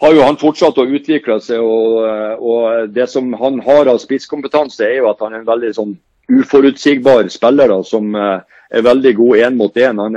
har 0.00 0.14
jo 0.14 0.24
han 0.24 0.40
fortsatt 0.40 0.78
å 0.80 0.88
utvikle 0.88 1.40
seg. 1.44 1.60
Og, 1.60 2.00
og 2.40 2.92
det 2.94 3.08
som 3.12 3.32
han 3.36 3.60
har 3.66 3.90
av 3.90 4.00
spisskompetanse, 4.00 4.86
er 4.86 5.02
jo 5.02 5.10
at 5.10 5.24
han 5.24 5.34
er 5.34 5.42
en 5.42 5.48
veldig 5.48 5.72
sånn 5.76 5.96
uforutsigbar 6.28 7.28
spiller 7.32 7.72
da, 7.72 7.80
som 7.84 8.12
er 8.14 8.84
veldig 8.84 9.14
god 9.16 9.42
én 9.46 9.56
mot 9.58 9.80
én. 9.80 9.98
Han, 9.98 10.16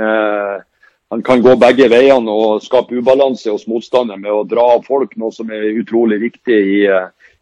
han 1.10 1.24
kan 1.24 1.42
gå 1.42 1.56
begge 1.58 1.88
veiene 1.90 2.30
og 2.30 2.62
skape 2.62 2.94
ubalanse 2.94 3.50
hos 3.50 3.64
motstander 3.66 4.20
med 4.20 4.30
å 4.30 4.44
dra 4.46 4.68
av 4.76 4.84
folk, 4.86 5.16
noe 5.16 5.32
som 5.34 5.50
er 5.50 5.72
utrolig 5.80 6.20
viktig 6.20 6.60
i, 6.76 6.78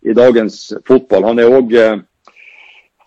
i 0.03 0.15
dagens 0.17 0.63
fotball. 0.89 1.27
Han 1.29 1.43
er 1.43 1.53
òg 1.53 1.75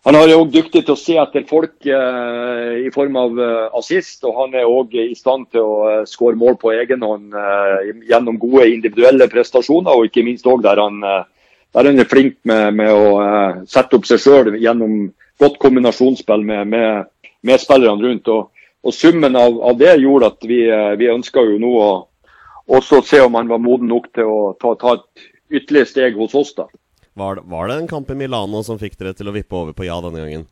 han 0.03 0.17
er 0.19 0.34
òg 0.36 0.49
dyktig 0.51 0.82
til 0.84 0.97
å 0.97 0.99
se 0.99 1.13
etter 1.15 1.45
folk 1.47 1.86
eh, 1.88 2.71
i 2.84 2.89
form 2.91 3.15
av 3.21 3.38
eh, 3.39 3.75
assist, 3.79 4.25
og 4.27 4.36
han 4.36 4.58
er 4.60 4.67
òg 4.67 4.97
i 4.99 5.13
stand 5.15 5.47
til 5.53 5.63
å 5.63 5.77
eh, 5.88 6.01
skåre 6.12 6.36
mål 6.36 6.58
på 6.60 6.73
egen 6.75 7.06
hånd 7.08 7.32
eh, 7.39 7.93
gjennom 8.10 8.39
gode 8.41 8.65
individuelle 8.73 9.29
prestasjoner, 9.32 9.95
og 9.95 10.10
ikke 10.10 10.25
minst 10.27 10.49
òg 10.51 10.65
der, 10.65 10.82
eh, 10.84 11.56
der 11.71 11.88
han 11.88 12.03
er 12.03 12.12
flink 12.12 12.36
med, 12.43 12.75
med 12.82 12.91
å 12.91 13.08
eh, 13.23 13.63
sette 13.71 13.95
opp 13.95 14.10
seg 14.10 14.19
sjøl 14.19 14.51
gjennom 14.60 15.08
godt 15.39 15.56
kombinasjonsspill 15.63 16.43
med, 16.51 16.67
med, 16.75 17.08
med 17.47 17.63
spillerne 17.63 18.03
rundt. 18.03 18.27
Og, 18.27 18.67
og 18.84 18.99
Summen 18.99 19.39
av, 19.39 19.56
av 19.71 19.79
det 19.79 19.95
gjorde 20.03 20.34
at 20.36 20.51
vi, 20.51 20.65
eh, 20.67 20.93
vi 20.99 21.13
ønska 21.15 21.47
jo 21.47 21.56
nå 21.63 21.75
å 21.79 21.91
også 22.75 23.06
se 23.08 23.23
om 23.23 23.39
han 23.39 23.47
var 23.47 23.63
moden 23.63 23.88
nok 23.95 24.12
til 24.12 24.27
å 24.27 24.45
ta, 24.60 24.75
ta 24.75 24.97
et 24.99 25.29
ytterligere 25.62 25.95
steg 25.95 26.19
hos 26.19 26.36
oss. 26.36 26.58
da. 26.60 26.67
Var, 27.13 27.43
var 27.45 27.69
det 27.69 27.78
en 27.78 27.88
kamp 27.88 28.10
i 28.10 28.17
Milano 28.17 28.63
som 28.65 28.80
fikk 28.82 28.97
dere 28.97 29.13
til 29.17 29.30
å 29.30 29.36
vippe 29.36 29.56
over 29.56 29.76
på 29.78 29.86
ja 29.86 29.99
denne 30.02 30.23
gangen? 30.23 30.47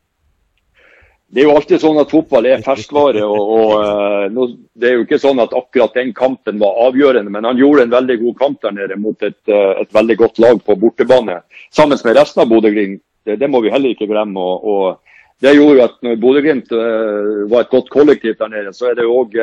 det 1.31 1.41
er 1.41 1.47
jo 1.47 1.53
alltid 1.55 1.79
sånn 1.79 1.99
at 2.01 2.11
fotball 2.11 2.47
er 2.49 2.63
ferskvare. 2.67 3.23
og, 3.23 3.51
og 3.55 3.69
uh, 3.79 4.25
nå, 4.33 4.47
Det 4.75 4.89
er 4.89 4.97
jo 4.97 5.05
ikke 5.05 5.21
sånn 5.21 5.39
at 5.43 5.55
akkurat 5.55 5.95
den 5.95 6.11
kampen 6.17 6.59
var 6.61 6.79
avgjørende, 6.87 7.31
men 7.31 7.47
han 7.47 7.59
gjorde 7.59 7.87
en 7.87 7.93
veldig 7.95 8.17
god 8.25 8.39
kamp 8.41 8.59
der 8.65 8.75
nede 8.75 8.99
mot 8.99 9.23
et, 9.23 9.39
uh, 9.47 9.79
et 9.81 9.93
veldig 9.95 10.17
godt 10.19 10.41
lag 10.43 10.59
på 10.65 10.77
bortebane. 10.81 11.39
Sammen 11.71 11.99
med 12.03 12.19
resten 12.19 12.43
av 12.43 12.51
Bodø-Glimt. 12.51 13.03
Det, 13.25 13.37
det, 13.37 13.49
må 13.53 13.61
vi 13.61 13.71
heller 13.71 13.93
ikke 13.93 14.09
glemme. 14.09 14.41
og, 14.41 14.65
og 14.65 15.41
det 15.41 15.55
gjorde 15.55 15.77
jo 15.77 15.85
at 15.85 15.95
når 16.05 16.19
Bodø-Glimt 16.21 16.73
uh, 16.75 17.47
var 17.51 17.63
et 17.63 17.71
godt 17.71 17.91
kollektiv 17.93 18.35
der 18.39 18.51
nede, 18.51 18.75
så 18.75 18.91
er 18.91 18.99
det 18.99 19.07
òg 19.07 19.39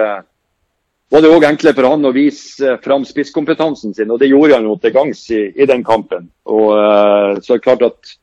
var 1.08 1.24
det 1.24 1.32
òg 1.32 1.46
enklere 1.48 1.76
for 1.76 1.88
han 1.88 2.04
å 2.04 2.12
vise 2.12 2.76
fram 2.84 3.04
spisskompetansen 3.08 3.94
sin, 3.96 4.10
og 4.12 4.20
det 4.20 4.28
gjorde 4.28 4.58
han 4.58 4.68
jo 4.68 4.76
til 4.82 4.92
gangs 4.92 5.22
i, 5.32 5.46
i 5.56 5.68
den 5.68 5.84
kampen. 5.86 6.28
Og 6.44 6.74
så 7.40 7.54
er 7.54 7.60
det 7.60 7.64
klart 7.64 7.84
at 7.86 8.16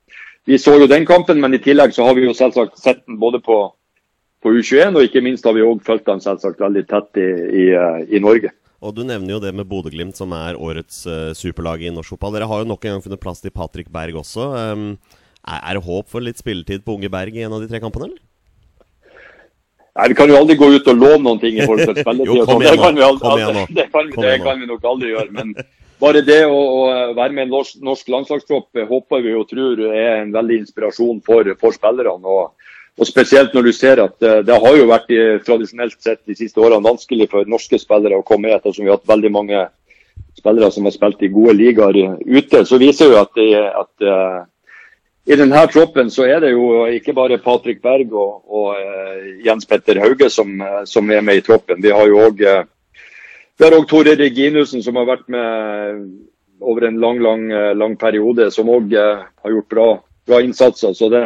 vi 0.46 0.60
så 0.62 0.76
jo 0.78 0.90
den 0.90 1.08
kampen, 1.10 1.42
men 1.42 1.58
i 1.58 1.62
tillegg 1.62 1.96
så 1.96 2.06
har 2.06 2.14
vi 2.18 2.28
jo 2.28 2.36
selvsagt 2.38 2.78
sett 2.78 3.02
den 3.08 3.18
både 3.22 3.42
på, 3.42 3.58
på 4.46 4.54
U21, 4.54 4.94
og 4.94 5.08
ikke 5.08 5.24
minst 5.26 5.48
har 5.48 5.56
vi 5.58 5.66
òg 5.66 5.82
fulgt 5.86 6.06
den 6.06 6.22
selvsagt 6.22 6.62
veldig 6.62 6.86
tett 6.92 7.22
i, 7.22 7.30
i, 7.64 7.66
i, 8.14 8.22
Norge. 8.22 8.54
Og 8.86 8.94
Du 8.94 9.02
nevner 9.02 9.34
jo 9.34 9.42
det 9.42 9.56
med 9.58 9.66
Bodø-Glimt, 9.66 10.18
som 10.20 10.36
er 10.38 10.60
årets 10.62 11.02
uh, 11.10 11.34
superlag 11.34 11.82
i 11.82 11.94
norsk 11.94 12.14
fotball. 12.14 12.38
Dere 12.38 12.50
har 12.52 12.62
jo 12.62 12.70
nok 12.70 12.86
en 12.86 12.98
gang 12.98 13.06
funnet 13.08 13.24
plass 13.24 13.42
til 13.42 13.56
Patrick 13.56 13.90
Berg 13.90 14.22
også. 14.22 14.52
Um, 14.54 14.86
er, 15.42 15.80
det 15.80 15.86
håp 15.88 16.14
for 16.14 16.22
litt 16.22 16.38
spilletid 16.42 16.86
på 16.86 17.00
unge 17.00 17.10
Berg 17.10 17.34
i 17.34 17.48
en 17.48 17.58
av 17.58 17.64
de 17.64 17.72
tre 17.72 17.82
kampene, 17.82 18.12
eller? 18.12 18.22
Nei, 19.96 20.10
Vi 20.12 20.16
kan 20.20 20.30
jo 20.30 20.38
aldri 20.42 20.58
gå 20.60 20.68
ut 20.76 20.88
og 20.92 21.00
låne 21.00 21.24
noen 21.24 21.40
ting 21.40 21.56
i 21.56 21.64
forhold 21.64 21.88
til 21.88 22.02
spilletid. 22.04 22.36
jo, 22.36 22.46
kom 22.50 22.62
igjen, 22.62 22.76
det, 22.76 22.84
kan 22.84 22.98
vi 22.98 23.08
aldri, 23.08 23.66
det, 23.80 23.90
kan, 23.94 24.14
det 24.28 24.38
kan 24.44 24.62
vi 24.62 24.70
nok 24.70 24.88
aldri 24.92 25.14
gjøre. 25.14 25.32
men 25.32 25.56
bare 26.02 26.22
det 26.28 26.42
å, 26.44 26.56
å 26.56 26.82
være 27.16 27.32
med 27.32 27.46
i 27.46 27.48
en 27.48 27.54
norsk, 27.54 27.78
norsk 27.84 28.10
landslagstropp 28.12 28.82
eh, 28.82 28.88
håper 28.90 29.24
vi 29.24 29.36
og 29.38 29.48
tror 29.48 29.80
er 29.88 30.20
en 30.20 30.34
veldig 30.36 30.58
inspirasjon 30.66 31.22
for, 31.26 31.48
for 31.62 31.76
spillerne. 31.76 32.20
Og, 32.28 32.52
og, 33.00 33.08
Spesielt 33.08 33.56
når 33.56 33.70
du 33.70 33.72
ser 33.76 34.02
at 34.04 34.18
det, 34.20 34.44
eh, 34.44 34.66
har 34.66 34.76
jo 34.76 34.90
vært 34.92 35.14
eh, 35.16 35.40
tradisjonelt 35.48 35.96
sett 36.04 36.26
de 36.28 36.36
siste 36.36 36.60
årene 36.60 36.84
vanskelig 36.84 37.30
for 37.32 37.48
norske 37.48 37.80
spillere 37.80 38.20
å 38.20 38.28
komme 38.28 38.52
etter, 38.52 38.76
som 38.76 38.84
vi 38.84 38.92
har 38.92 39.00
hatt 39.00 39.14
veldig 39.16 39.32
mange 39.32 39.64
spillere 40.36 40.68
som 40.76 40.84
har 40.84 40.96
spilt 40.96 41.24
i 41.24 41.32
gode 41.32 41.56
ligaer 41.56 42.02
ute. 42.20 42.66
Så 42.68 42.82
viser 42.82 43.14
jo 43.14 43.22
at, 43.22 43.32
det, 43.40 43.48
at 43.56 44.10
i 45.26 45.36
denne 45.40 45.66
troppen 45.74 46.12
så 46.14 46.28
er 46.30 46.44
det 46.44 46.52
jo 46.54 46.86
ikke 46.94 47.16
bare 47.18 47.42
Patrick 47.42 47.82
Berg 47.82 48.14
og, 48.14 48.44
og 48.46 48.78
uh, 48.78 49.26
Jens 49.46 49.66
Petter 49.66 49.98
Hauge 50.04 50.30
som, 50.30 50.52
som, 50.86 51.10
er 51.10 51.26
med 51.26 51.40
i 51.40 51.46
troppen. 51.46 51.82
Vi 51.82 51.94
har 51.94 52.06
jo 52.08 52.20
også 52.28 52.60
uh, 52.62 52.68
har 53.64 53.86
Tore 53.90 54.16
Reginussen, 54.20 54.84
som 54.84 55.00
har 55.00 55.08
vært 55.10 55.30
med 55.32 56.06
over 56.62 56.88
en 56.88 57.00
lang 57.00 57.20
lang, 57.20 57.52
eh, 57.52 57.74
lang 57.76 57.98
periode, 57.98 58.52
som 58.52 58.70
òg 58.70 58.94
uh, 58.96 59.26
har 59.44 59.52
gjort 59.52 59.70
bra, 59.70 59.88
bra 60.28 60.42
innsatser. 60.44 60.94
Så 60.94 61.10
det, 61.10 61.24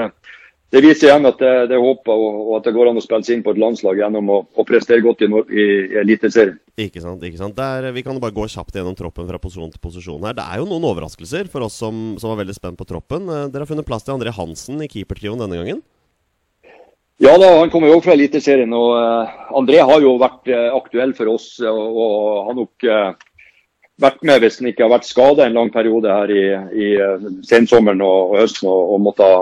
det, 0.70 0.82
viser 0.86 1.10
igjen 1.10 1.26
at 1.26 1.40
det, 1.42 1.54
det 1.72 1.78
er 1.78 1.82
håp 1.82 2.10
og, 2.14 2.24
og, 2.30 2.52
at 2.60 2.68
det 2.68 2.74
går 2.76 2.92
an 2.92 3.00
å 3.02 3.04
spille 3.04 3.26
seg 3.26 3.38
inn 3.40 3.46
på 3.46 3.56
et 3.56 3.62
landslag 3.62 4.02
gjennom 4.04 4.30
å, 4.30 4.40
å 4.54 4.66
prestere 4.68 5.02
godt 5.02 5.24
i, 5.26 5.30
i, 5.30 5.68
i 5.90 6.00
Eliteserien. 6.04 6.60
Ikke 6.80 7.02
sant. 7.04 7.24
ikke 7.26 7.42
sant. 7.42 7.58
Der, 7.58 7.90
vi 7.96 8.04
kan 8.06 8.20
bare 8.22 8.36
gå 8.36 8.46
kjapt 8.48 8.78
gjennom 8.78 8.98
troppen 8.98 9.28
fra 9.28 9.42
posisjon 9.42 9.74
til 9.74 9.82
posisjon 9.84 10.28
her. 10.30 10.38
Det 10.38 10.46
er 10.46 10.62
jo 10.62 10.68
noen 10.70 10.86
overraskelser 10.92 11.50
for 11.52 11.66
oss 11.66 11.80
som, 11.82 12.20
som 12.22 12.32
var 12.32 12.44
veldig 12.44 12.56
spent 12.56 12.80
på 12.80 12.88
troppen. 12.88 13.26
Eh, 13.26 13.48
dere 13.50 13.66
har 13.66 13.72
funnet 13.72 13.88
plass 13.88 14.06
til 14.06 14.16
André 14.16 14.34
Hansen 14.36 14.80
i 14.86 14.92
keepertrioen 14.92 15.42
denne 15.42 15.58
gangen? 15.60 15.82
Ja 17.20 17.34
da, 17.36 17.50
han 17.60 17.72
kommer 17.74 17.90
jo 17.90 17.98
også 17.98 18.08
fra 18.08 18.16
Eliteserien. 18.16 18.72
og 18.72 18.94
uh, 18.96 19.34
André 19.60 19.82
har 19.84 20.06
jo 20.06 20.14
vært 20.22 20.48
uh, 20.54 20.70
aktuell 20.78 21.12
for 21.18 21.34
oss. 21.34 21.52
Og, 21.66 22.00
og 22.06 22.46
har 22.48 22.60
nok 22.62 22.88
uh, 22.88 23.10
vært 24.00 24.22
med 24.24 24.46
hvis 24.46 24.62
han 24.62 24.70
ikke 24.70 24.86
har 24.86 24.94
vært 24.94 25.10
skada 25.10 25.50
en 25.50 25.58
lang 25.58 25.74
periode 25.74 26.14
her 26.14 26.32
i, 26.32 26.44
i 26.72 26.88
sensommeren 27.50 28.00
og, 28.06 28.32
og 28.32 28.44
høsten 28.46 28.70
og, 28.72 28.94
og 28.94 29.02
måtte 29.10 29.28
ha 29.28 29.42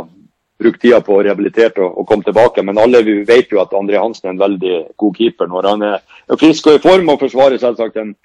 brukt 0.58 0.82
tida 0.82 1.02
på 1.06 1.18
å 1.18 1.22
rehabilitere 1.26 1.84
og, 1.86 2.00
og 2.02 2.08
komme 2.10 2.26
tilbake. 2.28 2.64
Men 2.66 2.82
alle 2.82 3.04
vi 3.06 3.20
vet 3.28 3.54
jo 3.54 3.62
at 3.64 3.76
André 3.78 4.00
Hansen 4.02 4.30
er 4.30 4.36
en 4.36 4.42
veldig 4.42 4.78
god 4.98 5.20
keeper 5.20 5.52
når 5.52 5.70
han 5.72 5.88
er 5.92 6.40
frisk 6.40 6.72
og 6.72 6.80
i 6.80 6.84
form 6.84 7.14
og 7.14 7.22
forsvarer 7.22 7.62
selvsagt 7.62 8.00
en, 8.02 8.16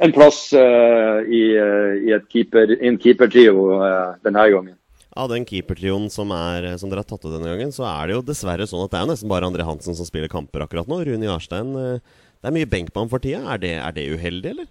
en 0.00 0.12
plass 0.16 0.42
i, 0.52 1.44
i 1.56 2.20
keeper, 2.32 2.76
en 2.80 3.00
keepertrio 3.00 3.80
denne 4.24 4.46
gangen 4.52 4.76
av 5.16 5.30
den 5.30 5.46
keepertrioen 5.46 6.08
som, 6.10 6.30
som 6.30 6.90
dere 6.90 7.02
har 7.02 7.08
tatt 7.08 7.24
ut 7.24 7.32
denne 7.32 7.50
gangen, 7.50 7.72
så 7.74 7.86
er 7.90 8.08
det 8.08 8.16
jo 8.16 8.26
dessverre 8.26 8.66
sånn 8.68 8.84
at 8.84 8.92
det 8.92 9.00
er 9.00 9.06
jo 9.06 9.12
nesten 9.12 9.30
bare 9.30 9.48
André 9.48 9.66
Hansen 9.66 9.96
som 9.98 10.06
spiller 10.06 10.30
kamper 10.30 10.64
akkurat 10.64 10.90
nå. 10.90 11.00
Rune 11.06 11.26
Jarstein 11.26 11.72
eh, 11.78 12.20
Det 12.40 12.50
er 12.50 12.56
mye 12.56 12.70
benk 12.70 12.92
på 12.94 13.02
ham 13.02 13.10
for 13.10 13.22
tida. 13.22 13.42
Er 13.52 13.62
det, 13.62 13.74
er 13.80 13.96
det, 13.96 14.06
uheldig, 14.14 14.54
eller? 14.54 14.68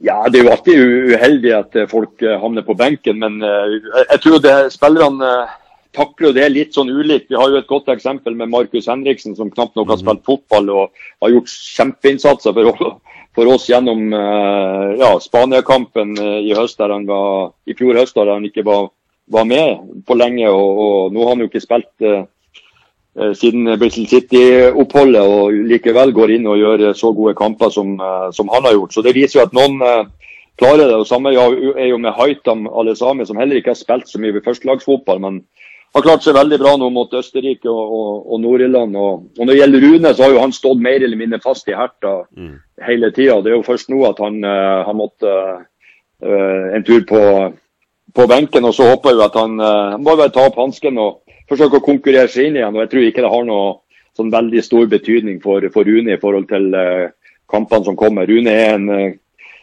Ja, 0.00 0.22
det 0.32 0.40
er 0.40 0.46
jo 0.46 0.52
alltid 0.54 0.84
uheldig 1.12 1.52
at 1.58 1.76
eh, 1.76 1.90
folk 1.90 2.24
eh, 2.24 2.38
havner 2.40 2.64
på 2.66 2.76
benken, 2.78 3.20
men 3.20 3.44
jeg 3.44 4.22
tror 4.24 4.40
det 4.42 4.56
spillerne 4.74 5.34
takler 5.96 6.34
det 6.36 6.48
litt 6.52 6.76
sånn 6.76 6.90
ulikt. 6.90 7.30
Vi 7.30 7.38
har 7.38 7.50
jo 7.50 7.58
et 7.60 7.70
godt 7.70 7.88
eksempel 7.92 8.36
med 8.38 8.52
Markus 8.52 8.88
Henriksen, 8.90 9.34
som 9.38 9.50
knapt 9.50 9.74
nok 9.76 9.88
har 9.88 9.98
mhm. 9.98 10.04
spilt 10.04 10.26
fotball 10.28 10.70
og 10.74 11.04
har 11.22 11.34
gjort 11.34 11.50
kjempeinnsatser 11.50 12.54
for, 12.56 12.94
for 13.34 13.52
oss 13.54 13.66
gjennom 13.70 14.12
ja, 14.12 15.10
Spania-kampen 15.22 16.14
i 16.20 16.54
høst 16.54 16.78
der 16.78 16.94
han 16.94 17.08
var, 17.10 17.52
i 17.66 17.74
fjor 17.78 17.98
høst 17.98 18.18
der 18.18 18.32
han 18.34 18.46
ikke 18.46 18.66
var 18.66 18.90
var 19.30 19.44
med 19.44 20.04
på 20.06 20.14
lenge. 20.14 20.48
Og, 20.50 20.78
og 20.84 21.14
nå 21.14 21.24
har 21.24 21.34
han 21.34 21.44
jo 21.44 21.50
ikke 21.50 21.62
spilt 21.62 22.06
eh, 22.06 22.22
eh 23.20 23.32
siden 23.38 23.68
Bristol 23.78 24.08
City-oppholdet, 24.10 25.22
og 25.22 25.54
likevel 25.70 26.14
går 26.16 26.36
inn 26.36 26.48
og 26.50 26.58
gjør 26.60 26.90
så 26.98 27.12
gode 27.14 27.36
kamper 27.38 27.72
som, 27.74 27.94
eh, 27.98 28.28
som, 28.36 28.50
han 28.54 28.66
har 28.66 28.76
gjort. 28.78 28.94
Så 28.94 29.02
Det 29.06 29.14
viser 29.14 29.40
jo 29.40 29.46
at 29.46 29.56
noen 29.56 29.80
eh, 29.86 30.04
klarer 30.58 30.86
det. 30.86 30.98
og 30.98 31.06
Samme 31.06 31.34
er 31.34 31.88
jo 31.88 31.98
med 31.98 32.14
Haitam 32.18 32.66
Alesami, 32.66 33.26
som 33.26 33.38
heller 33.38 33.60
ikke 33.60 33.74
har 33.74 33.82
spilt 33.82 34.08
så 34.08 34.20
mye 34.20 34.34
ved 34.34 34.46
førstelagsfotball. 34.46 35.20
men 35.20 35.44
har 35.94 36.04
klart 36.04 36.22
seg 36.22 36.36
veldig 36.36 36.58
bra 36.60 36.74
nå 36.78 36.88
mot 36.94 37.14
Østerrike 37.18 37.70
og, 37.70 37.94
og, 37.96 38.10
og 38.30 38.42
Nord-Irland. 38.44 38.96
Og, 38.96 39.24
og, 39.34 39.40
Når 39.42 39.52
det 39.52 39.58
gjelder 39.58 39.86
Rune, 39.86 40.12
så 40.14 40.24
har 40.24 40.34
jo 40.34 40.44
han 40.44 40.54
stått 40.54 40.84
mer 40.84 41.02
eller 41.02 41.18
mindre 41.18 41.40
fast 41.42 41.70
i 41.70 41.74
Herta 41.74 42.20
mm. 42.30 42.52
hele 42.86 43.10
tida. 43.16 43.40
Det 43.42 43.50
er 43.50 43.58
jo 43.58 43.66
først 43.66 43.90
nå 43.90 44.04
at 44.06 44.22
han 44.22 44.38
uh, 44.44 44.84
har 44.86 44.96
måttet 44.96 45.26
uh, 45.26 46.66
en 46.76 46.86
tur 46.86 47.02
på 47.08 47.24
på 48.10 48.24
benken. 48.26 48.64
og 48.66 48.74
Så 48.74 48.88
håper 48.88 49.14
jeg 49.14 49.22
at 49.22 49.36
han 49.38 49.52
uh, 49.62 49.98
må 49.98 50.16
bare 50.18 50.32
ta 50.34 50.48
opp 50.48 50.56
hansken 50.58 50.98
og 50.98 51.20
forsøke 51.50 51.78
å 51.78 51.84
konkurrere 51.84 52.30
seg 52.30 52.48
inn 52.48 52.56
igjen. 52.58 52.74
og 52.74 52.82
Jeg 52.82 52.90
tror 52.90 53.06
ikke 53.06 53.22
det 53.22 53.34
har 53.34 53.44
noe 53.46 53.68
sånn 54.18 54.32
veldig 54.34 54.62
stor 54.66 54.88
betydning 54.90 55.36
for, 55.42 55.62
for 55.70 55.86
Rune 55.86 56.16
i 56.16 56.18
forhold 56.22 56.48
til 56.50 56.74
kampene 57.50 57.86
som 57.86 57.98
kommer. 57.98 58.26
Rune 58.26 58.50
er 58.50 58.74
en, 58.74 58.88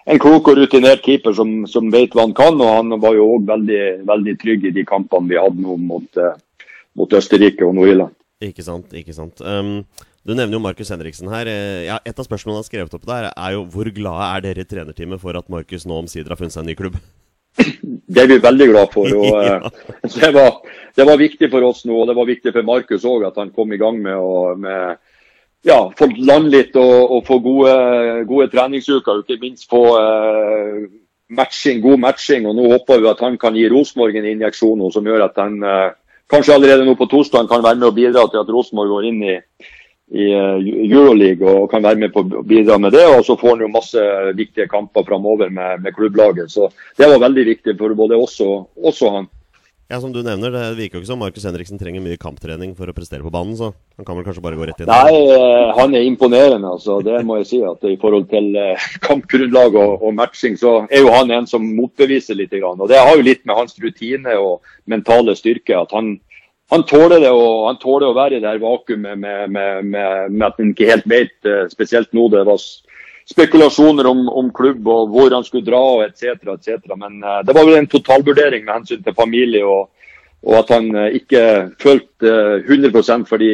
en 0.08 0.22
klok 0.24 0.52
og 0.52 0.60
rutinert 0.60 1.04
keeper 1.06 1.36
som, 1.36 1.54
som, 1.70 1.89
vet 1.93 2.15
hva 2.15 2.26
han 2.28 2.36
kan. 2.38 2.60
og 2.60 2.76
Han 2.80 3.00
var 3.04 3.17
jo 3.17 3.30
òg 3.36 3.48
veldig, 3.50 3.82
veldig 4.08 4.36
trygg 4.41 4.70
i 4.70 4.76
de 4.76 4.86
kampene 4.88 5.34
vi 5.34 5.39
hadde 5.41 5.63
nå 5.63 5.78
mot, 5.82 6.22
mot 6.98 7.17
Østerrike 7.20 7.65
og 7.67 7.76
Nord-Irland. 7.78 8.15
Ikke 8.48 8.63
sant, 8.63 8.93
ikke 8.93 9.15
sant. 9.17 9.41
Um, 9.41 9.82
du 10.28 10.36
nevner 10.36 10.58
jo 10.58 10.63
Markus 10.63 10.91
Henriksen 10.93 11.30
her. 11.32 11.50
Ja, 11.88 12.00
et 12.06 12.17
av 12.20 12.28
spørsmålene 12.28 12.60
jeg 12.60 12.65
har 12.65 12.72
skrevet 12.72 12.98
opp 12.98 13.06
der, 13.08 13.30
er 13.32 13.54
jo 13.56 13.63
hvor 13.74 13.89
glade 13.96 14.28
er 14.28 14.43
dere 14.46 14.65
i 14.65 14.70
trenerteamet 14.70 15.22
for 15.24 15.39
at 15.39 15.48
Markus 15.52 15.88
nå 15.88 16.02
omsider 16.04 16.34
har 16.34 16.39
funnet 16.39 16.56
seg 16.56 16.65
en 16.65 16.70
ny 16.72 16.78
klubb? 16.78 17.00
Det 18.08 18.24
er 18.24 18.30
vi 18.32 18.38
veldig 18.39 18.67
glad 18.70 18.93
for. 18.93 19.12
og 19.17 19.43
ja. 19.48 19.58
det, 20.15 20.30
var, 20.36 20.62
det, 20.96 21.06
var, 21.06 21.17
viktig 21.20 21.50
for 21.52 21.65
oss 21.67 21.84
nå, 21.86 21.96
og 21.96 22.08
det 22.10 22.15
var 22.17 22.30
viktig 22.30 22.54
for 22.56 22.67
Markus 22.67 23.06
òg 23.08 23.28
at 23.28 23.39
han 23.41 23.52
kom 23.56 23.74
i 23.74 23.80
gang 23.82 24.00
med 24.04 24.15
å 24.15 24.54
med, 24.60 25.02
ja, 25.67 25.80
få 25.99 26.08
lande 26.17 26.53
litt 26.56 26.77
og, 26.80 26.95
og, 27.12 27.21
få 27.27 27.39
gode, 27.43 27.75
gode 28.30 28.49
treningsuker. 28.53 29.21
Ikke 29.23 29.39
minst 29.41 29.67
få 29.69 29.84
uh, 29.99 30.84
matching, 31.30 31.82
god 31.84 32.01
matching. 32.03 32.47
og 32.47 32.58
Nå 32.58 32.71
håper 32.73 33.03
vi 33.03 33.12
at 33.12 33.23
han 33.25 33.39
kan 33.41 33.58
gi 33.58 33.67
Rosenborg 33.71 34.17
en 34.17 34.30
injeksjon 34.34 34.86
som 34.93 35.08
gjør 35.08 35.27
at 35.27 35.41
han 35.43 35.60
uh, 35.63 35.89
kanskje 36.32 36.56
allerede 36.56 36.88
nå 36.88 36.95
på 36.99 37.10
torsdag 37.12 37.49
kan 37.51 37.65
være 37.65 37.82
med 37.82 37.91
og 37.91 37.99
bidra 37.99 38.27
til 38.32 38.43
at 38.43 38.53
Rosenborg 38.53 38.95
går 38.95 39.12
inn 39.12 39.25
i 39.27 39.36
i 40.08 40.27
eh, 40.32 40.67
Euroleague 40.88 41.43
og 41.43 41.71
kan 41.71 41.84
være 41.84 41.99
med 41.99 42.13
på 42.13 42.23
å 42.23 42.43
bidra 42.47 42.77
med 42.80 42.95
det. 42.95 43.03
Og 43.12 43.25
så 43.27 43.36
får 43.39 43.56
han 43.56 43.65
jo 43.65 43.71
masse 43.71 44.03
viktige 44.38 44.69
kamper 44.71 45.06
framover 45.08 45.51
med, 45.51 45.84
med, 45.84 45.95
klubblaget. 45.95 46.51
Så 46.51 46.69
det 46.97 47.10
var 47.12 47.23
veldig 47.25 47.45
viktig 47.51 47.75
for 47.80 47.95
både 47.97 48.19
oss 48.19 48.39
og, 48.45 48.69
også 48.80 49.12
han. 49.17 49.27
Ja, 49.88 50.02
Som 50.02 50.12
du 50.12 50.19
nevner, 50.19 50.52
det 50.52 50.76
virker 50.76 50.97
jo 50.97 51.02
ikke 51.02 51.08
som 51.08 51.21
Markus 51.23 51.45
Henriksen 51.47 51.80
trenger 51.80 52.04
mye 52.04 52.19
kamptrening 52.19 52.73
for 52.76 52.91
å 52.91 52.95
prestere 52.95 53.23
på 53.23 53.32
banen, 53.32 53.54
så 53.56 53.69
han 53.95 54.08
kan 54.08 54.17
vel 54.17 54.26
kanskje 54.28 54.43
bare 54.43 54.60
gå 54.60 54.67
rett 54.67 54.82
inn? 54.84 54.91
Nei, 54.91 55.13
eh, 55.32 55.71
han 55.78 55.95
er 55.95 56.04
imponerende, 56.04 56.73
altså. 56.76 56.97
Det 57.06 57.21
må 57.23 57.38
jeg 57.39 57.47
si. 57.47 57.62
at 57.63 57.88
I 57.88 57.95
forhold 58.02 58.28
til 58.28 58.52
eh, 58.60 58.88
kampgrunnlag 59.08 59.80
og, 59.80 60.04
og 60.04 60.15
matching, 60.17 60.60
så 60.60 60.82
er 60.91 61.06
jo 61.06 61.13
han 61.15 61.32
en 61.32 61.47
som 61.47 61.63
motbeviser 61.78 62.36
litt. 62.36 62.52
Og 62.60 62.84
det 62.91 63.00
har 63.00 63.15
jo 63.15 63.23
litt 63.23 63.45
med 63.47 63.56
hans 63.56 63.80
rutine 63.80 64.36
og 64.36 64.60
mentale 64.91 65.38
styrke 65.39 65.80
at 65.80 65.95
han 65.95 66.17
han 66.67 66.84
tåler 66.84 67.21
det, 67.23 67.30
og 67.32 67.69
han 67.69 67.78
tåler 67.80 68.10
å 68.10 68.15
være 68.15 68.38
i 68.38 68.41
det 68.43 68.50
her 68.50 68.60
vakuumet 68.60 69.15
med, 69.15 69.52
med, 69.56 69.86
med, 69.88 70.34
med, 70.34 70.41
at 70.50 70.58
han 70.60 70.73
ikke 70.73 70.89
helt 70.89 71.06
vet, 71.08 71.38
eh, 71.47 71.63
spesielt 71.71 72.12
nå 72.12 72.28
det 72.34 72.43
var 72.47 72.60
spekulasjoner 73.28 74.08
om, 74.08 74.26
om 74.30 74.50
klubb 74.56 74.88
og 74.88 75.12
hvor 75.13 75.34
han 75.36 75.46
skulle 75.46 75.68
dra 75.68 75.82
og 75.98 76.04
etc. 76.06 76.40
etc. 76.56 76.96
Men 76.96 77.20
uh, 77.24 77.42
det 77.46 77.56
var 77.56 77.68
vel 77.68 77.82
en 77.82 77.92
totalvurdering 77.92 78.66
med 78.66 78.80
hensyn 78.80 79.04
til 79.04 79.18
familie 79.18 79.63
og, 79.68 79.90
og 80.48 80.60
at 80.62 80.74
han 80.78 80.90
uh, 80.96 81.08
ikke 81.20 81.44
følte 81.82 82.34
uh, 82.34 82.63
100 82.63 83.28
for 83.28 83.44
de 83.44 83.52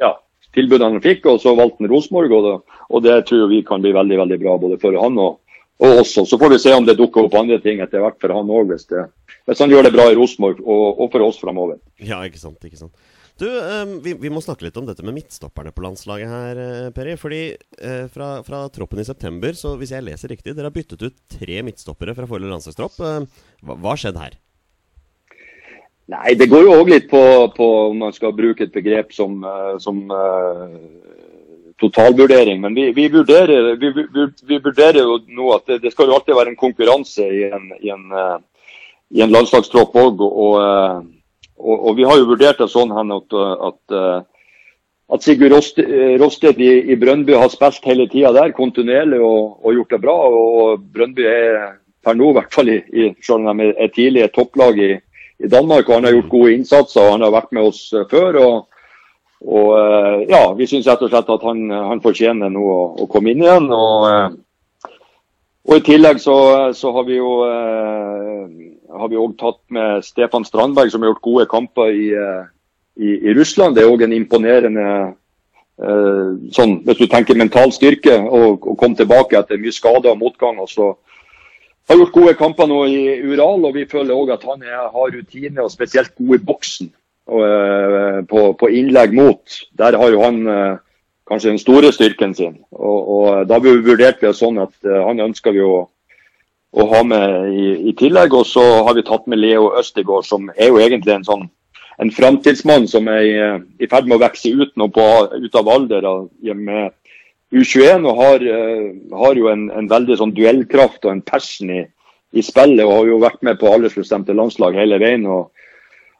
ja, 0.00 0.12
tilbudene 0.56 0.96
han 0.96 1.04
fikk. 1.04 1.26
og 1.32 1.40
Så 1.42 1.56
valgte 1.58 1.84
han 1.84 1.92
Rosenborg, 1.92 2.32
og, 2.32 2.78
og 2.88 3.04
det 3.04 3.24
tror 3.28 3.50
vi 3.52 3.64
kan 3.66 3.84
bli 3.84 3.92
veldig 3.96 4.20
veldig 4.24 4.40
bra 4.40 4.56
både 4.60 4.80
for 4.80 4.96
han 5.00 5.20
og, 5.20 5.40
og 5.84 6.00
oss. 6.00 6.16
Så 6.16 6.40
får 6.40 6.56
vi 6.56 6.62
se 6.64 6.74
om 6.74 6.88
det 6.88 6.96
dukker 7.00 7.26
opp 7.26 7.36
andre 7.40 7.60
ting 7.60 7.84
etter 7.84 8.04
hvert 8.04 8.20
for 8.22 8.32
han 8.32 8.52
òg, 8.52 8.72
hvis 8.72 8.88
hvis 9.44 9.60
han 9.60 9.72
gjør 9.72 9.84
det 9.86 9.92
bra 9.92 10.06
i 10.08 10.16
Rosenborg 10.16 10.60
og, 10.64 10.86
og, 11.00 11.10
for 11.12 11.24
oss 11.26 11.40
framover. 11.40 11.76
Ja, 12.00 12.22
ikke 12.24 12.40
sant. 12.40 12.56
ikke 12.64 12.80
sant. 12.80 12.94
Du, 13.38 13.48
eh, 13.58 13.84
vi, 14.02 14.14
vi, 14.14 14.30
må 14.30 14.38
snakke 14.42 14.68
litt 14.68 14.76
om 14.78 14.86
dette 14.86 15.02
med 15.02 15.16
midtstopperne 15.16 15.72
på 15.74 15.82
landslaget 15.82 16.30
her, 16.30 16.60
eh, 16.62 16.90
Peri. 16.94 17.16
Fordi 17.18 17.42
eh, 17.50 18.04
fra, 18.14 18.36
fra, 18.46 18.62
troppen 18.70 19.02
i 19.02 19.06
september, 19.06 19.56
så 19.58 19.74
hvis 19.80 19.94
jeg 19.96 20.06
leser 20.06 20.30
riktig, 20.30 20.54
dere 20.54 20.70
har 20.70 20.74
byttet 20.74 21.02
ut 21.02 21.16
tre 21.34 21.58
midtstoppere 21.66 22.14
fra 22.14 22.28
forrige 22.30 22.52
landslagstropp. 22.52 23.00
Eh, 23.02 23.48
hva 23.66 23.90
har 23.90 24.00
skjedd 24.00 24.20
her? 24.22 24.36
Nei, 26.14 26.36
Det 26.38 26.46
går 26.52 26.66
jo 26.66 26.76
òg 26.76 26.92
litt 26.92 27.08
på, 27.10 27.22
på, 27.56 27.66
om 27.90 28.04
man 28.04 28.14
skal 28.14 28.36
bruke 28.36 28.66
et 28.66 28.74
begrep 28.74 29.14
som, 29.16 29.38
som 29.80 30.02
uh, 30.12 30.74
totalvurdering. 31.80 32.60
Men 32.60 32.76
vi, 32.76 32.90
vi, 32.92 33.06
vurderer, 33.08 33.70
vi, 33.80 34.58
vurderer, 34.58 35.00
jo 35.00 35.16
nå 35.32 35.48
at 35.56 35.64
det, 35.70 35.78
det, 35.86 35.94
skal 35.94 36.12
jo 36.12 36.18
alltid 36.18 36.36
være 36.36 36.52
en 36.52 36.60
konkurranse 36.60 37.24
i 37.24 37.46
en, 37.48 37.70
i 37.80 37.88
en, 37.94 38.04
i 39.16 39.24
en 39.24 39.32
landslagstropp 39.32 39.96
òg. 39.96 40.20
Og, 40.28 41.08
og, 41.58 41.74
og, 41.76 41.90
vi 41.96 42.06
har 42.08 42.18
jo 42.18 42.30
vurdert 42.32 42.60
det 42.60 42.70
sånn 42.72 42.92
at, 42.92 43.36
at, 43.68 43.94
at 45.14 45.24
Sigurd 45.24 45.54
Rosted 45.54 46.60
i, 46.60 46.70
i, 46.92 46.96
Brøndby 46.98 47.36
har 47.36 47.52
spilt 47.52 47.86
hele 47.88 48.08
tida 48.10 48.32
der, 48.34 48.54
kontinuerlig 48.56 49.20
og, 49.22 49.60
og, 49.62 49.72
gjort 49.76 49.94
det 49.94 50.00
bra. 50.02 50.16
Og 50.28 50.84
Brøndby 50.94 51.26
er 51.28 51.58
per 52.04 52.16
nå, 52.18 52.30
i 52.30 52.38
hvert 52.38 52.54
fall 52.54 52.70
i, 52.74 53.08
selv 53.24 53.48
om 53.50 53.60
de 53.62 53.72
er 53.72 53.92
tidlig 53.94 54.24
et 54.24 54.34
topplag 54.36 54.78
i, 54.80 54.92
i 55.40 55.50
Danmark. 55.50 55.88
og 55.88 55.94
Han 55.96 56.08
har 56.08 56.16
gjort 56.18 56.32
gode 56.32 56.54
innsatser 56.58 57.02
og 57.04 57.12
han 57.16 57.26
har 57.26 57.34
vært 57.34 57.52
med 57.56 57.70
oss 57.70 57.82
eh, 57.92 58.06
før. 58.10 58.40
og, 58.44 58.80
og 59.44 59.70
eh, 59.78 60.24
ja, 60.32 60.42
Vi 60.58 60.68
syns 60.70 60.88
rett 60.90 61.04
slett 61.08 61.34
at 61.36 61.46
han, 61.48 61.66
han 61.70 62.02
fortjener 62.04 62.52
nå 62.52 62.64
å, 62.64 62.80
å, 63.04 63.08
komme 63.10 63.34
inn 63.34 63.44
igjen. 63.44 63.70
og, 63.72 64.08
eh, 64.10 64.90
og 65.64 65.78
I 65.78 65.84
tillegg 65.84 66.20
så, 66.20 66.36
så 66.76 66.92
har 66.92 67.06
vi 67.08 67.16
jo 67.16 67.38
har 68.94 69.10
vi 69.10 69.18
også 69.20 69.40
tatt 69.40 69.60
med 69.74 70.06
Stefan 70.06 70.46
Strandberg, 70.46 70.92
som 70.92 71.02
har 71.02 71.12
gjort 71.12 71.26
gode 71.26 71.46
kamper 71.50 71.90
i, 71.90 72.08
i, 72.96 73.14
i 73.30 73.34
Russland. 73.36 73.76
Det 73.76 73.84
er 73.84 73.92
òg 73.92 74.06
en 74.06 74.16
imponerende 74.16 74.88
sånn, 76.54 76.76
hvis 76.86 77.00
du 77.00 77.08
tenker 77.10 77.34
mental 77.34 77.72
styrke, 77.74 78.14
å 78.14 78.54
komme 78.62 78.94
tilbake 78.94 79.34
etter 79.40 79.58
mye 79.58 79.74
skade 79.74 80.06
og 80.06 80.20
motgang. 80.20 80.60
og 80.62 80.70
så 80.70 80.92
har 81.88 81.98
gjort 82.00 82.14
gode 82.14 82.34
kamper 82.38 82.68
nå 82.68 82.80
i 82.88 83.00
Ural, 83.26 83.64
og 83.66 83.74
vi 83.76 83.88
føler 83.90 84.16
òg 84.16 84.32
at 84.34 84.44
han 84.48 84.62
er, 84.64 84.86
har 84.92 85.12
rutine 85.12 85.64
og 85.64 85.72
spesielt 85.72 86.14
god 86.16 86.38
i 86.38 86.44
boksen 86.50 86.90
og, 87.26 87.42
eh, 87.44 88.20
på, 88.28 88.44
på, 88.60 88.70
innlegg 88.72 89.14
mot. 89.16 89.58
Der 89.76 89.96
har 90.00 90.12
jo 90.12 90.22
han 90.24 90.40
eh, 90.48 90.76
kanskje 91.28 91.52
den 91.52 91.60
store 91.60 91.92
styrken 91.92 92.34
sin. 92.36 92.56
Og, 92.70 93.10
og 93.16 93.48
Da 93.48 93.60
vurderte 93.60 94.20
vi 94.22 94.28
det 94.28 94.36
sånn 94.36 94.60
at 94.60 94.74
uh, 94.84 95.04
han 95.06 95.20
ønsker 95.24 95.54
vi 95.56 95.62
å, 95.64 95.86
å 96.74 96.86
ha 96.90 97.02
med 97.06 97.52
i, 97.54 97.66
i, 97.90 97.92
tillegg. 97.98 98.34
Og 98.34 98.46
så 98.48 98.64
har 98.86 98.96
vi 98.96 99.06
tatt 99.06 99.28
med 99.30 99.40
Leo 99.42 99.70
Østegård, 99.78 100.26
som 100.26 100.50
er 100.56 100.72
jo 100.72 100.82
egentlig 100.82 101.14
en 101.18 101.28
sånn 101.28 101.46
en 102.02 102.10
framtidsmann 102.10 102.88
som 102.90 103.06
er 103.06 103.22
i, 103.22 103.86
ferd 103.86 104.08
med 104.10 104.16
å 104.16 104.24
vokse 104.24 104.50
ut, 104.50 104.72
nå 104.74 104.88
på, 104.90 105.04
ut 105.30 105.58
av 105.60 105.68
alder 105.70 106.08
med 106.58 106.90
U21 107.54 108.06
og 108.08 108.16
har, 108.18 108.42
eh, 108.42 108.86
har 109.14 109.38
jo 109.38 109.50
en, 109.52 109.68
en, 109.70 109.90
veldig 109.90 110.16
sånn 110.18 110.32
duellkraft 110.34 111.04
og 111.04 111.12
en 111.12 111.22
passion 111.22 111.70
i, 111.70 111.82
i, 112.34 112.42
spillet. 112.42 112.82
og 112.82 112.96
Har 112.96 113.10
jo 113.12 113.20
vært 113.22 113.44
med 113.46 113.60
på 113.60 113.70
aldersbestemte 113.70 114.34
landslag 114.34 114.74
hele 114.78 114.98
veien. 114.98 115.26
og, 115.30 115.52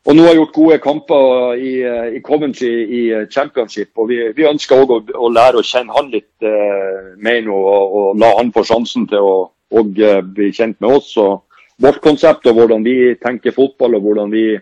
og 0.05 0.14
nå 0.14 0.29
har 0.29 0.37
gjort 0.37 0.55
gode 0.55 0.79
kamper 0.85 1.59
i, 1.59 1.75
i 2.19 2.23
Coventry 2.23 2.71
i 2.85 3.03
championship. 3.33 3.90
og 3.97 4.12
Vi, 4.12 4.21
vi 4.37 4.47
ønsker 4.47 4.85
òg 4.85 4.95
å, 4.95 5.01
å, 5.17 5.33
lære 5.33 5.59
å 5.59 5.67
kjenne 5.67 5.97
han 5.97 6.12
litt 6.12 6.47
eh, 6.47 7.14
mer 7.19 7.43
nå, 7.43 7.57
og, 7.57 7.99
og, 7.99 8.09
la 8.21 8.31
han 8.38 8.55
få 8.55 8.62
sjansen 8.69 9.09
til 9.11 9.27
å 9.27 9.35
og, 9.74 9.98
eh, 9.98 10.20
bli 10.22 10.50
kjent 10.54 10.80
med 10.80 10.96
oss. 10.98 11.16
og 11.18 11.42
Vårt 11.82 12.00
konsept 12.00 12.46
og 12.46 12.54
hvordan 12.54 12.84
vi 12.87 13.14
tenker 13.18 13.54
fotball 13.54 13.96
og 13.98 14.06
hvordan 14.06 14.30
vi 14.30 14.54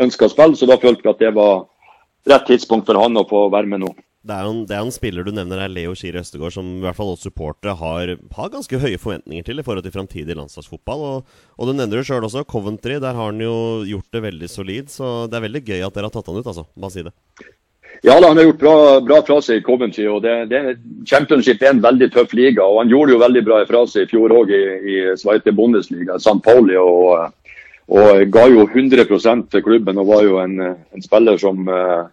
ønsker 0.00 0.26
å 0.26 0.32
spille. 0.32 0.56
Så 0.56 0.68
da 0.68 0.78
følte 0.80 1.04
vi 1.04 1.12
at 1.12 1.22
det 1.22 1.34
var 1.36 1.66
rett 2.26 2.46
tidspunkt 2.48 2.88
for 2.88 2.98
han 3.00 3.16
å 3.20 3.28
få 3.28 3.46
være 3.52 3.68
med 3.70 3.84
nå 3.84 3.92
det 4.26 4.34
er, 4.34 4.46
en, 4.48 4.62
det 4.66 4.74
er 4.74 4.82
en 4.82 4.94
spiller 4.94 5.26
du 5.26 5.30
nevner 5.34 5.60
her, 5.62 5.70
Leo 5.70 5.92
Skier 5.96 6.18
Østegård, 6.18 6.54
som 6.56 6.66
i 6.78 6.82
hvert 6.82 6.98
fall 6.98 7.12
oss 7.12 7.22
supportere 7.22 7.76
har, 7.78 8.12
har, 8.34 8.48
ganske 8.50 8.80
høye 8.82 8.98
forventninger 8.98 9.46
til 9.46 9.62
i 9.62 9.64
forhold 9.66 9.86
til 9.86 9.94
framtidig 9.94 10.36
landslagsfotball. 10.38 11.04
Og, 11.10 11.36
og, 11.54 11.68
du 11.68 11.76
nevner 11.76 12.00
det 12.00 12.06
sjøl 12.08 12.26
også, 12.26 12.42
Coventry. 12.50 12.98
Der 13.02 13.14
har 13.14 13.30
han 13.30 13.42
jo 13.42 13.84
gjort 13.86 14.10
det 14.16 14.24
veldig 14.26 14.50
solid. 14.50 14.90
Så 14.90 15.12
det 15.30 15.38
er 15.38 15.46
veldig 15.46 15.62
gøy 15.62 15.86
at 15.86 15.94
dere 15.94 16.10
har 16.10 16.16
tatt 16.16 16.32
han 16.32 16.40
ut, 16.40 16.50
altså. 16.50 16.66
Bare 16.74 16.94
si 16.96 17.06
det. 17.06 17.14
Ja, 18.02 18.20
da, 18.20 18.28
han 18.28 18.36
har 18.36 18.44
gjort 18.44 18.60
bra, 18.60 18.76
bra 19.00 19.20
fra 19.26 19.38
seg 19.42 19.60
i 19.60 19.64
Coventry. 19.64 20.06
og 20.10 20.22
det, 20.22 20.34
det, 20.50 20.76
Championship 21.08 21.62
er 21.62 21.74
en 21.74 21.82
veldig 21.84 22.10
tøff 22.12 22.34
liga. 22.36 22.64
og 22.64 22.82
Han 22.82 22.92
gjorde 22.92 23.16
jo 23.16 23.22
veldig 23.22 23.44
bra 23.46 23.62
fra 23.68 23.86
seg 23.86 24.06
i 24.06 24.10
fjor 24.10 24.34
òg 24.36 24.52
i, 24.52 24.64
i 24.92 24.96
Sveite 25.18 25.54
Bundesliga, 25.56 26.18
St. 26.18 26.40
Pauli. 26.44 26.76
og, 26.76 27.32
og 27.86 28.22
ga 28.34 28.48
jo 28.50 28.66
100 28.66 29.06
til 29.50 29.62
klubben 29.62 29.98
og 30.02 30.08
var 30.10 30.22
jo 30.26 30.38
en, 30.42 30.58
en 30.58 31.02
spiller 31.02 31.38
som 31.38 31.68
uh, 31.70 32.08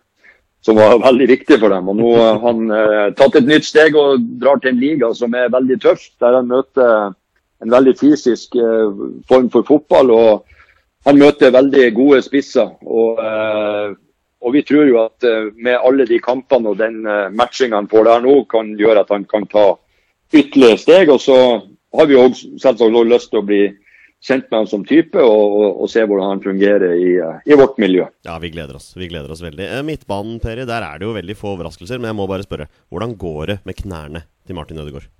som 0.66 0.80
var 0.80 1.02
veldig 1.04 1.28
viktig 1.28 1.60
for 1.60 1.74
dem. 1.74 1.90
Og 1.92 1.98
Nå 2.00 2.14
har 2.16 2.40
han 2.46 2.72
eh, 2.72 3.10
tatt 3.20 3.36
et 3.36 3.50
nytt 3.50 3.68
steg 3.68 3.98
og 4.00 4.24
drar 4.40 4.62
til 4.62 4.72
en 4.72 4.80
liga 4.80 5.12
som 5.16 5.36
er 5.36 5.52
veldig 5.52 5.80
tøff, 5.84 6.06
der 6.24 6.40
han 6.40 6.48
møter 6.48 7.12
en 7.64 7.74
veldig 7.74 7.96
fysisk 8.00 8.56
eh, 8.56 9.02
form 9.28 9.50
for 9.52 9.68
fotball. 9.68 10.14
og 10.16 10.46
Han 11.08 11.20
møter 11.20 11.52
veldig 11.52 11.90
gode 11.98 12.22
spisser. 12.24 12.72
og, 12.80 13.20
eh, 13.20 13.96
og 14.44 14.54
Vi 14.54 14.64
tror 14.68 14.90
jo 14.90 15.00
at 15.04 15.28
eh, 15.28 15.52
med 15.56 15.80
alle 15.80 16.08
de 16.10 16.20
kampene 16.24 16.74
og 16.74 16.82
den 16.82 17.06
eh, 17.08 17.32
matchinga 17.32 17.80
han 17.80 17.90
får 17.92 18.10
der 18.10 18.26
nå, 18.26 18.36
kan 18.52 18.74
gjøre 18.80 19.06
at 19.06 19.14
han 19.14 19.24
kan 19.30 19.48
ta 19.52 19.70
ytterligere 20.34 20.82
steg. 20.82 21.14
og 21.14 21.22
Så 21.24 21.38
har 21.96 22.10
vi 22.10 22.20
òg 22.20 22.36
selvsagt 22.36 22.84
lyst 23.08 23.32
til 23.32 23.42
å 23.42 23.48
bli 23.48 23.64
kjent 24.24 24.48
med 24.50 24.62
han 24.62 24.70
som 24.72 24.86
type 24.88 25.20
og, 25.20 25.56
og, 25.58 25.82
og 25.84 25.90
se 25.92 26.04
hvordan 26.04 26.36
han 26.36 26.44
fungerer 26.44 26.96
i, 26.96 27.10
i, 27.20 27.58
vårt 27.60 27.80
miljø. 27.82 28.06
Ja, 28.28 28.38
vi 28.40 28.54
gleder 28.54 28.80
oss. 28.80 28.94
Vi 28.96 29.10
gleder 29.12 29.32
oss 29.32 29.44
veldig. 29.44 29.66
Eh, 29.68 29.84
midtbanen, 29.88 30.40
Peri, 30.44 30.68
der 30.70 30.86
er 30.86 31.00
det 31.00 31.10
jo 31.10 31.18
veldig 31.18 31.40
få 31.40 31.56
overraskelser. 31.58 32.00
Men 32.00 32.12
jeg 32.12 32.20
må 32.22 32.30
bare 32.30 32.48
spørre, 32.48 32.70
hvordan 32.92 33.18
går 33.20 33.44
det 33.54 33.60
med 33.68 33.80
knærne 33.80 34.26
til 34.48 34.60
Martin 34.60 34.84
Ødegaard? 34.84 35.12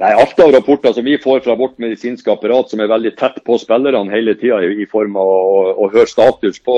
Nei, 0.00 0.08
Alt 0.16 0.38
av 0.40 0.52
rapporter 0.54 0.94
som 0.96 1.04
vi 1.04 1.18
får 1.20 1.42
fra 1.44 1.54
vårt 1.58 1.76
medisinske 1.82 2.32
apparat, 2.32 2.70
som 2.70 2.80
er 2.80 2.88
veldig 2.90 3.12
tett 3.18 3.42
på 3.44 3.58
spillerne 3.60 4.12
hele 4.12 4.34
tida, 4.40 4.62
i 4.64 4.86
form 4.88 5.18
av 5.20 5.28
å, 5.32 5.58
å, 5.84 5.88
høre 5.92 6.08
status 6.08 6.62
på, 6.64 6.76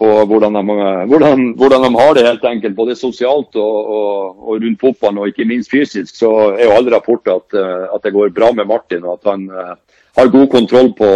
på 0.00 0.08
hvordan 0.30 0.56
de, 0.56 0.62
hvordan, 1.10 1.42
hvordan 1.60 1.84
de, 1.84 1.90
har 1.98 2.14
det, 2.16 2.24
helt 2.24 2.44
enkelt. 2.48 2.76
Både 2.78 2.96
sosialt 2.96 3.56
og, 3.60 3.90
og, 3.96 4.40
og 4.40 4.64
rundt 4.64 4.80
fotballen, 4.80 5.20
og 5.20 5.28
ikke 5.28 5.48
minst 5.48 5.72
fysisk. 5.72 6.14
Så 6.16 6.30
er 6.54 6.64
jo 6.64 6.76
alle 6.78 6.94
rapporter 6.94 7.36
at, 7.36 7.56
eh, 7.56 7.84
at, 7.90 8.00
det 8.06 8.14
går 8.14 8.32
bra 8.36 8.48
med 8.56 8.68
Martin, 8.70 9.04
og 9.04 9.18
at 9.18 9.28
han 9.34 9.44
uh, 9.52 9.74
har 10.16 10.32
god 10.32 10.48
kontroll 10.54 10.88
på, 10.96 11.10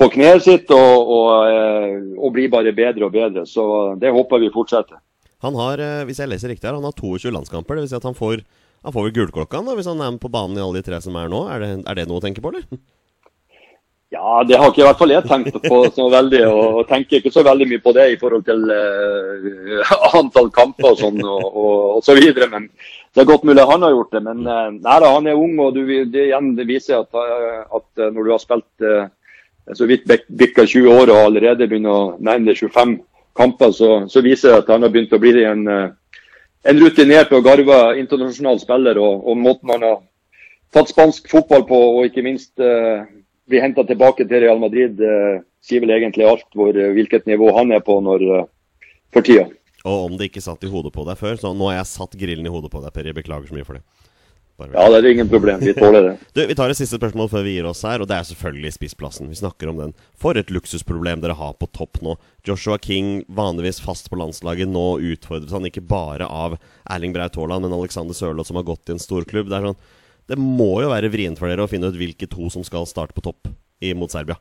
på 0.00 0.08
kneet 0.16 0.46
sitt 0.46 0.72
og, 0.72 1.12
uh, 1.12 1.92
og, 2.16 2.30
blir 2.32 2.48
bare 2.52 2.72
bedre 2.72 3.04
og 3.10 3.12
bedre. 3.12 3.44
Så 3.44 3.66
det 4.00 4.14
håper 4.16 4.40
vi 4.46 4.52
fortsetter. 4.54 5.02
Han 5.44 5.60
har, 5.60 5.80
hvis 6.08 6.22
jeg 6.22 6.30
leser 6.32 6.54
riktig 6.54 6.70
her, 6.70 6.78
han 6.78 6.88
har 6.88 6.96
22 6.96 7.34
landskamper. 7.36 7.76
Det 7.76 7.84
vil 7.84 7.92
si 7.92 8.00
at 8.00 8.08
han 8.08 8.16
får, 8.16 8.46
han 8.80 8.96
får 8.96 9.10
vel 9.10 9.16
gulklokka 9.18 9.60
hvis 9.76 9.92
han 9.92 10.00
er 10.00 10.16
med 10.16 10.22
på 10.24 10.32
banen 10.32 10.56
i 10.56 10.64
alle 10.64 10.80
de 10.80 10.88
tre 10.88 11.04
som 11.04 11.20
er 11.20 11.28
nå. 11.28 11.44
Er 11.52 11.60
det, 11.60 11.72
er 11.84 12.00
det 12.00 12.08
noe 12.08 12.22
å 12.22 12.24
tenke 12.24 12.40
på, 12.40 12.54
eller? 12.54 12.64
Ja, 14.12 14.44
det 14.46 14.58
har 14.60 14.68
ikke 14.70 14.82
i 14.82 14.84
hvert 14.86 15.00
fall 15.00 15.12
jeg 15.14 15.26
tenkt 15.26 15.56
på 15.64 15.78
så 15.94 16.04
veldig. 16.12 16.42
Og, 16.46 16.82
tenker 16.90 17.18
ikke 17.18 17.32
så 17.34 17.42
veldig 17.46 17.66
mye 17.70 17.82
på 17.82 17.94
det 17.96 18.04
i 18.12 18.18
forhold 18.20 18.44
til 18.46 18.60
uh, 18.70 19.94
antall 20.20 20.50
kamper 20.54 20.92
og 20.92 21.00
sånn 21.00 21.18
og, 21.22 21.46
og, 21.48 21.72
og, 21.96 22.04
så 22.06 22.16
videre. 22.18 22.50
Men 22.52 22.68
det 22.68 23.24
er 23.24 23.30
godt 23.30 23.46
mulig 23.48 23.64
han 23.70 23.86
har 23.86 23.94
gjort 23.94 24.14
det. 24.14 24.22
Men 24.26 24.44
uh, 24.46 24.68
nei 24.76 25.00
han 25.06 25.30
er 25.30 25.40
ung, 25.40 25.56
og 25.64 25.74
du, 25.74 25.82
det, 25.88 26.28
igjen, 26.28 26.52
det 26.58 26.68
viser 26.68 27.00
at, 27.00 27.10
uh, 27.16 27.64
at 27.80 28.04
når 28.04 28.20
du 28.20 28.32
har 28.34 28.42
spilt 28.42 28.86
så 29.74 29.86
vidt 29.88 30.04
bikka 30.28 30.66
20 30.68 30.92
år 30.92 31.08
og 31.08 31.20
allerede 31.22 31.66
begynner 31.66 31.94
å 31.96 32.08
nærme 32.20 32.50
deg 32.50 32.58
25 32.60 32.98
kamper, 33.34 33.70
så, 33.72 33.90
så, 34.12 34.20
viser 34.22 34.52
det 34.52 34.58
at 34.58 34.72
han 34.74 34.84
har 34.84 34.92
begynt 34.92 35.14
å 35.16 35.22
bli 35.22 35.32
en, 35.48 35.62
en 35.64 36.82
rutinert 36.82 37.32
og 37.32 37.46
garva 37.46 37.78
internasjonal 37.96 38.60
spiller. 38.60 39.00
Og, 39.00 39.24
og 39.24 39.40
måten 39.40 39.72
han 39.72 39.86
har 39.88 40.02
tatt 40.76 40.92
spansk 40.92 41.32
fotball 41.32 41.64
på, 41.66 41.80
og 41.96 42.10
ikke 42.10 42.26
minst 42.26 42.52
blir 43.48 43.64
henta 43.64 43.84
tilbake 43.86 44.26
til 44.28 44.44
Real 44.44 44.60
Madrid, 44.62 45.00
eh, 45.00 45.42
sier 45.64 45.84
vel 45.84 45.94
egentlig 45.96 46.26
alt 46.28 46.46
hvor, 46.56 46.72
eh, 46.76 46.92
hvilket 46.96 47.28
nivå 47.30 47.52
han 47.56 47.72
er 47.72 47.84
på 47.84 47.98
når, 48.04 48.24
eh, 48.38 48.46
for 49.12 49.22
tida. 49.22 49.48
Og 49.84 50.06
om 50.06 50.16
det 50.16 50.30
ikke 50.30 50.44
satt 50.44 50.64
i 50.64 50.70
hodet 50.72 50.94
på 50.94 51.04
deg 51.04 51.18
før, 51.20 51.36
så 51.36 51.52
nå 51.52 51.68
har 51.68 51.82
jeg 51.82 51.92
satt 51.92 52.16
grillen 52.16 52.46
i 52.46 52.52
hodet 52.52 52.72
på 52.72 52.80
deg, 52.80 52.92
Per. 52.92 53.04
Jeg 53.04 53.14
beklager 53.14 53.48
så 53.48 53.56
mye 53.56 53.66
for 53.68 53.76
det. 53.76 53.84
Ja, 54.56 54.86
det 54.86 55.00
er 55.00 55.10
ingen 55.10 55.28
problem. 55.28 55.58
Vi 55.60 55.74
tåler 55.74 56.02
det. 56.02 56.18
du, 56.34 56.46
Vi 56.46 56.54
tar 56.54 56.70
et 56.70 56.78
siste 56.78 56.96
spørsmål 56.96 57.26
før 57.28 57.42
vi 57.42 57.56
gir 57.56 57.66
oss 57.66 57.82
her, 57.82 58.00
og 58.00 58.06
det 58.06 58.16
er 58.16 58.28
selvfølgelig 58.28 58.70
spissplassen. 58.76 59.28
Vi 59.28 59.40
snakker 59.40 59.68
om 59.68 59.80
den. 59.82 59.94
For 60.14 60.38
et 60.38 60.52
luksusproblem 60.54 61.20
dere 61.24 61.34
har 61.34 61.56
på 61.58 61.66
topp 61.74 61.98
nå. 62.06 62.14
Joshua 62.46 62.78
King, 62.78 63.24
vanligvis 63.26 63.82
fast 63.82 64.08
på 64.08 64.16
landslaget, 64.20 64.70
nå 64.70 65.02
utfordres 65.10 65.52
han 65.52 65.66
ikke 65.66 65.82
bare 65.90 66.28
av 66.30 66.54
Erling 66.86 67.12
Braut 67.16 67.34
Haaland, 67.34 67.66
men 67.66 67.74
Alexander 67.74 68.14
Sørloth, 68.14 68.52
som 68.52 68.60
har 68.60 68.68
gått 68.70 68.88
i 68.88 68.94
en 68.94 69.02
stor 69.02 69.26
klubb. 69.26 69.50
Det 69.50 69.58
er 69.58 69.68
sånn 69.72 69.82
det 70.30 70.38
må 70.40 70.80
jo 70.82 70.92
være 70.92 71.10
vrient 71.12 71.40
for 71.40 71.50
dere 71.50 71.66
å 71.66 71.70
finne 71.70 71.90
ut 71.90 71.98
hvilke 71.98 72.28
to 72.30 72.48
som 72.52 72.64
skal 72.66 72.88
starte 72.88 73.16
på 73.16 73.24
topp 73.24 73.50
mot 73.98 74.12
Serbia. 74.12 74.38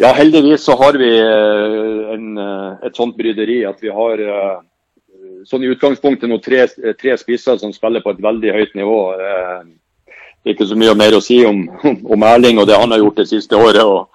Ja, 0.00 0.10
heldigvis 0.16 0.64
så 0.66 0.74
har 0.80 0.96
vi 0.98 1.10
eh, 1.20 2.14
en, 2.14 2.38
eh, 2.38 2.86
et 2.88 2.96
sånt 2.98 3.14
bryderi 3.18 3.60
at 3.68 3.82
vi 3.84 3.92
har 3.92 4.22
eh, 4.24 4.56
sånn 5.46 5.62
i 5.62 5.70
utgangspunktet 5.70 6.30
nå 6.30 6.40
tre, 6.42 6.64
tre, 6.98 7.14
spisser 7.20 7.60
som 7.60 7.74
spiller 7.74 8.02
på 8.02 8.14
et 8.14 8.24
veldig 8.24 8.54
høyt 8.56 8.74
nivå. 8.78 8.98
Det 10.42 10.50
er 10.50 10.56
ikke 10.56 10.66
så 10.70 10.78
mye 10.78 10.96
mer 10.98 11.14
å 11.14 11.22
si 11.22 11.38
om, 11.46 11.64
om 12.14 12.26
Erling 12.26 12.58
og 12.62 12.66
det 12.70 12.80
han 12.80 12.94
har 12.94 13.02
gjort 13.02 13.22
det 13.22 13.28
siste 13.30 13.58
året. 13.58 13.84
og 13.84 14.08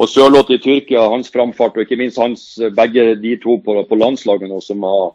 og 0.00 0.08
Sørloth 0.08 0.48
i 0.54 0.56
Tyrkia, 0.56 1.02
hans 1.12 1.28
framfart, 1.28 1.74
og 1.76 1.84
ikke 1.84 1.98
minst 2.00 2.16
hans, 2.16 2.44
begge 2.76 3.18
de 3.20 3.34
to 3.42 3.58
på, 3.60 3.74
på 3.84 3.98
landslaget 4.00 4.48
nå, 4.48 4.60
som 4.64 4.80
har, 4.86 5.10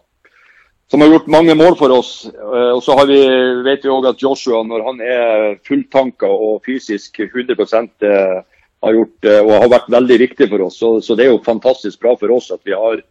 som 0.91 1.01
har 1.01 1.09
gjort 1.09 1.31
mange 1.33 1.55
mål 1.57 1.77
for 1.79 1.93
oss. 1.95 2.11
Eh, 2.29 2.71
og 2.75 2.83
så 2.85 2.97
vi, 3.09 3.21
vet 3.65 3.85
vi 3.85 3.93
òg 3.93 4.09
at 4.11 4.21
Joshua, 4.21 4.63
når 4.63 4.85
han 4.89 5.01
er 5.01 5.57
fulltanka 5.65 6.29
og 6.29 6.61
fysisk 6.65 7.19
100 7.25 7.57
eh, 8.05 8.37
har 8.85 8.93
gjort 8.93 9.27
og 9.41 9.51
har 9.55 9.69
vært 9.71 9.89
veldig 9.89 10.17
viktig 10.21 10.49
for 10.51 10.67
oss. 10.67 10.77
Så, 10.77 10.89
så, 11.01 11.15
det 11.17 11.25
er 11.25 11.31
jo 11.33 11.45
fantastisk 11.45 11.99
bra 12.03 12.13
for 12.19 12.35
oss 12.35 12.51
at 12.53 12.61
vi 12.67 12.75
har 12.77 13.01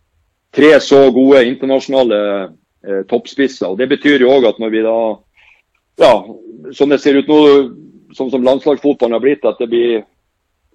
tre 0.55 0.81
så 0.81 1.11
gode 1.13 1.45
internasjonale 1.49 2.19
eh, 2.87 3.03
toppspisser. 3.11 3.73
og 3.73 3.79
Det 3.79 3.89
betyr 3.91 4.23
jo 4.23 4.33
òg 4.37 4.49
at 4.49 4.61
når 4.63 4.71
vi 4.71 4.83
da, 4.87 4.99
ja, 6.05 6.13
som 6.73 6.93
det 6.93 7.01
ser 7.03 7.19
ut 7.19 7.31
nå, 7.31 7.41
sånn 8.15 8.31
som 8.31 8.47
landslagsfotballen 8.47 9.17
har 9.17 9.25
blitt, 9.25 9.47
at 9.49 9.59
det 9.59 9.71
blir 9.73 10.05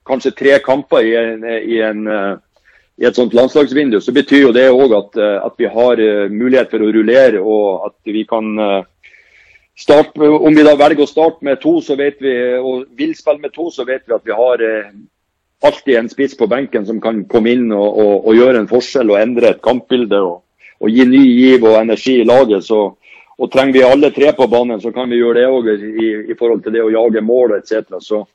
kanskje 0.09 0.35
tre 0.35 0.57
kamper 0.65 1.05
i, 1.05 1.15
en, 1.15 1.45
i, 1.45 1.79
en, 1.85 2.05
eh, 2.07 2.35
i 2.99 3.07
et 3.07 3.15
sånt 3.15 3.33
landslagsvindu, 3.33 4.01
så 4.03 4.11
betyr 4.11 4.41
jo 4.47 4.55
det 4.55 4.67
òg 4.71 4.95
at, 4.97 5.19
eh, 5.19 5.37
at, 5.45 5.55
vi 5.57 5.69
har 5.71 6.01
eh, 6.03 6.31
mulighet 6.31 6.71
for 6.71 6.83
å 6.83 6.91
rullere 6.95 7.39
og 7.39 7.85
at 7.87 7.97
vi 8.11 8.25
kan 8.27 8.57
starte 9.79 10.19
Om 10.19 10.55
vi 10.55 10.63
da 10.67 10.73
velger 10.75 11.05
å 11.05 11.07
starte 11.07 11.45
med 11.47 11.61
to 11.61 11.77
så 11.79 11.95
vet 11.95 12.17
vi, 12.19 12.33
og 12.59 12.89
vil 12.99 13.13
spille 13.15 13.39
med 13.39 13.53
to, 13.55 13.69
så 13.71 13.85
vet 13.87 14.03
vi 14.03 14.15
at 14.17 14.25
vi 14.27 14.35
har 14.35 14.63
alltid 15.63 15.95
en 15.95 16.09
spiss 16.11 16.35
på 16.37 16.47
benken 16.51 16.85
som 16.85 16.99
kan 17.01 17.23
komme 17.31 17.53
inn 17.55 17.71
og, 17.71 17.87
og, 17.87 18.27
og 18.27 18.35
gjøre 18.35 18.59
en 18.59 18.67
forskjell 18.67 19.11
og 19.11 19.19
endre 19.21 19.53
et 19.53 19.61
kampbilde 19.63 20.19
og, 20.19 20.41
og 20.79 20.91
gi 20.91 21.05
ny 21.07 21.23
giv 21.23 21.63
og 21.67 21.79
energi 21.79 22.19
i 22.19 22.27
laget. 22.27 22.67
Så, 22.67 22.81
og 23.39 23.51
trenger 23.51 23.77
vi 23.77 23.85
alle 23.87 24.11
tre 24.15 24.33
på 24.35 24.47
banen, 24.51 24.81
så 24.83 24.91
kan 24.95 25.09
vi 25.11 25.19
gjøre 25.19 25.39
det 25.39 25.47
òg 25.47 25.71
i, 25.71 26.11
i, 26.31 26.37
forhold 26.39 26.63
til 26.63 26.75
det 26.75 26.83
å 26.83 26.91
jage 26.91 27.23
mål 27.23 27.55
etc. 27.59 27.99
Så 28.03 28.25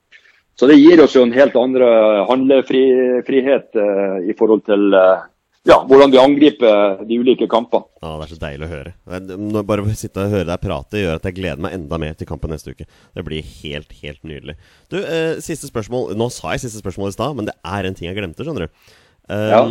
så 0.54 0.68
det 0.70 0.78
gir 0.78 1.02
oss 1.02 1.14
jo 1.16 1.24
en 1.26 1.34
helt 1.34 1.54
andre 1.58 1.88
handlefrihet 2.28 3.78
uh, 3.78 4.18
i 4.22 4.34
forhold 4.38 4.62
til 4.68 4.94
uh, 4.94 5.24
ja, 5.64 5.78
hvordan 5.88 6.12
vi 6.12 6.20
angriper 6.20 7.00
de 7.08 7.18
ulike 7.18 7.48
kampene. 7.50 7.88
Ja, 8.02 8.12
Det 8.20 8.26
er 8.26 8.32
så 8.34 8.40
deilig 8.42 8.66
å 8.66 8.72
høre. 8.74 8.92
Jeg, 9.14 9.38
bare 9.64 9.84
å 9.84 9.94
sitte 9.96 10.26
og 10.26 10.34
høre 10.36 10.48
deg 10.50 10.60
prate 10.60 11.00
gjør 11.00 11.16
at 11.18 11.28
jeg 11.28 11.38
gleder 11.38 11.62
meg 11.64 11.76
enda 11.78 11.98
mer 12.02 12.18
til 12.18 12.28
kampen 12.28 12.52
neste 12.52 12.74
uke. 12.76 12.86
Det 12.86 13.24
blir 13.24 13.46
helt, 13.62 13.94
helt 14.02 14.20
nydelig. 14.28 14.58
Du, 14.92 14.98
uh, 15.00 15.40
siste 15.44 15.70
spørsmål. 15.70 16.12
Nå 16.20 16.28
sa 16.34 16.52
jeg 16.54 16.66
siste 16.66 16.84
spørsmål 16.84 17.10
i 17.10 17.16
stad, 17.16 17.38
men 17.38 17.48
det 17.48 17.56
er 17.64 17.88
en 17.88 17.96
ting 17.96 18.10
jeg 18.10 18.18
glemte, 18.20 18.46
skjønner 18.46 18.68
du. 18.68 18.84
Um, 19.24 19.48
ja. 19.48 19.62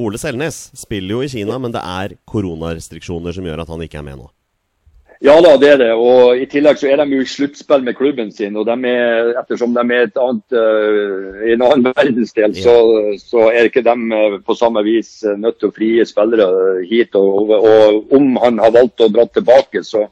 Ole 0.00 0.18
Selnes 0.18 0.70
spiller 0.80 1.18
jo 1.18 1.24
i 1.26 1.28
Kina, 1.28 1.58
men 1.60 1.74
det 1.74 1.82
er 1.84 2.16
koronarestriksjoner 2.30 3.36
som 3.36 3.44
gjør 3.44 3.62
at 3.66 3.70
han 3.74 3.84
ikke 3.84 4.00
er 4.00 4.08
med 4.08 4.22
nå. 4.22 4.30
Ja 5.24 5.38
da, 5.40 5.54
det 5.56 5.68
er 5.72 5.78
det. 5.80 5.92
Og 5.96 6.36
I 6.36 6.44
tillegg 6.52 6.76
så 6.76 6.90
er 6.90 7.00
de 7.00 7.16
jo 7.16 7.24
i 7.24 7.28
sluttspill 7.28 7.84
med 7.86 7.96
klubben 7.96 8.28
sin. 8.32 8.56
og 8.60 8.66
de 8.68 8.90
er, 8.90 9.30
Ettersom 9.40 9.72
de 9.72 9.84
er 9.88 10.04
et 10.04 10.18
annet, 10.20 10.44
uh, 10.52 11.38
i 11.46 11.54
en 11.54 11.64
annen 11.64 11.86
verdensdel, 11.96 12.52
ja. 12.52 12.64
så, 12.66 12.74
så, 13.22 13.46
er 13.48 13.70
ikke 13.70 13.84
de 13.86 13.94
uh, 14.12 14.36
på 14.44 14.56
samme 14.58 14.82
vis 14.84 15.22
uh, 15.24 15.32
nødt 15.40 15.56
til 15.62 15.70
å 15.70 15.76
frie 15.78 16.04
spillere 16.04 16.84
hit. 16.90 17.16
Og, 17.16 17.54
og, 17.56 18.12
om 18.12 18.36
han 18.42 18.60
har 18.60 18.76
valgt 18.76 19.00
å 19.00 19.08
dra 19.14 19.24
tilbake, 19.32 19.80
så, 19.86 20.04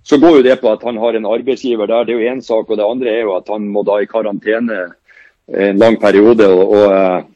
så, 0.00 0.20
går 0.22 0.38
jo 0.38 0.48
det 0.48 0.56
på 0.62 0.72
at 0.72 0.88
han 0.88 0.96
har 1.02 1.18
en 1.18 1.28
arbeidsgiver 1.28 1.90
der. 1.90 2.08
Det 2.08 2.16
er 2.16 2.22
jo 2.22 2.32
én 2.32 2.40
sak. 2.40 2.64
Og 2.64 2.80
det 2.80 2.88
andre 2.88 3.12
er 3.12 3.22
jo 3.26 3.36
at 3.36 3.52
han 3.52 3.68
må 3.68 3.84
da 3.84 4.00
i 4.00 4.08
karantene 4.08 4.80
en 5.52 5.84
lang 5.84 6.00
periode. 6.00 6.48
og, 6.48 6.72
og 6.72 7.33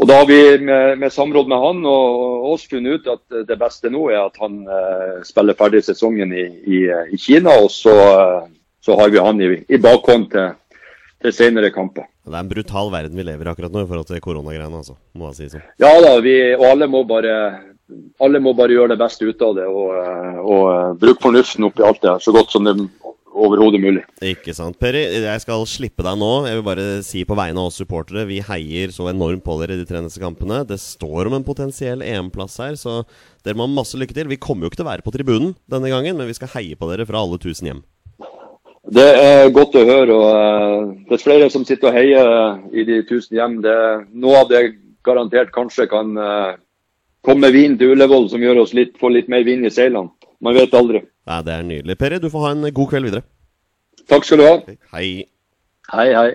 og 0.00 0.08
Da 0.08 0.22
har 0.22 0.26
vi 0.26 0.58
med, 0.58 0.98
med, 0.98 1.12
samråd 1.12 1.48
med 1.52 1.60
han 1.60 1.82
og 1.84 2.46
oss 2.54 2.64
funnet 2.70 3.02
ut 3.02 3.10
at 3.12 3.44
det 3.48 3.58
beste 3.60 3.90
nå 3.92 4.06
er 4.08 4.22
at 4.22 4.38
han 4.40 4.62
eh, 4.64 5.18
spiller 5.28 5.56
ferdig 5.58 5.82
sesongen 5.84 6.32
i, 6.32 6.46
i, 6.64 6.80
i 7.12 7.18
Kina. 7.20 7.58
Og 7.60 7.68
så, 7.74 7.92
eh, 7.92 8.46
så, 8.80 8.96
har 8.96 9.12
vi 9.12 9.20
han 9.20 9.42
i, 9.44 9.50
i 9.68 9.80
bakhånd 9.82 10.30
til, 10.32 10.54
til 11.20 11.36
senere 11.36 11.70
kamper. 11.74 12.08
Det 12.24 12.32
er 12.32 12.40
en 12.40 12.48
brutal 12.48 12.88
verden 12.94 13.20
vi 13.20 13.26
lever 13.26 13.50
i 13.50 13.52
akkurat 13.52 13.74
nå 13.74 13.84
i 13.84 13.90
forhold 13.90 14.08
til 14.08 14.24
koronagreiene. 14.24 14.80
Altså, 14.80 14.96
må 15.12 15.28
jeg 15.28 15.38
si 15.42 15.52
sånn. 15.52 15.68
Ja 15.82 15.92
da, 16.00 16.16
vi, 16.24 16.36
og 16.56 16.66
alle 16.70 16.88
må, 16.88 17.04
bare, 17.04 17.36
alle 18.24 18.40
må 18.40 18.56
bare 18.56 18.72
gjøre 18.72 18.94
det 18.94 19.00
beste 19.02 19.28
ut 19.28 19.44
av 19.44 19.58
det. 19.60 19.68
Og, 19.68 19.92
eh, 20.00 20.40
og 20.40 20.64
uh, 20.72 20.92
bruke 21.04 21.28
fornuften 21.28 21.68
oppi 21.68 21.84
alt 21.84 22.00
det 22.00 22.16
så 22.24 22.32
godt 22.32 22.56
som 22.56 22.64
det 22.64 22.78
overhodet 23.32 23.80
mulig. 23.82 24.02
Ikke 24.24 24.54
sant. 24.56 24.76
Peri, 24.80 25.02
jeg 25.24 25.42
skal 25.44 25.64
slippe 25.68 26.04
deg 26.04 26.18
nå. 26.20 26.30
Jeg 26.48 26.58
vil 26.58 26.66
bare 26.66 26.86
si 27.06 27.24
på 27.28 27.36
vegne 27.38 27.62
av 27.62 27.70
oss 27.70 27.80
supportere, 27.80 28.26
vi 28.28 28.42
heier 28.44 28.92
så 28.94 29.08
enormt 29.10 29.44
på 29.46 29.56
dere 29.60 29.76
i 29.76 29.80
de 29.80 29.86
tre 29.88 30.02
neste 30.04 30.22
kampene. 30.22 30.62
Det 30.68 30.78
står 30.82 31.30
om 31.30 31.38
en 31.38 31.46
potensiell 31.46 32.04
EM-plass 32.06 32.58
her, 32.62 32.76
så 32.80 33.00
dere 33.44 33.58
må 33.58 33.68
ha 33.68 33.72
masse 33.72 33.98
lykke 33.98 34.16
til. 34.16 34.30
Vi 34.30 34.40
kommer 34.42 34.66
jo 34.66 34.72
ikke 34.72 34.82
til 34.82 34.86
å 34.86 34.92
være 34.92 35.06
på 35.06 35.14
tribunen 35.14 35.56
denne 35.70 35.92
gangen, 35.92 36.18
men 36.18 36.30
vi 36.30 36.36
skal 36.38 36.52
heie 36.56 36.78
på 36.78 36.90
dere 36.90 37.08
fra 37.08 37.22
alle 37.24 37.40
tusen 37.42 37.70
hjem. 37.70 37.82
Det 38.92 39.06
er 39.06 39.52
godt 39.54 39.76
å 39.78 39.84
høre. 39.86 40.16
og 40.16 40.28
uh, 40.34 40.90
Det 41.08 41.16
er 41.16 41.24
flere 41.24 41.50
som 41.54 41.64
sitter 41.66 41.92
og 41.92 41.96
heier 41.96 42.32
i 42.74 42.84
de 42.88 43.00
tusen 43.08 43.38
hjem. 43.38 43.60
Det, 43.64 43.78
noe 44.12 44.42
av 44.42 44.50
det 44.50 44.64
garantert 45.06 45.52
kanskje 45.54 45.86
kan 45.90 46.12
uh, 46.18 46.58
komme 47.24 47.52
vin 47.54 47.78
til 47.78 47.94
Ullevål 47.94 48.28
som 48.32 48.42
gjør 48.42 48.64
oss 48.64 48.74
litt, 48.76 48.98
får 49.00 49.16
litt 49.16 49.30
mer 49.32 49.46
vind 49.46 49.66
i 49.66 49.72
seilene. 49.72 50.10
Man 50.42 50.58
vet 50.58 50.74
aldri. 50.74 51.04
Ja, 51.26 51.42
Det 51.42 51.54
er 51.54 51.62
nydelig. 51.62 51.98
Peri, 51.98 52.18
du 52.18 52.30
får 52.30 52.46
ha 52.46 52.50
en 52.56 52.66
god 52.74 52.90
kveld 52.90 53.10
videre. 53.10 53.22
Takk 54.10 54.26
skal 54.26 54.40
du 54.40 54.46
ha. 54.46 54.54
Hei. 54.96 55.24
Hei, 55.92 56.08
hei. 56.14 56.30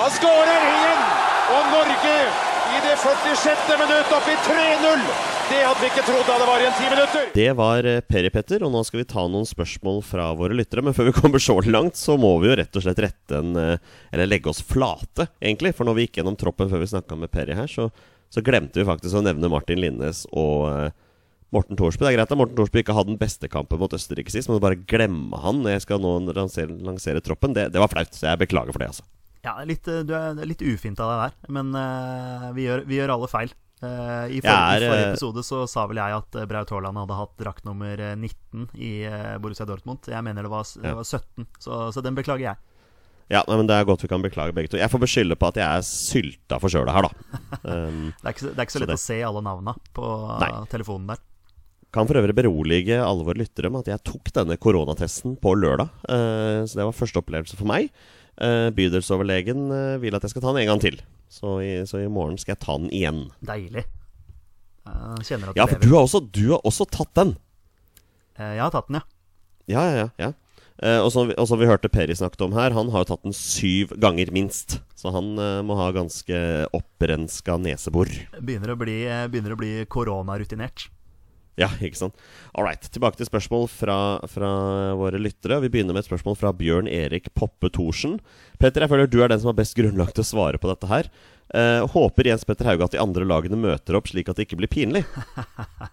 Han 0.00 0.12
skårer 0.16 0.66
igjen! 0.70 1.02
Og 1.56 1.72
Norge 1.72 2.16
i 2.76 2.82
det 2.84 2.96
46. 3.02 3.72
minutt 3.80 4.14
opp 4.16 4.28
i 4.32 4.36
3-0! 4.46 5.04
Det 5.46 5.60
hadde 5.62 5.78
vi 5.78 5.88
ikke 5.92 6.02
trodd 6.02 6.24
da 6.26 6.36
det 6.40 6.46
var 6.48 6.62
igjen 6.62 6.74
ti 6.74 6.88
minutter. 6.90 7.26
Det 7.36 7.50
var 7.54 7.86
eh, 7.86 8.00
Peri 8.02 8.30
Petter, 8.34 8.64
og 8.66 8.72
nå 8.74 8.80
skal 8.82 9.02
vi 9.02 9.06
ta 9.12 9.22
noen 9.30 9.46
spørsmål 9.46 10.00
fra 10.02 10.32
våre 10.34 10.56
lyttere. 10.58 10.82
Men 10.82 10.96
før 10.96 11.10
vi 11.10 11.14
kommer 11.20 11.42
så 11.42 11.54
langt, 11.68 12.00
så 12.00 12.16
må 12.18 12.32
vi 12.42 12.50
jo 12.50 12.56
rett 12.58 12.74
og 12.80 12.82
slett 12.82 13.02
rette 13.04 13.38
en 13.38 13.54
eh, 13.60 13.92
Eller 14.10 14.26
legge 14.26 14.50
oss 14.50 14.64
flate, 14.66 15.28
egentlig. 15.38 15.76
For 15.76 15.86
når 15.86 15.98
vi 15.98 16.06
gikk 16.08 16.18
gjennom 16.18 16.38
troppen 16.40 16.72
før 16.72 16.82
vi 16.82 16.90
snakka 16.90 17.18
med 17.20 17.30
Peri 17.30 17.54
her, 17.54 17.70
så, 17.70 17.86
så, 18.32 18.42
glemte 18.42 18.80
vi 18.80 18.88
faktisk 18.88 19.20
å 19.20 19.22
nevne 19.22 19.52
Martin 19.52 19.84
Linnes 19.84 20.24
og 20.32 20.66
eh, 20.72 20.90
Morten 21.54 21.78
Thorsby. 21.78 22.02
Det 22.02 22.12
er 22.12 22.16
greit 22.18 22.32
at 22.32 22.38
Morten 22.38 22.56
Thorsby 22.58 22.82
ikke 22.82 22.96
hadde 22.96 23.12
den 23.12 23.20
beste 23.20 23.50
kampen 23.50 23.80
mot 23.80 23.92
Østerrike 23.94 24.32
sist, 24.32 24.50
men 24.50 24.58
å 24.58 24.62
bare 24.62 24.78
glemme 24.88 25.38
han 25.42 25.62
når 25.62 25.76
jeg 25.76 25.84
skal 25.86 26.02
nå 26.02 26.16
lansere, 26.32 26.74
lansere 26.86 27.22
troppen, 27.24 27.54
det, 27.56 27.68
det, 27.74 27.82
var 27.82 27.92
flaut. 27.92 28.10
Så 28.14 28.26
jeg 28.28 28.42
beklager 28.42 28.74
for 28.74 28.82
det, 28.82 28.90
altså. 28.94 29.06
Ja, 29.46 29.54
litt, 29.62 29.86
du 29.86 30.10
er 30.16 30.40
litt 30.42 30.64
ufint 30.64 30.98
av 30.98 31.12
deg 31.12 31.22
der, 31.22 31.54
men 31.54 31.70
uh, 31.78 32.50
vi, 32.56 32.66
gjør, 32.66 32.82
vi, 32.88 32.98
gjør, 32.98 33.14
alle 33.14 33.30
feil. 33.30 33.54
Uh, 33.76 34.26
i, 34.32 34.40
for, 34.40 34.50
er, 34.50 34.82
I, 34.82 34.88
forrige 34.88 35.02
eh, 35.04 35.10
episode 35.12 35.42
så 35.44 35.58
sa 35.70 35.84
vel 35.86 36.00
jeg 36.00 36.16
at 36.16 36.38
Braut 36.50 36.70
Haaland 36.72 36.98
hadde 36.98 37.18
hatt 37.18 37.34
drakt 37.38 37.66
nummer 37.68 38.00
19 38.16 38.72
i 38.74 38.94
Borussia 39.42 39.68
Dortmund. 39.68 40.08
Jeg 40.10 40.26
mener 40.26 40.48
det 40.48 40.50
var, 40.50 40.66
det 40.82 40.96
var 40.98 41.06
17, 41.06 41.46
så, 41.60 41.84
så, 41.94 42.02
den 42.02 42.18
beklager 42.18 42.48
jeg. 42.48 42.62
Ja, 43.30 43.42
men 43.50 43.66
Det 43.66 43.74
er 43.74 43.86
godt 43.86 44.04
vi 44.04 44.10
kan 44.10 44.22
beklage 44.22 44.54
begge 44.54 44.70
to. 44.70 44.78
Jeg 44.78 44.90
får 44.90 45.02
beskylde 45.02 45.38
på 45.38 45.48
at 45.50 45.56
jeg 45.58 45.66
er 45.66 45.86
sylta 45.86 46.58
forkjøla 46.62 46.94
her, 46.94 47.06
da. 47.06 47.38
Um, 47.62 48.12
det, 48.22 48.26
er 48.26 48.34
ikke, 48.34 48.48
det, 48.48 48.52
er 48.56 48.66
ikke, 48.66 48.76
så 48.76 48.82
lett 48.82 48.92
det. 48.92 48.98
å 48.98 49.06
se 49.06 49.22
alle 49.30 49.42
navna 49.46 49.74
på 49.94 50.10
nei. 50.42 50.52
telefonen 50.74 51.14
der. 51.14 51.22
Kan 51.94 52.08
for 52.08 52.18
øvrig 52.18 52.34
berolige 52.36 52.98
alle 53.00 53.24
våre 53.24 53.40
lyttere 53.40 53.70
med 53.72 53.86
at 53.86 53.94
jeg 53.94 54.04
tok 54.10 54.32
denne 54.34 54.58
koronatesten 54.60 55.36
på 55.40 55.54
lørdag. 55.56 55.92
Uh, 56.08 56.64
så 56.66 56.80
det 56.80 56.88
var 56.88 56.96
første 56.96 57.20
opplevelse 57.22 57.58
for 57.58 57.68
meg. 57.70 57.92
Uh, 58.36 58.68
bydelsoverlegen 58.76 59.68
uh, 59.70 59.98
vil 60.02 60.16
at 60.16 60.26
jeg 60.26 60.34
skal 60.34 60.44
ta 60.44 60.52
den 60.52 60.64
en 60.64 60.72
gang 60.74 60.82
til. 60.82 60.98
Så 61.32 61.58
i, 61.64 61.70
så 61.88 62.02
i 62.02 62.10
morgen 62.10 62.36
skal 62.40 62.56
jeg 62.56 62.64
ta 62.64 62.78
den 62.80 62.90
igjen. 62.94 63.22
Deilig. 63.46 63.86
kjenner 65.26 65.50
at 65.50 65.56
du 65.56 65.60
ja, 65.60 65.68
for 65.70 65.82
du 65.82 65.92
har, 65.94 66.02
også, 66.02 66.20
du 66.22 66.44
har, 66.52 66.60
også, 66.68 66.86
tatt 66.90 67.14
den. 67.18 67.36
jeg 68.38 68.60
har 68.62 68.74
tatt 68.74 68.90
den, 68.90 69.00
ja. 69.00 69.06
Ja, 69.66 69.82
ja, 69.82 69.94
ja. 70.04 70.10
ja. 70.22 70.32
Og, 71.00 71.08
som, 71.10 71.32
og, 71.32 71.46
som, 71.48 71.58
vi 71.58 71.66
hørte 71.66 71.88
Peri 71.90 72.14
snakket 72.14 72.44
om 72.44 72.54
her, 72.54 72.76
han 72.76 72.92
har 72.92 73.02
jo 73.02 73.08
tatt 73.08 73.24
den 73.24 73.34
syv 73.34 73.96
ganger 73.98 74.30
minst. 74.30 74.76
Så 74.94 75.10
han 75.14 75.32
uh, 75.40 75.64
må 75.66 75.78
ha 75.80 75.88
ganske 75.96 76.38
opprenska 76.76 77.56
nesebor. 77.58 78.12
Begynner 78.36 78.76
å 78.76 78.78
bli, 78.78 79.00
begynner 79.32 79.56
å 79.56 79.58
bli 79.58 79.72
koronarutinert. 79.90 80.86
Ja, 81.56 81.70
ikke 81.80 81.96
sant. 81.96 82.18
All 82.52 82.66
right. 82.66 82.84
Tilbake 82.92 83.16
til 83.16 83.28
spørsmål 83.28 83.64
fra, 83.72 83.96
fra, 84.28 84.50
våre 85.00 85.20
lyttere. 85.20 85.62
Vi 85.64 85.70
begynner 85.72 85.96
med 85.96 86.04
et 86.04 86.10
spørsmål 86.10 86.36
fra 86.36 86.52
Bjørn 86.52 86.90
Erik 86.92 87.30
Poppe 87.32 87.70
Thorsen. 87.72 88.18
Petter, 88.60 88.84
jeg 88.84 88.92
føler 88.92 89.08
du 89.08 89.22
er 89.24 89.32
den 89.32 89.40
som 89.40 89.52
har 89.52 89.56
best 89.56 89.76
grunnlag 89.78 90.12
til 90.12 90.24
å 90.24 90.28
svare 90.28 90.60
på 90.60 90.68
dette 90.68 90.90
her. 90.90 91.08
Eh, 91.56 91.86
håper 91.94 92.28
Jens 92.28 92.44
Petter 92.44 92.68
Hauge 92.68 92.84
at 92.84 92.92
de 92.92 93.00
andre 93.00 93.24
lagene 93.24 93.56
møter 93.56 93.96
opp, 93.96 94.10
slik 94.10 94.28
at 94.28 94.36
det 94.36 94.48
ikke 94.48 94.58
blir 94.60 94.72
pinlig? 94.72 95.04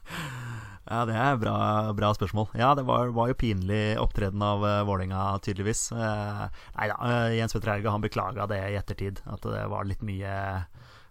ja, 0.92 1.00
det 1.08 1.16
er 1.16 1.40
bra, 1.40 1.58
bra, 1.96 2.12
spørsmål. 2.18 2.52
Ja, 2.60 2.74
det 2.76 2.84
var, 2.90 3.14
var 3.16 3.32
jo 3.32 3.40
pinlig 3.40 3.84
opptreden 4.04 4.44
av 4.44 4.68
uh, 4.68 4.82
Vålerenga, 4.90 5.30
tydeligvis. 5.46 5.86
Uh, 5.96 6.50
nei 6.76 6.92
da, 6.92 7.00
uh, 7.00 7.30
Jens 7.38 7.56
Petter 7.56 7.78
Hauge 7.78 7.96
han 7.96 8.04
beklaga 8.04 8.52
det 8.52 8.60
i 8.68 8.80
ettertid. 8.82 9.24
At 9.32 9.48
det 9.48 9.64
var 9.72 9.88
litt 9.88 10.04
mye 10.04 10.36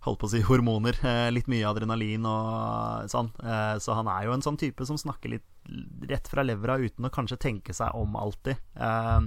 holdt 0.06 0.20
på 0.20 0.28
å 0.28 0.32
si 0.32 0.42
hormoner. 0.46 0.98
Eh, 1.06 1.28
litt 1.34 1.48
mye 1.50 1.66
adrenalin 1.68 2.26
og 2.28 3.10
sånn. 3.12 3.30
Eh, 3.42 3.76
så 3.82 3.96
han 3.98 4.10
er 4.10 4.26
jo 4.26 4.36
en 4.36 4.44
sånn 4.44 4.58
type 4.60 4.86
som 4.88 4.98
snakker 4.98 5.36
litt 5.36 5.48
rett 6.10 6.26
fra 6.26 6.42
levra 6.42 6.78
uten 6.82 7.06
å 7.06 7.12
kanskje 7.14 7.38
tenke 7.42 7.74
seg 7.76 7.94
om 7.98 8.16
alltid. 8.18 8.58
Eh, 8.74 9.18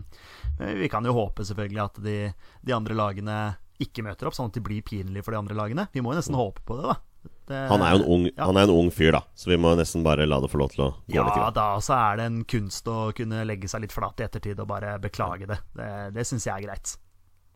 men 0.60 0.80
vi 0.82 0.92
kan 0.92 1.06
jo 1.08 1.16
håpe 1.16 1.48
selvfølgelig 1.48 1.84
at 1.86 2.02
de, 2.04 2.18
de 2.62 2.76
andre 2.76 2.98
lagene 2.98 3.40
ikke 3.82 4.06
møter 4.06 4.28
opp, 4.28 4.36
sånn 4.38 4.52
at 4.52 4.56
de 4.56 4.64
blir 4.64 4.84
pinlige 4.88 5.26
for 5.26 5.36
de 5.36 5.42
andre 5.42 5.58
lagene. 5.58 5.88
Vi 5.92 6.04
må 6.04 6.14
jo 6.14 6.22
nesten 6.22 6.38
håpe 6.40 6.64
på 6.68 6.80
det, 6.80 6.94
da. 6.94 7.00
Det, 7.46 7.58
han, 7.70 7.82
er 7.82 8.02
ung, 8.02 8.26
ja. 8.30 8.46
han, 8.48 8.58
er 8.58 8.66
en 8.66 8.74
ung, 8.74 8.88
fyr, 8.94 9.12
da, 9.14 9.22
så 9.38 9.52
vi 9.52 9.58
må 9.62 9.72
nesten 9.78 10.04
bare 10.06 10.26
la 10.26 10.40
det 10.42 10.50
få 10.50 10.60
lov 10.62 10.72
til 10.74 10.84
å 10.86 10.90
gå 11.06 11.14
ja, 11.14 11.26
litt. 11.26 11.38
Ja, 11.38 11.50
da 11.54 11.66
så 11.84 11.94
er 11.98 12.20
det 12.20 12.28
en 12.30 12.40
kunst 12.50 12.88
å 12.90 13.12
kunne 13.18 13.44
legge 13.46 13.70
seg 13.70 13.84
litt 13.86 13.94
flat 13.94 14.22
i 14.22 14.26
ettertid 14.26 14.62
og 14.62 14.70
bare 14.70 14.96
beklage 15.02 15.50
det. 15.50 15.60
Det, 15.78 15.90
det 16.16 16.26
syns 16.26 16.48
jeg 16.48 16.56
er 16.56 16.66
greit. 16.66 16.96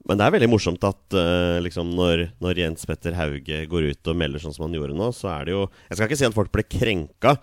Men 0.08 0.20
det 0.20 0.26
er 0.26 0.34
veldig 0.38 0.50
morsomt 0.52 0.84
at 0.88 1.16
uh, 1.18 1.60
liksom 1.64 1.92
når, 1.98 2.30
når 2.40 2.62
Jens 2.62 2.88
Petter 2.88 3.18
Hauge 3.18 3.64
går 3.70 3.90
ut 3.92 4.12
og 4.12 4.20
melder 4.20 4.42
sånn 4.42 4.56
som 4.56 4.68
han 4.68 4.78
gjorde 4.78 4.96
nå, 4.98 5.10
så 5.16 5.32
er 5.34 5.50
det 5.50 5.56
jo 5.58 5.66
Jeg 5.90 5.98
skal 5.98 6.08
ikke 6.08 6.20
si 6.22 6.28
at 6.30 6.38
folk 6.38 6.54
ble 6.56 6.66
krenka, 6.66 7.36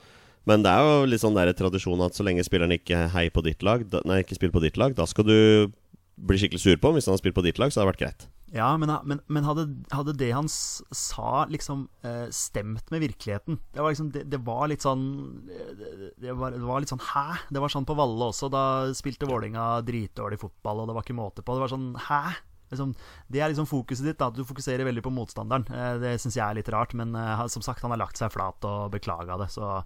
men 0.48 0.64
det 0.64 0.72
er 0.72 0.86
jo 0.86 1.10
litt 1.10 1.22
sånn 1.22 1.36
der 1.36 1.52
tradisjon 1.58 2.04
at 2.06 2.16
så 2.16 2.24
lenge 2.26 2.46
spilleren 2.46 2.74
ikke 2.78 3.08
heier 3.12 3.34
på 3.34 3.44
ditt 3.44 3.66
lag, 3.66 3.84
da, 3.92 4.00
nei, 4.08 4.22
ikke 4.24 4.38
spiller 4.38 4.56
på 4.56 4.64
ditt 4.64 4.80
lag, 4.80 4.96
da 4.96 5.06
skal 5.10 5.28
du 5.28 5.36
bli 6.16 6.40
skikkelig 6.40 6.62
sur 6.62 6.80
på 6.80 6.88
ham. 6.88 6.96
Hvis 6.96 7.10
han 7.10 7.16
har 7.16 7.20
spilt 7.20 7.36
på 7.36 7.44
ditt 7.44 7.60
lag, 7.60 7.72
så 7.72 7.82
hadde 7.82 7.90
det 7.90 7.92
vært 7.92 8.04
greit. 8.04 8.28
Ja, 8.54 8.68
men, 8.78 8.92
men, 9.04 9.20
men 9.26 9.46
hadde, 9.46 9.64
hadde 9.90 10.14
det 10.14 10.28
han 10.30 10.46
sa, 10.48 11.46
liksom 11.50 11.88
eh, 12.06 12.28
stemt 12.30 12.92
med 12.94 13.02
virkeligheten? 13.02 13.58
Det 13.74 13.82
var 13.82 13.90
liksom 13.90 14.12
Det, 14.14 14.22
det 14.30 14.38
var 14.46 14.68
litt 14.70 14.86
sånn 14.86 15.02
det, 15.48 16.12
det, 16.22 16.34
var, 16.38 16.54
det 16.54 16.62
var 16.62 16.82
litt 16.82 16.92
sånn 16.92 17.02
Hæ? 17.02 17.40
Det 17.50 17.62
var 17.62 17.72
sånn 17.72 17.88
på 17.88 17.96
Valle 17.98 18.30
også. 18.30 18.50
Da 18.52 18.64
spilte 18.94 19.26
Vålinga 19.28 19.80
dritdårlig 19.86 20.38
fotball, 20.42 20.84
og 20.84 20.90
det 20.90 20.96
var 20.96 21.06
ikke 21.06 21.18
måte 21.18 21.42
på. 21.42 21.56
Det 21.56 21.64
var 21.64 21.74
sånn 21.74 21.90
Hæ? 22.06 22.22
Liksom, 22.70 22.94
det 23.30 23.42
er 23.42 23.50
liksom 23.52 23.68
fokuset 23.70 24.06
ditt. 24.08 24.18
da 24.18 24.30
Du 24.34 24.44
fokuserer 24.46 24.86
veldig 24.86 25.04
på 25.06 25.14
motstanderen. 25.14 25.66
Eh, 25.70 25.94
det 26.02 26.16
syns 26.22 26.38
jeg 26.38 26.46
er 26.46 26.58
litt 26.58 26.70
rart, 26.74 26.94
men 26.98 27.14
eh, 27.18 27.46
som 27.52 27.64
sagt, 27.66 27.82
han 27.82 27.94
har 27.94 28.02
lagt 28.02 28.18
seg 28.20 28.32
flat 28.34 28.62
og 28.66 28.92
beklaga 28.94 29.38
det. 29.42 29.50
Så 29.54 29.80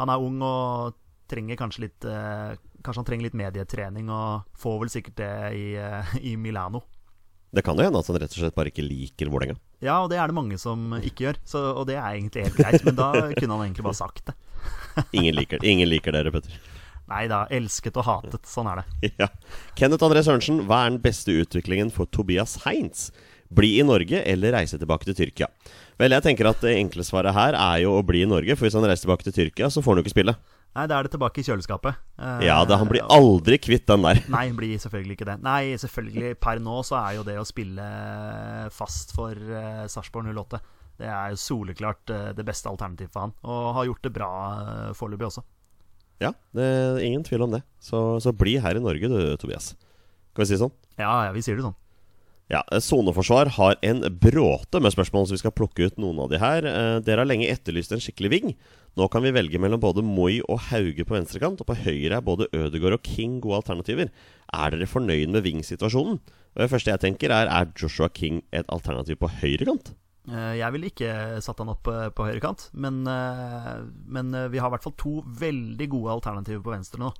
han 0.00 0.10
er 0.10 0.22
ung 0.22 0.42
og 0.42 0.98
trenger 1.30 1.58
kanskje 1.58 1.86
litt 1.88 2.06
eh, 2.08 2.54
Kanskje 2.84 3.00
han 3.00 3.06
trenger 3.08 3.24
litt 3.30 3.36
medietrening, 3.38 4.10
og 4.12 4.58
får 4.60 4.74
vel 4.82 4.90
sikkert 4.92 5.14
det 5.16 5.34
i, 5.56 5.68
eh, 5.80 6.10
i 6.20 6.34
Milano. 6.36 6.82
Det 7.54 7.62
kan 7.62 7.78
jo 7.78 7.86
hende 7.86 8.00
at 8.00 8.08
han 8.10 8.18
rett 8.18 8.34
og 8.34 8.40
slett 8.42 8.56
bare 8.56 8.72
ikke 8.72 8.84
liker 8.84 9.30
Vålerenga. 9.30 9.56
Ja, 9.84 10.00
og 10.02 10.10
det 10.10 10.18
er 10.18 10.30
det 10.30 10.36
mange 10.36 10.58
som 10.58 10.96
ikke 10.98 11.28
gjør, 11.28 11.40
så, 11.46 11.62
og 11.78 11.86
det 11.90 11.96
er 11.98 12.16
egentlig 12.16 12.48
helt 12.48 12.58
greit. 12.58 12.84
Men 12.86 12.96
da 12.98 13.10
kunne 13.36 13.58
han 13.58 13.66
egentlig 13.68 13.86
bare 13.86 13.98
sagt 14.00 14.24
det. 14.30 14.36
Ingen 15.18 15.36
liker, 15.36 15.64
ingen 15.66 15.90
liker 15.90 16.14
dere, 16.16 16.32
Petter. 16.34 16.56
Nei 17.10 17.26
da, 17.28 17.42
elsket 17.52 17.98
og 18.00 18.06
hatet. 18.08 18.48
Sånn 18.48 18.70
er 18.70 18.80
det. 18.80 19.12
Ja. 19.20 19.28
Kenneth 19.76 20.06
André 20.06 20.22
Sørensen, 20.24 20.62
hva 20.68 20.84
er 20.84 20.94
den 20.94 21.02
beste 21.04 21.34
utviklingen 21.36 21.92
for 21.92 22.08
Tobias 22.08 22.56
Heinz? 22.64 23.10
Bli 23.54 23.74
i 23.78 23.84
Norge 23.86 24.22
eller 24.24 24.54
reise 24.56 24.78
tilbake 24.80 25.06
til 25.06 25.18
Tyrkia? 25.18 25.50
Vel, 26.00 26.14
jeg 26.16 26.24
tenker 26.24 26.48
at 26.48 26.62
det 26.64 26.72
enkle 26.78 27.04
svaret 27.06 27.36
her 27.36 27.54
er 27.58 27.82
jo 27.84 27.92
å 27.98 28.06
bli 28.06 28.24
i 28.24 28.30
Norge, 28.30 28.56
for 28.56 28.66
hvis 28.66 28.74
han 28.78 28.86
reiser 28.88 29.04
tilbake 29.06 29.28
til 29.28 29.36
Tyrkia, 29.36 29.68
så 29.70 29.84
får 29.84 29.94
han 29.94 30.00
jo 30.00 30.06
ikke 30.06 30.14
spille. 30.16 30.34
Nei, 30.74 30.84
da 30.90 30.96
er 30.98 31.06
det 31.06 31.12
tilbake 31.14 31.38
i 31.38 31.44
kjøleskapet. 31.46 31.98
Uh, 32.18 32.40
Ja, 32.42 32.56
det, 32.66 32.78
han 32.80 32.88
blir 32.90 33.04
aldri 33.14 33.60
kvitt 33.62 33.86
den 33.86 34.02
der. 34.02 34.18
Nei, 34.32 34.48
blir 34.58 34.80
selvfølgelig 34.82 35.14
ikke 35.18 35.28
det. 35.28 35.36
Nei, 35.44 35.76
selvfølgelig. 35.78 36.32
Per 36.42 36.62
nå 36.62 36.80
så 36.86 36.98
er 36.98 37.18
jo 37.20 37.26
det 37.26 37.36
å 37.38 37.46
spille 37.46 37.84
fast 38.74 39.14
for 39.14 39.38
uh, 39.38 39.84
Sarpsborg 39.90 40.32
08 40.34 40.58
Det 40.98 41.06
er 41.06 41.30
jo 41.30 41.38
soleklart 41.38 42.10
uh, 42.10 42.32
det 42.34 42.46
beste 42.48 42.70
alternativet 42.72 43.14
for 43.14 43.28
han. 43.28 43.36
Og 43.46 43.70
har 43.78 43.88
gjort 43.92 44.08
det 44.08 44.14
bra 44.18 44.32
uh, 44.34 44.90
foreløpig 44.98 45.30
også. 45.30 45.46
Ja, 46.22 46.32
det 46.54 46.66
ingen 47.06 47.22
tvil 47.26 47.46
om 47.46 47.54
det. 47.54 47.62
Så, 47.82 48.18
så 48.22 48.34
bli 48.34 48.56
her 48.62 48.74
i 48.74 48.82
Norge 48.82 49.10
du, 49.10 49.18
Tobias. 49.38 49.72
Skal 50.34 50.42
vi 50.42 50.50
si 50.50 50.56
det 50.56 50.62
sånn? 50.64 50.74
Ja, 50.98 51.14
ja, 51.28 51.32
vi 51.34 51.42
sier 51.46 51.58
det 51.58 51.66
sånn. 51.66 51.78
Ja, 52.52 52.60
eh, 52.72 52.78
Soneforsvar 52.78 53.46
har 53.56 53.76
en 53.82 54.02
bråte 54.20 54.80
med 54.80 54.92
spørsmål, 54.92 55.26
så 55.26 55.32
vi 55.36 55.40
skal 55.40 55.54
plukke 55.56 55.86
ut 55.88 55.96
noen 56.00 56.18
av 56.20 56.30
de 56.32 56.40
her. 56.42 56.66
Eh, 56.68 57.00
Dere 57.00 57.22
har 57.24 57.28
lenge 57.30 57.48
etterlyst 57.48 57.94
en 57.96 58.02
skikkelig 58.04 58.30
ving. 58.30 58.54
Nå 58.96 59.08
kan 59.10 59.24
vi 59.24 59.32
velge 59.34 59.58
mellom 59.58 59.80
både 59.80 60.04
Moi 60.04 60.42
og 60.44 60.60
Hauge 60.68 61.06
på 61.08 61.16
venstrekant, 61.16 61.60
og 61.60 61.66
på 61.66 61.78
høyre 61.86 62.18
er 62.20 62.26
både 62.26 62.50
Ødegaard 62.52 62.98
og 62.98 63.02
King 63.02 63.40
gode 63.40 63.62
alternativer. 63.62 64.12
Er 64.52 64.70
dere 64.70 64.86
fornøyd 64.86 65.32
med 65.32 65.42
Ving-situasjonen? 65.42 66.20
Det 66.54 66.70
første 66.70 66.92
jeg 66.92 67.00
tenker, 67.02 67.32
er 67.32 67.48
er 67.50 67.72
Joshua 67.74 68.08
King 68.08 68.42
et 68.52 68.68
alternativ 68.68 69.16
på 69.16 69.32
høyrekant? 69.40 69.94
Eh, 70.28 70.58
Jeg 70.60 70.72
ville 70.72 70.92
ikke 70.92 71.40
satt 71.42 71.58
han 71.58 71.72
opp 71.72 71.82
på 71.88 72.28
høyrekant, 72.28 72.70
men, 72.74 73.02
men 73.04 74.50
vi 74.52 74.58
har 74.58 74.68
i 74.68 74.74
hvert 74.76 74.84
fall 74.84 74.98
to 75.00 75.24
veldig 75.26 75.88
gode 75.88 76.12
alternativer 76.20 76.62
på 76.62 76.76
venstre 76.76 77.00
nå. 77.00 77.10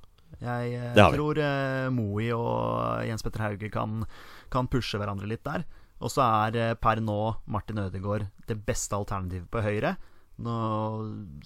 Jeg 0.41 0.75
eh, 0.79 0.99
tror 1.15 1.39
eh, 1.41 1.87
Moi 1.93 2.29
og 2.35 3.05
Jens 3.07 3.25
Petter 3.25 3.45
Hauge 3.45 3.69
kan, 3.73 4.03
kan 4.53 4.69
pushe 4.71 4.99
hverandre 4.99 5.29
litt 5.29 5.45
der. 5.47 5.65
Og 6.03 6.11
så 6.11 6.25
er 6.25 6.59
eh, 6.59 6.75
per 6.79 7.01
nå 7.03 7.19
Martin 7.51 7.79
Ødegaard 7.85 8.27
det 8.49 8.59
beste 8.67 8.97
alternativet 8.97 9.47
på 9.51 9.63
høyre. 9.63 9.95
Nå, 10.43 10.55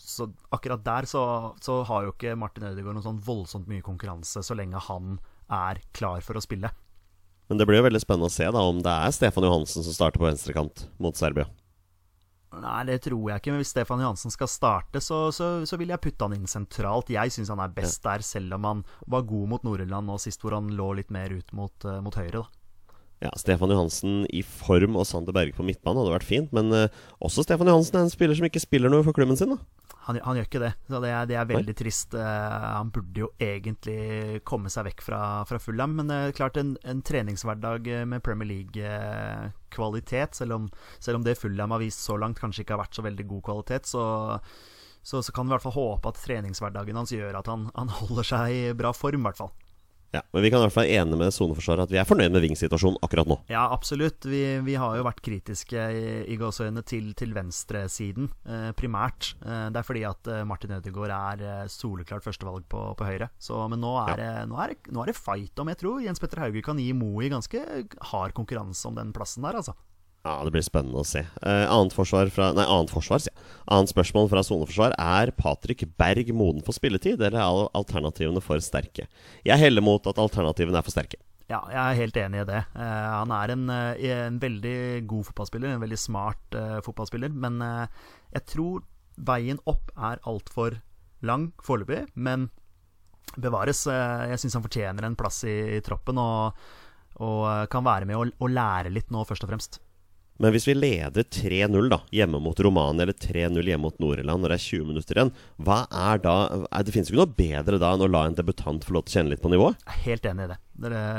så 0.02 0.26
akkurat 0.56 0.82
der 0.86 1.06
så, 1.06 1.24
så 1.62 1.84
har 1.86 2.08
jo 2.08 2.16
ikke 2.16 2.38
Martin 2.40 2.72
Ødegaard 2.72 2.98
noe 2.98 3.06
sånn 3.06 3.22
voldsomt 3.22 3.70
mye 3.70 3.86
konkurranse 3.86 4.42
så 4.46 4.58
lenge 4.58 4.82
han 4.90 5.20
er 5.46 5.82
klar 5.94 6.26
for 6.26 6.40
å 6.40 6.44
spille. 6.44 6.72
Men 7.50 7.58
det 7.58 7.66
blir 7.66 7.80
jo 7.82 7.86
veldig 7.86 8.02
spennende 8.02 8.30
å 8.30 8.34
se 8.34 8.46
da 8.54 8.62
om 8.62 8.82
det 8.86 8.94
er 8.94 9.14
Stefan 9.14 9.46
Johansen 9.46 9.86
som 9.86 9.96
starter 9.96 10.22
på 10.22 10.28
venstrekant 10.28 10.86
mot 11.02 11.18
Serbia. 11.18 11.48
Nei, 12.50 12.80
det 12.89 13.04
tror 13.06 13.30
jeg 13.30 13.41
ikke. 13.41 13.54
Men 13.54 13.62
hvis 13.62 13.74
Stefan 13.76 14.02
Johansen 14.02 14.34
skal 14.34 14.50
starte, 14.50 15.02
så, 15.04 15.28
så, 15.36 15.50
så 15.70 15.78
vil 15.78 15.93
jeg 15.93 16.02
putte 16.02 16.26
han 16.26 16.34
inn 16.34 16.50
sentralt. 16.50 17.12
Jeg 17.14 17.34
syns 17.36 17.52
han 17.54 17.62
er 17.62 17.76
best 17.76 18.02
der, 18.06 18.26
selv 18.26 18.58
om 18.58 18.66
han 18.66 18.86
var 19.06 19.28
god 19.30 19.52
mot 19.54 19.68
Nord-Irland 19.68 20.10
nå 20.10 20.18
sist, 20.22 20.41
hvor 20.41 20.58
han 20.58 20.72
lå 20.74 20.95
litt 20.97 21.14
mer 21.14 21.34
ut 21.36 21.54
mot, 21.54 21.86
eh, 21.86 22.02
mot 22.06 22.18
høyre. 22.18 22.41
da 22.41 22.59
Ja, 23.20 23.34
Stefan 23.36 23.72
Johansen 23.74 24.22
i 24.32 24.39
form 24.47 24.95
og 24.95 25.03
Sander 25.07 25.36
Berge 25.36 25.51
på 25.57 25.65
midtbanen 25.67 25.99
hadde 25.99 26.13
vært 26.13 26.28
fint, 26.28 26.53
men 26.55 26.72
uh, 26.72 26.86
også 27.20 27.43
Stefan 27.43 27.67
Johansen 27.67 27.99
er 27.99 28.05
en 28.07 28.13
spiller 28.13 28.38
som 28.39 28.47
ikke 28.47 28.63
spiller 28.63 28.91
noe 28.91 29.03
for 29.03 29.17
klubben 29.17 29.39
sin. 29.39 29.57
da 29.57 29.59
han, 30.09 30.17
han 30.24 30.39
gjør 30.39 30.47
ikke 30.47 30.61
det. 30.63 30.72
Så 30.89 31.01
det 31.03 31.11
er, 31.11 31.28
det 31.30 31.36
er 31.38 31.49
veldig 31.49 31.76
trist. 31.78 32.15
Uh, 32.17 32.24
han 32.80 32.89
burde 32.95 33.26
jo 33.26 33.30
egentlig 33.43 34.39
komme 34.47 34.72
seg 34.74 34.88
vekk 34.88 35.03
fra, 35.05 35.22
fra 35.49 35.59
Fulham. 35.61 35.97
Men 35.99 36.13
er 36.15 36.34
klart, 36.38 36.57
en, 36.57 36.74
en 36.88 37.03
treningshverdag 37.05 37.91
med 38.09 38.24
Premier 38.26 38.49
League-kvalitet, 38.49 40.39
selv, 40.39 40.72
selv 40.97 41.20
om 41.20 41.28
det 41.28 41.38
Fulham 41.38 41.76
har 41.76 41.84
vist 41.84 42.01
så 42.07 42.17
langt, 42.17 42.39
kanskje 42.41 42.65
ikke 42.65 42.78
har 42.78 42.86
vært 42.86 42.97
så 42.97 43.05
veldig 43.05 43.28
god 43.36 43.45
kvalitet, 43.51 43.91
så, 43.91 44.03
så, 45.03 45.22
så 45.22 45.36
kan 45.36 45.45
vi 45.45 45.53
i 45.53 45.57
hvert 45.57 45.67
fall 45.67 45.78
håpe 45.78 46.13
at 46.13 46.24
treningshverdagen 46.24 47.03
hans 47.03 47.13
gjør 47.13 47.43
at 47.43 47.51
han, 47.51 47.70
han 47.76 47.93
holder 47.99 48.32
seg 48.32 48.55
i 48.55 48.63
bra 48.80 48.95
form, 48.95 49.22
i 49.22 49.30
hvert 49.30 49.43
fall. 49.43 49.53
Ja, 50.12 50.24
Men 50.34 50.41
vi 50.41 50.49
kan 50.49 50.57
i 50.62 50.66
hvert 50.66 50.74
fall 50.74 50.88
være 50.88 51.01
enige 51.03 51.20
med 51.22 51.34
soneforsvaret 51.36 51.86
at 51.86 51.91
vi 51.93 51.99
er 52.01 52.07
fornøyd 52.10 52.34
med 52.34 52.41
vingsituasjonen 52.47 52.97
akkurat 53.05 53.30
nå. 53.30 53.38
Ja, 53.51 53.68
absolutt. 53.70 54.26
Vi, 54.26 54.41
vi 54.66 54.78
har 54.82 54.95
jo 54.97 55.05
vært 55.05 55.22
kritiske 55.26 55.84
i, 55.93 56.05
i 56.34 56.38
gåseøynene 56.39 56.82
til, 56.88 57.12
til 57.20 57.36
venstresiden, 57.38 58.32
eh, 58.49 58.72
primært. 58.78 59.36
Eh, 59.45 59.68
det 59.70 59.82
er 59.82 59.86
fordi 59.86 60.05
at 60.10 60.32
eh, 60.34 60.45
Martin 60.49 60.74
Ødegaard 60.80 61.14
er 61.14 61.45
eh, 61.45 61.70
soleklart 61.70 62.26
førstevalg 62.26 62.66
på, 62.72 62.82
på 62.97 63.10
høyre. 63.10 63.30
Så, 63.38 63.60
men 63.70 63.84
nå 63.84 63.93
er, 64.07 64.16
det, 64.18 64.32
nå, 64.49 64.57
er 64.64 64.74
nå 64.89 65.03
er 65.03 65.14
det 65.14 65.20
fight 65.20 65.62
om 65.62 65.70
Jeg 65.70 65.82
tror 65.84 66.01
Jens 66.01 66.24
Petter 66.24 66.41
Hauge 66.41 66.66
kan 66.66 66.82
gi 66.82 66.89
Moi 66.97 67.30
ganske 67.30 67.62
hard 68.10 68.34
konkurranse 68.38 68.89
om 68.89 68.97
den 68.97 69.14
plassen 69.14 69.45
der, 69.45 69.62
altså. 69.62 69.78
Ja, 70.26 70.43
Det 70.43 70.51
blir 70.51 70.65
spennende 70.65 70.99
å 70.99 71.07
se. 71.07 71.22
Eh, 71.41 71.65
annet 71.72 71.95
forsvar 71.95 72.30
fra 72.34 72.51
Nei, 72.53 72.65
annet 72.67 72.91
forsvar. 72.91 73.24
Annet 73.72 73.93
spørsmål 73.93 74.28
fra 74.30 74.43
soneforsvar. 74.43 74.95
Er 74.99 75.32
Patrick 75.32 75.86
Berg 75.97 76.34
moden 76.36 76.61
for 76.65 76.76
spilletid, 76.76 77.22
eller 77.22 77.39
er 77.39 77.70
alternativene 77.78 78.43
for 78.43 78.59
sterke? 78.59 79.07
Jeg 79.47 79.61
heller 79.61 79.86
mot 79.86 80.05
at 80.11 80.20
alternativene 80.20 80.78
er 80.78 80.86
for 80.86 80.91
sterke. 80.91 81.22
Ja, 81.49 81.63
jeg 81.72 81.80
er 81.80 81.97
helt 81.97 82.20
enig 82.22 82.43
i 82.43 82.49
det. 82.51 82.59
Eh, 82.76 83.07
han 83.15 83.32
er 83.34 83.55
en, 83.55 83.65
eh, 83.74 84.11
en 84.28 84.39
veldig 84.43 85.07
god 85.07 85.26
fotballspiller, 85.32 85.74
en 85.74 85.82
veldig 85.82 85.97
smart 85.97 86.53
eh, 86.53 86.78
fotballspiller. 86.86 87.34
Men 87.34 87.61
eh, 87.65 87.88
jeg 88.36 88.45
tror 88.53 88.84
veien 89.17 89.57
opp 89.65 89.89
er 89.97 90.22
altfor 90.30 90.82
lang 91.26 91.49
foreløpig. 91.63 92.09
Men 92.15 92.49
bevares. 93.39 93.86
Jeg 93.88 94.39
syns 94.41 94.55
han 94.57 94.63
fortjener 94.65 95.05
en 95.05 95.15
plass 95.17 95.43
i, 95.47 95.78
i 95.78 95.84
troppen 95.86 96.17
og, 96.17 96.57
og 97.22 97.70
kan 97.70 97.86
være 97.86 98.07
med 98.09 98.17
og, 98.17 98.32
og 98.41 98.49
lære 98.51 98.91
litt 98.91 99.13
nå, 99.13 99.24
først 99.24 99.45
og 99.45 99.51
fremst. 99.51 99.80
Men 100.40 100.54
hvis 100.56 100.70
vi 100.70 100.76
leder 100.78 101.26
3-0 101.28 101.90
da, 101.92 102.00
hjemme 102.16 102.40
mot 102.40 102.60
Romania 102.64 103.04
eller 103.04 103.18
3-0 103.18 103.60
hjemme 103.60 103.90
mot 103.90 103.98
Nord-Irland 104.00 104.44
når 104.44 104.54
det 104.54 104.58
er 104.58 104.66
20 104.70 104.88
minutter 104.88 105.20
igjen, 105.20 105.34
hva 105.68 105.82
er 105.92 106.24
da 106.24 106.36
er, 106.64 106.86
Det 106.88 106.96
finnes 106.96 107.12
ikke 107.12 107.20
noe 107.20 107.38
bedre 107.42 107.80
da 107.82 107.92
enn 107.94 108.06
å 108.08 108.10
la 108.12 108.24
en 108.30 108.38
debutant 108.38 108.88
få 108.88 108.96
lov 108.96 109.06
til 109.06 109.12
å 109.12 109.18
kjenne 109.20 109.34
litt 109.36 109.44
på 109.44 109.52
nivået? 109.52 109.84
Jeg 109.84 109.96
er 109.98 110.06
helt 110.08 110.30
enig 110.32 110.48
i 110.48 110.52
det. 110.54 110.60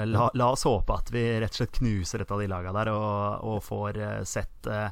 La, 0.09 0.31
la 0.41 0.51
oss 0.55 0.65
håpe 0.65 0.97
at 0.97 1.13
vi 1.13 1.25
rett 1.43 1.53
og 1.53 1.61
slett 1.61 1.81
knuser 1.83 2.25
et 2.25 2.33
av 2.33 2.41
de 2.41 2.49
lagene 2.49 2.77
der, 2.81 2.93
og, 2.97 3.49
og 3.53 3.65
får 3.67 4.01
eh, 4.01 4.23
sett 4.29 4.71
eh, 4.73 4.89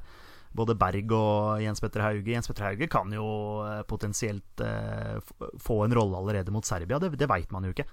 både 0.59 0.77
Berg 0.77 1.15
og 1.17 1.63
Jens 1.63 1.81
Petter 1.81 2.05
Hauge. 2.05 2.35
Jens 2.35 2.51
Petter 2.51 2.69
Hauge 2.69 2.91
kan 2.93 3.13
jo 3.15 3.29
eh, 3.65 3.81
potensielt 3.89 4.65
eh, 4.65 5.17
få 5.65 5.81
en 5.87 5.97
rolle 5.97 6.21
allerede 6.21 6.53
mot 6.53 6.69
Serbia, 6.69 7.01
det, 7.01 7.15
det 7.17 7.31
veit 7.31 7.49
man 7.55 7.65
jo 7.65 7.73
ikke. 7.73 7.89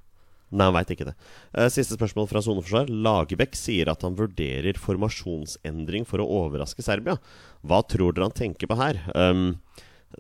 Nei, 0.54 0.68
han 0.68 0.76
veit 0.76 0.92
ikke 0.94 1.08
det. 1.10 1.16
Eh, 1.58 1.70
Siste 1.74 1.98
spørsmål 1.98 2.30
fra 2.30 2.42
soneforsvar. 2.46 2.92
Lagerbäck 2.92 3.58
sier 3.58 3.90
at 3.92 4.06
han 4.06 4.18
vurderer 4.18 4.78
formasjonsendring 4.80 6.06
for 6.08 6.22
å 6.22 6.30
overraske 6.44 6.86
Serbia. 6.86 7.18
Hva 7.66 7.82
tror 7.90 8.14
dere 8.14 8.30
han 8.30 8.38
tenker 8.38 8.70
på 8.70 8.78
her? 8.80 9.02
Um, 9.18 9.58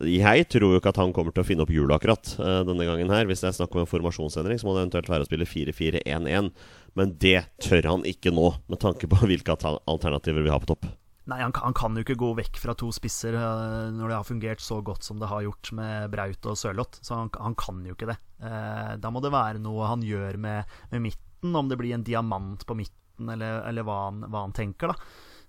jeg 0.03 0.47
tror 0.51 0.73
jo 0.73 0.81
ikke 0.81 0.91
at 0.91 0.99
han 0.99 1.13
kommer 1.15 1.31
til 1.31 1.45
å 1.45 1.47
finne 1.47 1.63
opp 1.63 1.71
hjulet 1.71 1.95
akkurat 1.95 2.33
eh, 2.41 2.61
denne 2.67 2.87
gangen 2.89 3.13
her. 3.13 3.29
Hvis 3.29 3.45
det 3.45 3.51
er 3.51 3.57
snakk 3.61 3.77
om 3.77 3.85
en 3.85 3.91
formasjonsendring, 3.91 4.59
så 4.59 4.67
må 4.67 4.75
det 4.75 4.83
eventuelt 4.83 5.13
være 5.13 5.27
å 5.27 5.29
spille 5.29 5.47
4-4-1-1. 5.47 6.51
Men 6.99 7.15
det 7.21 7.37
tør 7.63 7.93
han 7.93 8.09
ikke 8.09 8.33
nå, 8.35 8.49
med 8.71 8.81
tanke 8.83 9.07
på 9.11 9.21
hvilke 9.29 9.55
alternativer 9.55 10.43
vi 10.43 10.51
har 10.51 10.63
på 10.63 10.73
topp. 10.73 10.89
Nei, 11.25 11.39
han, 11.41 11.53
han 11.57 11.73
kan 11.73 11.95
jo 11.97 12.03
ikke 12.05 12.17
gå 12.21 12.27
vekk 12.37 12.59
fra 12.61 12.75
to 12.77 12.91
spisser 12.93 13.33
uh, 13.33 13.89
når 13.93 14.11
det 14.11 14.17
har 14.19 14.27
fungert 14.27 14.61
så 14.61 14.77
godt 14.85 15.07
som 15.07 15.17
det 15.21 15.29
har 15.31 15.41
gjort 15.41 15.71
med 15.73 16.11
Braut 16.13 16.49
og 16.51 16.59
Sørloth. 16.59 17.01
Så 17.01 17.17
han, 17.17 17.31
han 17.41 17.57
kan 17.57 17.79
jo 17.87 17.95
ikke 17.97 18.11
det. 18.11 18.19
Uh, 18.43 18.93
da 19.01 19.09
må 19.13 19.23
det 19.25 19.33
være 19.33 19.61
noe 19.63 19.89
han 19.89 20.05
gjør 20.05 20.37
med, 20.41 20.75
med 20.91 21.07
midten, 21.07 21.55
om 21.57 21.71
det 21.71 21.79
blir 21.81 21.95
en 21.97 22.05
diamant 22.05 22.61
på 22.65 22.77
midten, 22.77 23.31
eller, 23.33 23.63
eller 23.65 23.87
hva, 23.87 24.03
han, 24.09 24.21
hva 24.29 24.45
han 24.45 24.53
tenker, 24.53 24.93
da. 24.93 24.99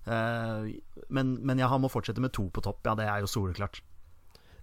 Uh, 0.07 0.73
men, 1.13 1.37
men 1.45 1.61
ja, 1.61 1.69
han 1.69 1.83
må 1.83 1.93
fortsette 1.93 2.23
med 2.23 2.33
to 2.33 2.47
på 2.49 2.63
topp, 2.65 2.81
ja, 2.87 2.97
det 2.97 3.05
er 3.11 3.21
jo 3.21 3.29
soleklart. 3.29 3.83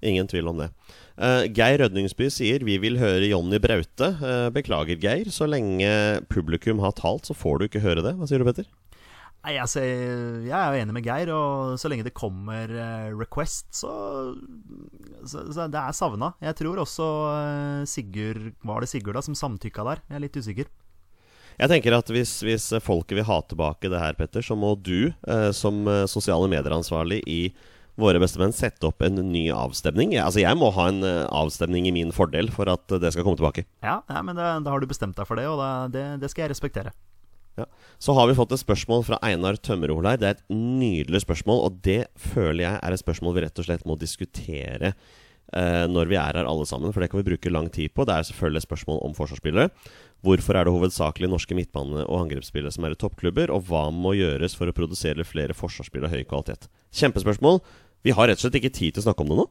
Ingen 0.04 0.28
tvil 0.28 0.50
om 0.50 0.58
det. 0.60 0.68
Uh, 1.16 1.46
Geir 1.54 1.78
Rødningsby 1.80 2.26
sier 2.32 2.64
vi 2.66 2.76
vil 2.82 2.98
høre 3.00 3.30
Jonny 3.30 3.60
Braute. 3.62 4.10
Uh, 4.20 4.50
beklager, 4.52 4.98
Geir. 5.00 5.30
Så 5.32 5.48
lenge 5.48 5.88
publikum 6.32 6.82
har 6.84 6.96
talt, 6.98 7.30
så 7.30 7.36
får 7.36 7.60
du 7.60 7.68
ikke 7.68 7.84
høre 7.84 8.04
det. 8.04 8.16
Hva 8.18 8.28
sier 8.28 8.42
du, 8.42 8.48
Petter? 8.48 8.68
Nei, 9.44 9.58
altså, 9.60 9.82
jeg 9.84 10.54
er 10.56 10.70
jo 10.72 10.80
enig 10.80 10.94
med 10.96 11.04
Geir, 11.04 11.28
og 11.36 11.74
så 11.76 11.90
lenge 11.92 12.06
det 12.06 12.14
kommer 12.16 12.70
eh, 12.70 13.10
request, 13.12 13.68
så, 13.76 13.90
så, 15.20 15.44
så 15.52 15.66
Det 15.68 15.82
er 15.82 15.96
savna. 15.96 16.32
Jeg 16.40 16.56
tror 16.62 16.80
også 16.80 17.08
eh, 17.34 17.82
Sigurd 17.88 18.54
Var 18.64 18.80
det 18.80 18.88
Sigurd 18.88 19.18
da 19.18 19.24
som 19.26 19.36
samtykka 19.36 19.84
der? 19.90 20.02
Jeg 20.08 20.16
er 20.16 20.24
litt 20.24 20.40
usikker. 20.40 20.72
Jeg 21.60 21.70
tenker 21.70 21.94
at 21.94 22.08
hvis, 22.10 22.38
hvis 22.42 22.72
folket 22.82 23.20
vil 23.20 23.28
ha 23.28 23.38
tilbake 23.44 23.92
det 23.92 24.00
her, 24.00 24.16
Petter, 24.16 24.42
så 24.42 24.56
må 24.56 24.72
du 24.80 25.12
eh, 25.12 25.50
som 25.52 25.84
eh, 25.92 26.06
sosiale 26.10 26.48
medieransvarlig 26.48 27.20
i 27.28 27.40
Våre 28.00 28.18
bestemenn 28.18 28.50
sette 28.50 28.88
opp 28.88 29.04
en 29.06 29.20
ny 29.28 29.44
avstemning. 29.54 30.16
Altså 30.18 30.40
Jeg 30.42 30.58
må 30.58 30.72
ha 30.74 30.88
en 30.90 31.04
avstemning 31.06 31.86
i 31.86 31.92
min 31.94 32.10
fordel 32.10 32.48
for 32.50 32.66
at 32.72 32.90
det 32.90 33.12
skal 33.14 33.22
komme 33.22 33.38
tilbake. 33.38 33.68
Ja, 33.86 34.00
ja 34.10 34.24
men 34.26 34.34
da 34.34 34.64
har 34.66 34.82
du 34.82 34.90
bestemt 34.90 35.14
deg 35.14 35.28
for 35.28 35.38
det, 35.38 35.44
og 35.46 35.62
det, 35.94 36.02
det 36.18 36.32
skal 36.32 36.48
jeg 36.48 36.56
respektere. 36.56 36.90
Så 38.02 38.14
har 38.16 38.28
vi 38.28 38.36
fått 38.36 38.52
et 38.52 38.60
spørsmål 38.60 39.04
fra 39.06 39.18
Einar 39.24 39.56
Tømmerholei. 39.56 40.16
Det 40.20 40.28
er 40.28 40.38
et 40.38 40.46
nydelig 40.52 41.22
spørsmål, 41.24 41.62
og 41.66 41.78
det 41.86 42.04
føler 42.20 42.66
jeg 42.66 42.80
er 42.80 42.96
et 42.96 43.02
spørsmål 43.02 43.36
vi 43.36 43.44
rett 43.46 43.60
og 43.62 43.68
slett 43.68 43.86
må 43.88 43.96
diskutere 44.00 44.90
eh, 44.92 45.84
når 45.88 46.10
vi 46.10 46.18
er 46.20 46.40
her 46.40 46.50
alle 46.50 46.66
sammen, 46.68 46.92
for 46.92 47.00
det 47.00 47.10
kan 47.12 47.22
vi 47.22 47.28
bruke 47.30 47.52
lang 47.52 47.70
tid 47.72 47.94
på. 47.94 48.04
Det 48.04 48.16
er 48.16 48.28
selvfølgelig 48.28 48.60
et 48.62 48.68
spørsmål 48.68 49.00
om 49.06 49.16
forsvarsspillere. 49.16 49.70
Hvorfor 50.24 50.58
er 50.58 50.66
det 50.66 50.74
hovedsakelig 50.74 51.30
norske 51.32 51.56
midtbane- 51.56 52.04
og 52.04 52.20
angrepsspillere 52.24 52.72
som 52.74 52.84
er 52.84 52.96
i 52.96 53.00
toppklubber, 53.00 53.52
og 53.54 53.66
hva 53.70 53.86
må 53.94 54.16
gjøres 54.18 54.56
for 54.58 54.68
å 54.68 54.76
produsere 54.76 55.26
flere 55.28 55.56
forsvarsspillere 55.56 56.10
av 56.10 56.16
høy 56.18 56.24
kvalitet? 56.28 56.68
Kjempespørsmål. 56.96 57.60
Vi 58.04 58.12
har 58.12 58.28
rett 58.28 58.40
og 58.40 58.46
slett 58.48 58.60
ikke 58.60 58.74
tid 58.74 58.94
til 58.94 59.04
å 59.04 59.08
snakke 59.08 59.24
om 59.24 59.32
det 59.32 59.40
nå. 59.40 59.48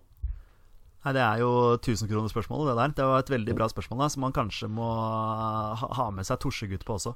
Nei, 1.04 1.12
Det 1.18 1.20
er 1.20 1.42
jo 1.42 1.52
tusenkronerspørsmålet, 1.84 2.70
det 2.70 2.80
der. 2.80 2.94
Det 2.96 3.06
var 3.10 3.20
et 3.20 3.34
veldig 3.34 3.56
bra 3.58 3.68
spørsmål 3.68 4.06
da, 4.06 4.10
som 4.14 4.24
man 4.24 4.36
kanskje 4.36 4.70
må 4.72 4.88
ha 5.98 6.06
med 6.16 6.28
seg 6.28 6.40
Torsegutt 6.40 6.86
på 6.88 6.96
også. 6.96 7.16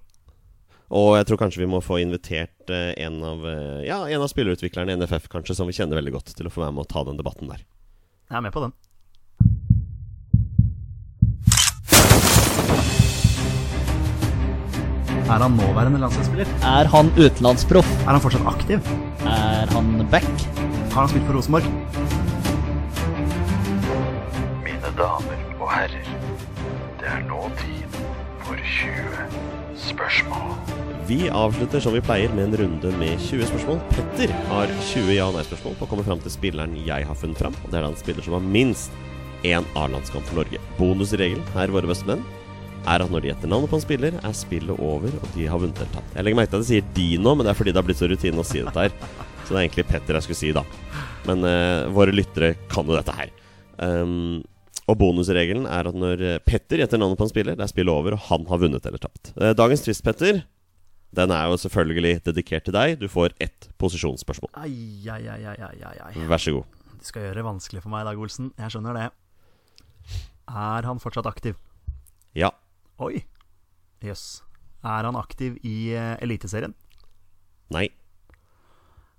Og 0.87 1.17
jeg 1.17 1.27
tror 1.27 1.39
kanskje 1.41 1.65
vi 1.65 1.67
må 1.67 1.81
få 1.83 1.99
invitert 1.99 2.71
eh, 2.71 2.93
en 3.03 3.19
av, 3.25 3.41
eh, 3.43 3.83
ja, 3.89 3.99
en 4.07 4.23
av 4.23 4.29
spillerutviklerne 4.31 4.93
i 4.93 4.99
NFF 5.01 5.27
kanskje, 5.31 5.57
som 5.57 5.67
vi 5.67 5.75
kjenner 5.75 5.99
veldig 5.99 6.13
godt, 6.15 6.31
til 6.37 6.47
å 6.47 6.51
få 6.53 6.63
være 6.63 6.75
med 6.77 6.85
og 6.85 6.91
ta 6.93 7.03
den 7.03 7.19
debatten 7.19 7.51
der. 7.51 7.65
Jeg 8.31 8.39
er 8.39 8.45
med 8.45 8.55
på 8.55 8.63
den. 8.63 8.75
Er 15.27 15.43
han 15.43 15.57
nåværende 15.59 15.99
landslagsspiller? 15.99 16.47
Er 16.63 16.87
han 16.87 17.11
utenlandsproff? 17.19 17.89
Er 18.05 18.15
han 18.15 18.23
fortsatt 18.23 18.47
aktiv? 18.47 18.79
Er 19.27 19.67
han 19.75 20.07
back? 20.07 20.29
Har 20.93 21.03
han 21.03 21.11
spilt 21.11 21.27
for 21.27 21.35
Rosenborg? 21.35 21.67
Mine 24.63 24.95
damer 24.95 25.43
og 25.59 25.67
herrer, 25.67 26.15
det 27.03 27.11
er 27.11 27.27
nå 27.27 27.43
tid 27.59 27.99
for 28.47 28.55
20 28.55 29.56
spørsmål. 29.81 30.55
Vi 31.07 31.29
avslutter 31.31 31.79
som 31.79 31.93
vi 31.95 32.01
pleier 32.03 32.33
med 32.35 32.49
en 32.49 32.57
runde 32.61 32.91
med 32.99 33.21
20 33.29 33.47
spørsmål. 33.51 33.77
Petter 33.93 34.33
har 34.49 34.71
20 34.89 35.13
ja- 35.15 35.27
og 35.29 35.37
nei-spørsmål 35.37 35.77
på 35.79 35.85
å 35.85 35.91
komme 35.93 36.03
fram 36.03 36.19
til 36.19 36.33
spilleren 36.33 36.75
jeg 36.85 37.07
har 37.07 37.15
funnet 37.15 37.39
fram. 37.39 37.55
Og 37.63 37.71
det 37.71 37.79
er 37.79 37.85
da 37.85 37.91
en 37.93 38.01
spiller 38.01 38.25
som 38.25 38.35
har 38.35 38.43
minst 38.43 38.91
én 39.47 39.63
A-landskamp 39.75 40.25
for 40.27 40.41
Norge. 40.41 40.59
Bonusregelen 40.77 41.45
her, 41.53 41.71
våre 41.71 41.87
beste 41.87 42.09
menn, 42.09 42.25
er 42.87 43.03
at 43.03 43.11
når 43.11 43.23
de 43.23 43.31
gjetter 43.31 43.51
navnet 43.51 43.71
på 43.71 43.79
en 43.79 43.85
spiller, 43.85 44.19
er 44.19 44.35
spillet 44.35 44.83
over, 44.83 45.11
og 45.11 45.31
de 45.35 45.47
har 45.47 45.61
vunnet 45.61 45.79
eller 45.79 45.93
tapt. 45.95 46.13
Jeg 46.15 46.25
legger 46.27 46.39
merke 46.41 46.51
til 46.51 46.59
at 46.59 46.65
de 46.65 46.71
sier 46.71 46.91
de 46.97 47.07
nå, 47.23 47.35
men 47.35 47.45
det 47.45 47.53
er 47.53 47.59
fordi 47.61 47.71
det 47.71 47.81
har 47.81 47.87
blitt 47.87 48.01
så 48.01 48.11
rutine 48.11 48.43
å 48.43 48.47
si 48.47 48.63
dette 48.63 48.85
her. 48.87 48.93
Så 49.43 49.53
det 49.53 49.57
er 49.57 49.63
egentlig 49.65 49.87
Petter 49.87 50.19
jeg 50.19 50.27
skulle 50.27 50.41
si, 50.41 50.51
da. 50.55 50.63
Men 51.27 51.43
uh, 51.47 51.87
våre 51.95 52.15
lyttere 52.15 52.53
kan 52.71 52.87
jo 52.87 52.95
dette 52.97 53.15
her. 53.15 53.31
Um, 53.79 54.43
og 54.87 54.95
bonusregelen 55.01 55.65
er 55.67 55.89
at 55.89 55.97
når 55.97 56.21
eh, 56.23 56.37
Petter 56.47 56.79
gjetter 56.79 56.99
navnet 57.01 57.19
på 57.19 57.25
en 57.27 57.31
spiller, 57.31 57.57
det 57.59 57.65
er 57.65 57.71
spillet 57.71 57.91
over, 57.91 58.15
og 58.15 58.23
han 58.29 58.47
har 58.47 58.61
vunnet 58.61 58.87
eller 58.87 59.01
tapt. 59.03 59.33
Eh, 59.35 59.51
Dagens 59.57 59.83
twist, 59.83 60.03
Petter, 60.05 60.45
den 61.17 61.33
er 61.35 61.51
jo 61.51 61.59
selvfølgelig 61.59 62.13
dedikert 62.23 62.67
til 62.67 62.75
deg. 62.75 62.95
Du 63.01 63.07
får 63.11 63.35
ett 63.43 63.69
posisjonsspørsmål. 63.81 64.51
Ai, 64.59 65.03
ai, 65.11 65.21
ai, 65.27 65.41
ai, 65.51 65.69
ai, 65.91 65.95
ai. 66.07 66.27
Vær 66.31 66.41
så 66.43 66.55
god. 66.55 66.79
Du 66.97 67.07
skal 67.07 67.27
gjøre 67.27 67.39
det 67.39 67.47
vanskelig 67.47 67.83
for 67.83 67.93
meg 67.93 68.05
i 68.05 68.09
dag, 68.09 68.23
Olsen. 68.23 68.51
Jeg 68.57 68.73
skjønner 68.73 68.97
det. 68.97 69.07
Er 70.47 70.87
han 70.87 71.03
fortsatt 71.03 71.27
aktiv? 71.29 71.59
Ja. 72.37 72.53
Oi. 73.03 73.25
Jøss. 74.03 74.41
Er 74.87 75.07
han 75.09 75.19
aktiv 75.19 75.57
i 75.67 75.77
uh, 75.97 76.15
Eliteserien? 76.23 76.75
Nei. 77.75 77.89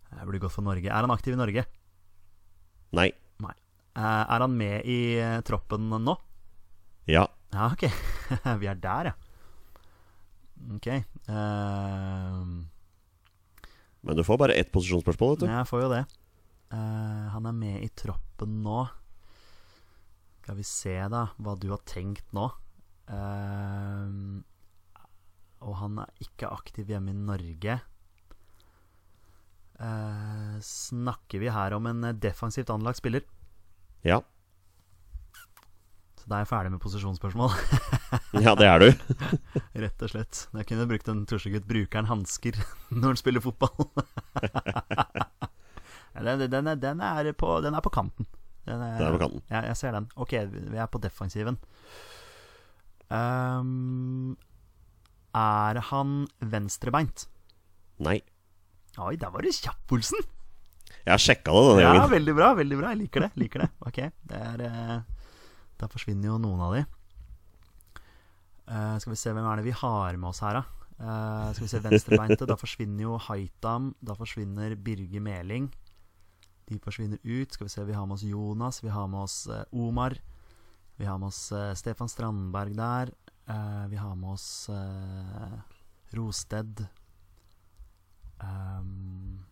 Det 0.09 0.29
blir 0.29 0.41
godt 0.41 0.57
for 0.57 0.65
Norge. 0.65 0.89
Er 0.89 1.05
han 1.05 1.13
aktiv 1.13 1.37
i 1.37 1.41
Norge? 1.41 1.65
Nei. 2.97 3.11
Eh, 3.99 4.25
er 4.31 4.45
han 4.45 4.55
med 4.55 4.87
i 4.87 4.99
eh, 5.19 5.41
troppen 5.47 5.89
nå? 5.91 6.15
Ja. 7.11 7.25
Ja, 7.51 7.71
ok. 7.73 7.89
Vi 8.61 8.69
er 8.71 8.79
der, 8.79 9.11
ja. 9.11 9.15
Ok. 10.77 10.89
Uh... 11.27 12.45
Men 14.07 14.19
du 14.19 14.23
får 14.27 14.39
bare 14.39 14.55
ett 14.59 14.71
posisjonsspørsmål, 14.75 15.35
vet 15.35 15.43
du. 15.43 15.51
jeg 15.51 15.69
får 15.71 15.83
jo 15.83 15.91
det. 15.97 16.05
Uh, 16.71 17.27
han 17.33 17.49
er 17.49 17.57
med 17.57 17.83
i 17.83 17.89
troppen 17.97 18.61
nå. 18.63 18.85
Skal 20.43 20.59
vi 20.61 20.67
se, 20.67 20.95
da, 21.11 21.25
hva 21.43 21.57
du 21.59 21.71
har 21.73 21.83
tenkt 21.89 22.31
nå. 22.37 22.47
Uh, 23.09 24.39
og 25.65 25.75
han 25.81 25.99
er 26.05 26.23
ikke 26.23 26.53
aktiv 26.55 26.93
hjemme 26.93 27.11
i 27.11 27.19
Norge. 27.19 27.81
Uh, 29.79 30.55
snakker 30.63 31.43
vi 31.43 31.51
her 31.55 31.75
om 31.75 31.91
en 31.91 32.13
defensivt 32.21 32.71
anlagt 32.75 33.03
spiller? 33.03 33.27
Ja. 34.09 34.19
Så 36.19 36.27
da 36.27 36.39
er 36.39 36.45
jeg 36.45 36.51
ferdig 36.51 36.73
med 36.75 36.83
posisjonsspørsmål. 36.85 37.55
Ja, 38.45 38.55
det 38.57 38.67
er 38.69 38.81
du. 38.81 38.89
Rett 39.83 40.03
og 40.05 40.11
slett. 40.13 40.41
Jeg 40.57 40.67
kunne 40.69 40.87
brukt 40.89 41.09
en 41.13 41.23
tusjegutt. 41.29 41.67
Bruker 41.69 42.01
en 42.01 42.09
hansker 42.09 42.57
når 42.95 43.13
han 43.13 43.21
spiller 43.21 43.45
fotball? 43.45 43.89
Den, 46.19 46.45
den, 46.51 46.71
er, 46.73 46.81
den, 46.81 47.03
er 47.05 47.31
på, 47.37 47.53
den 47.65 47.77
er 47.77 47.85
på 47.85 47.93
kanten. 47.95 48.29
Den 48.69 48.83
er, 48.85 49.01
er 49.01 49.17
på 49.17 49.21
kanten. 49.23 49.45
Ja, 49.51 49.63
jeg 49.69 49.77
ser 49.81 49.95
den. 49.97 50.09
Ok, 50.17 50.35
vi 50.49 50.81
er 50.81 50.89
på 50.91 51.01
defensiven. 51.03 51.61
Um, 53.09 54.37
er 55.37 55.81
han 55.91 56.27
venstrebeint? 56.41 57.29
Nei. 58.05 58.19
Oi, 58.99 59.15
der 59.21 59.33
var 59.33 59.45
du 59.45 59.53
kjapp, 59.55 59.95
Olsen! 59.95 60.25
Jeg 61.09 61.15
har 61.15 61.23
sjekka 61.25 61.53
det 61.57 61.63
denne 61.71 61.83
Ja, 61.87 61.93
gangen. 61.97 62.11
veldig 62.13 62.35
bra. 62.37 62.49
veldig 62.59 62.79
bra 62.79 62.91
Jeg 62.93 63.01
liker 63.03 63.25
det. 63.25 63.31
liker 63.41 63.63
det 63.65 63.69
Ok, 63.89 63.99
det 64.29 64.41
er 64.45 64.63
eh, 64.67 64.97
Da 65.81 65.89
forsvinner 65.89 66.29
jo 66.35 66.39
noen 66.43 66.61
av 66.67 66.75
de. 66.77 66.83
Uh, 68.69 68.99
skal 69.01 69.15
vi 69.15 69.17
se, 69.17 69.33
hvem 69.33 69.47
er 69.49 69.57
det 69.63 69.65
vi 69.65 69.73
har 69.73 70.17
med 70.21 70.29
oss 70.29 70.43
her, 70.45 70.59
da? 70.59 70.65
Uh, 71.01 71.53
skal 71.57 71.65
vi 71.65 71.71
se, 71.73 71.81
venstrebeinte. 71.81 72.45
Da 72.51 72.57
forsvinner 72.61 73.07
jo 73.07 73.15
Haitam. 73.25 73.95
Da 74.05 74.13
forsvinner 74.19 74.75
Birger 74.77 75.23
Meling. 75.25 75.71
De 76.69 76.77
forsvinner 76.85 77.17
ut. 77.25 77.55
Skal 77.57 77.65
vi 77.65 77.73
se, 77.73 77.87
vi 77.89 77.97
har 77.97 78.05
med 78.05 78.19
oss 78.19 78.27
Jonas. 78.29 78.83
Vi 78.85 78.93
har 78.93 79.09
med 79.09 79.23
oss 79.25 79.39
uh, 79.49 79.63
Omar. 79.73 80.19
Vi 80.99 81.07
har 81.09 81.17
med 81.23 81.31
oss 81.31 81.53
Stefan 81.79 82.11
Strandberg 82.11 82.75
der. 82.77 83.15
Vi 83.89 83.97
har 83.97 84.17
med 84.19 84.35
oss 84.35 84.69
Rosted. 86.13 86.83
Um, 88.43 89.47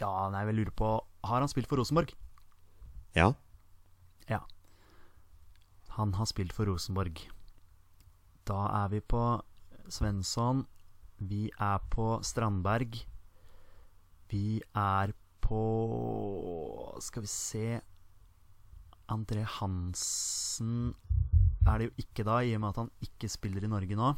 ja, 0.00 0.10
nei, 0.32 0.44
jeg 0.48 0.56
lurer 0.56 0.74
på 0.76 0.90
Har 1.28 1.42
han 1.42 1.50
spilt 1.52 1.68
for 1.68 1.80
Rosenborg? 1.80 2.14
Ja. 3.16 3.32
Ja. 4.30 4.40
Han 5.96 6.14
har 6.16 6.28
spilt 6.30 6.54
for 6.56 6.70
Rosenborg. 6.70 7.20
Da 8.48 8.60
er 8.84 8.92
vi 8.94 9.00
på 9.00 9.22
Svensson. 9.90 10.64
Vi 11.18 11.50
er 11.60 11.78
på 11.92 12.14
Strandberg. 12.24 13.02
Vi 14.30 14.62
er 14.72 15.12
på 15.44 15.62
Skal 17.02 17.26
vi 17.26 17.32
se 17.32 17.66
André 19.10 19.42
Hansen 19.58 20.94
er 21.66 21.78
det 21.78 21.88
jo 21.90 22.04
ikke 22.04 22.24
da, 22.24 22.40
i 22.40 22.54
og 22.56 22.62
med 22.62 22.72
at 22.72 22.80
han 22.84 22.90
ikke 23.04 23.28
spiller 23.28 23.64
i 23.64 23.70
Norge 23.70 23.96
nå. 23.98 24.12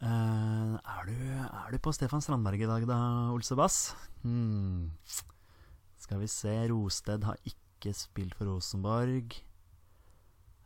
Eh, 0.00 0.74
er, 0.80 1.02
du, 1.10 1.16
er 1.44 1.72
du 1.74 1.78
på 1.84 1.92
Stefan 1.92 2.22
Strandberg 2.24 2.62
i 2.62 2.68
dag, 2.68 2.86
da, 2.88 2.98
Olsebass? 3.34 3.92
Hmm. 4.24 4.90
Skal 6.00 6.22
vi 6.22 6.28
se 6.32 6.54
Rosted 6.72 7.26
har 7.28 7.36
ikke 7.44 7.92
spilt 7.96 8.36
for 8.38 8.48
Rosenborg. 8.48 9.36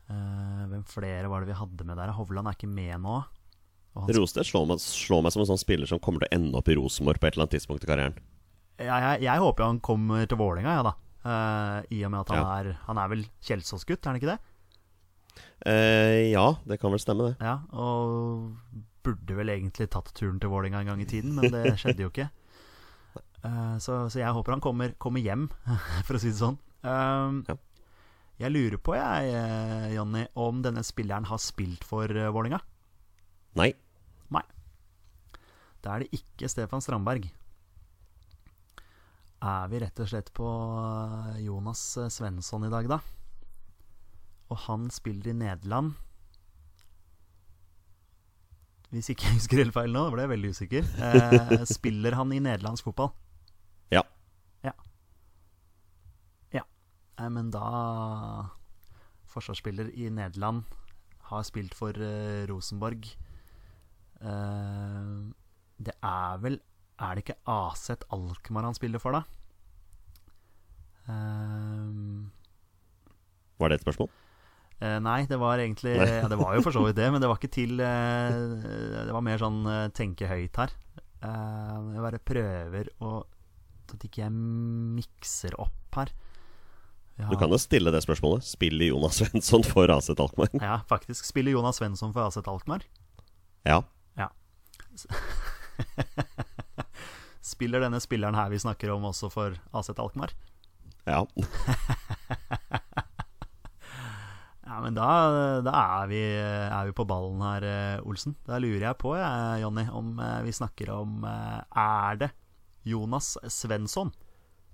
Uh, 0.05 0.65
hvem 0.69 0.83
flere 0.87 1.31
var 1.33 1.43
det 1.43 1.49
vi 1.51 1.57
hadde 1.59 1.87
med 1.89 1.97
der? 1.99 2.13
Hovland 2.15 2.51
er 2.51 2.57
ikke 2.59 2.69
med 2.71 3.01
nå. 3.03 3.23
Rosted 3.95 4.47
slår 4.47 4.67
meg, 4.69 4.83
slår 4.83 5.23
meg 5.25 5.33
som 5.35 5.45
en 5.45 5.49
sånn 5.53 5.61
spiller 5.63 5.89
som 5.89 6.01
kommer 6.03 6.25
til 6.25 6.31
å 6.31 6.37
ende 6.37 6.59
opp 6.59 6.69
i 6.71 6.75
Rosenborg 6.79 7.21
på 7.23 7.29
et 7.29 7.37
eller 7.37 7.47
annet 7.47 7.55
tidspunkt 7.57 7.87
i 7.87 7.91
karrieren. 7.91 8.17
jeg, 8.79 8.89
jeg, 8.91 9.21
jeg 9.23 9.43
håper 9.45 9.63
jo 9.65 9.69
han 9.71 9.79
kommer 9.87 10.27
til 10.31 10.41
Vålerenga, 10.41 10.79
ja 10.79 10.87
da. 10.89 10.95
Uh, 11.25 11.79
I 11.95 12.03
og 12.05 12.11
med 12.13 12.21
at 12.21 12.33
han, 12.35 12.43
Ja. 12.43 12.57
er, 12.59 12.81
han 12.87 12.99
er 13.01 13.13
vel 13.15 13.23
Kjelsås-gutt, 13.47 14.03
er 14.03 14.11
han 14.13 14.19
ikke 14.21 14.35
det? 14.35 14.41
Uh, 15.65 16.21
ja, 16.35 16.47
det 16.69 16.79
kan 16.83 16.93
vel 16.93 17.01
stemme, 17.03 17.31
det. 17.31 17.39
Ja, 17.47 17.61
og 17.73 18.59
burde 19.05 19.37
vel 19.39 19.53
egentlig 19.53 19.91
tatt 19.93 20.11
turen 20.17 20.41
til 20.43 20.53
Vålerenga 20.53 20.83
en 20.83 20.91
gang 20.93 21.05
i 21.05 21.09
tiden, 21.11 21.37
men 21.37 21.53
det 21.53 21.75
skjedde 21.81 22.07
jo 22.07 22.11
ikke. 22.13 22.31
Uh, 23.45 23.77
så, 23.83 24.07
så 24.09 24.23
jeg 24.23 24.33
håper 24.33 24.57
han 24.57 24.65
kommer, 24.65 24.97
kommer 25.01 25.23
hjem, 25.25 25.47
for 26.07 26.17
å 26.17 26.23
si 26.23 26.33
det 26.33 26.41
sånn. 26.41 26.59
Um, 26.83 27.45
Ja. 27.51 27.61
Jeg 28.35 28.51
lurer 28.51 28.81
på, 28.83 28.97
jeg, 28.99 29.29
eh, 29.31 29.93
Jonny, 29.95 30.25
om 30.43 30.59
denne 30.59 30.83
spilleren 30.83 31.29
har 31.31 31.39
spilt 31.39 31.85
for 31.87 32.11
uh, 32.11 32.33
Vålerenga? 32.35 32.59
Nei. 33.55 34.43
Da 35.85 35.95
er 35.95 36.05
det 36.05 36.17
ikke 36.17 36.49
Stefan 36.49 36.81
Strandberg. 36.81 37.27
Er 39.45 39.67
vi 39.69 39.81
rett 39.83 40.01
og 40.01 40.09
slett 40.09 40.31
på 40.33 40.49
eh, 40.49 41.43
Jonas 41.45 41.83
Svensson 42.15 42.65
i 42.65 42.73
dag, 42.73 42.89
da? 42.89 42.99
Og 44.49 44.63
han 44.65 44.89
spiller 44.93 45.35
i 45.35 45.37
Nederland. 45.37 45.93
Hvis 48.93 49.09
ikke 49.11 49.27
jeg 49.27 49.39
husker 49.39 49.61
helt 49.63 49.75
feil 49.75 49.91
nå, 49.95 50.05
da 50.07 50.13
ble 50.15 50.23
jeg 50.27 50.31
veldig 50.35 50.51
usikker. 50.55 50.91
Eh, 51.09 51.65
spiller 51.77 52.15
han 52.19 52.33
i 52.37 52.41
nederlandsk 52.45 52.85
fotball? 52.91 53.11
Ja. 53.95 54.03
Ja. 54.67 54.73
Ja. 56.55 56.63
Nei, 57.19 57.29
men 57.35 57.51
da 57.55 57.65
Forsvarsspiller 59.35 59.89
i 59.99 60.11
Nederland. 60.15 60.63
Har 61.31 61.43
spilt 61.49 61.75
for 61.75 61.97
eh, 61.99 62.45
Rosenborg. 62.51 63.09
Eh, 64.21 65.15
det 65.85 65.95
er 66.07 66.37
vel 66.45 66.61
Er 67.03 67.17
det 67.19 67.25
ikke 67.25 67.41
AZ 67.51 67.89
Alkmaar 68.15 68.69
han 68.69 68.77
spiller 68.79 69.03
for, 69.03 69.17
da? 69.17 69.25
Eh, 71.11 72.29
Var 73.59 73.69
det 73.73 73.81
et 73.81 73.87
spørsmål? 73.89 74.13
Eh, 74.83 74.97
nei, 75.01 75.21
det 75.31 75.39
var 75.39 75.61
egentlig 75.63 75.95
ja, 75.95 76.27
Det 76.29 76.37
var 76.37 76.57
jo 76.57 76.65
for 76.65 76.75
så 76.75 76.83
vidt 76.83 76.99
det, 76.99 77.07
men 77.15 77.23
det 77.23 77.29
var 77.31 77.39
ikke 77.39 77.53
til 77.55 77.79
uh, 77.79 78.35
Det 79.07 79.15
var 79.15 79.25
mer 79.25 79.39
sånn 79.41 79.61
uh, 79.69 79.87
tenke 79.95 80.29
høyt 80.31 80.59
her. 80.61 80.75
Jeg 81.25 82.03
bare 82.05 82.21
prøver 82.21 82.91
å 83.01 83.23
at 83.95 84.05
ikke 84.05 84.25
jeg 84.25 84.33
mikser 84.35 85.55
opp 85.61 85.99
her. 85.99 86.11
Ja, 87.21 87.29
Du 87.31 87.37
kan 87.39 87.53
jo 87.53 87.59
stille 87.63 87.93
det 87.95 88.03
spørsmålet. 88.03 88.45
Spiller 88.47 88.91
Jonas 88.91 89.17
Svensson 89.21 89.65
for 89.67 89.91
AC 89.93 90.11
Alkmaar? 90.11 90.51
ja, 90.59 90.81
faktisk. 90.91 91.25
Spiller 91.25 91.55
Jonas 91.55 91.79
Svensson 91.79 92.13
for 92.13 92.27
AC 92.27 92.41
Alkmaar? 92.43 92.87
Ja. 93.65 93.83
Ja. 94.19 94.29
Spiller 97.55 97.85
denne 97.85 98.01
spilleren 98.03 98.35
her 98.35 98.51
vi 98.51 98.59
snakker 98.59 98.91
om, 98.95 99.05
også 99.13 99.31
for 99.31 99.55
AC 99.73 99.95
Alkmaar? 99.95 100.35
Ja. 101.07 101.27
Ja, 104.75 104.81
men 104.83 104.97
da, 104.97 105.09
da 105.63 105.73
er, 106.03 106.09
vi, 106.11 106.21
er 106.35 106.89
vi 106.89 106.93
på 106.99 107.05
ballen 107.07 107.39
her, 107.47 107.63
eh, 107.63 108.07
Olsen. 108.11 108.33
Da 108.43 108.57
lurer 108.59 108.89
jeg 108.89 108.99
på, 108.99 109.13
jeg, 109.15 109.61
Jonny, 109.63 109.85
om 109.95 110.17
eh, 110.19 110.41
vi 110.43 110.55
snakker 110.57 110.89
om 110.97 111.23
eh, 111.31 111.61
Er 111.79 112.17
det 112.19 112.29
Jonas 112.83 113.37
Svensson? 113.55 114.11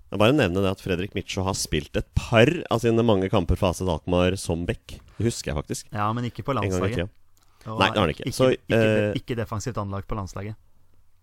Jeg 0.09 0.17
bare 0.23 0.33
nevne 0.33 0.63
det 0.65 0.71
at 0.73 0.81
Fredrik 0.81 1.13
Mitsjå 1.13 1.45
har 1.45 1.53
spilt 1.53 1.93
et 2.01 2.07
par 2.17 2.49
av 2.73 2.81
sine 2.81 3.05
mange 3.05 3.29
kamper 3.29 3.59
for 3.59 3.69
AC 3.69 3.83
Alkmaar 3.85 4.33
som 4.41 4.63
back. 4.65 4.97
Det 5.19 5.27
husker 5.27 5.51
jeg 5.51 5.59
faktisk. 5.59 5.91
Ja, 5.93 6.07
men 6.17 6.25
ikke 6.31 6.47
på 6.49 6.55
landslaget. 6.57 7.05
Nei, 7.05 7.75
det 7.77 7.85
har 7.85 8.01
han 8.01 8.13
ikke. 8.15 8.25
Ikke, 8.25 8.35
Så, 8.39 8.49
ikke, 8.57 8.79
uh, 8.81 9.19
ikke 9.21 9.37
defensivt 9.37 9.77
anlagt 9.77 10.09
på 10.09 10.17
landslaget. 10.17 10.57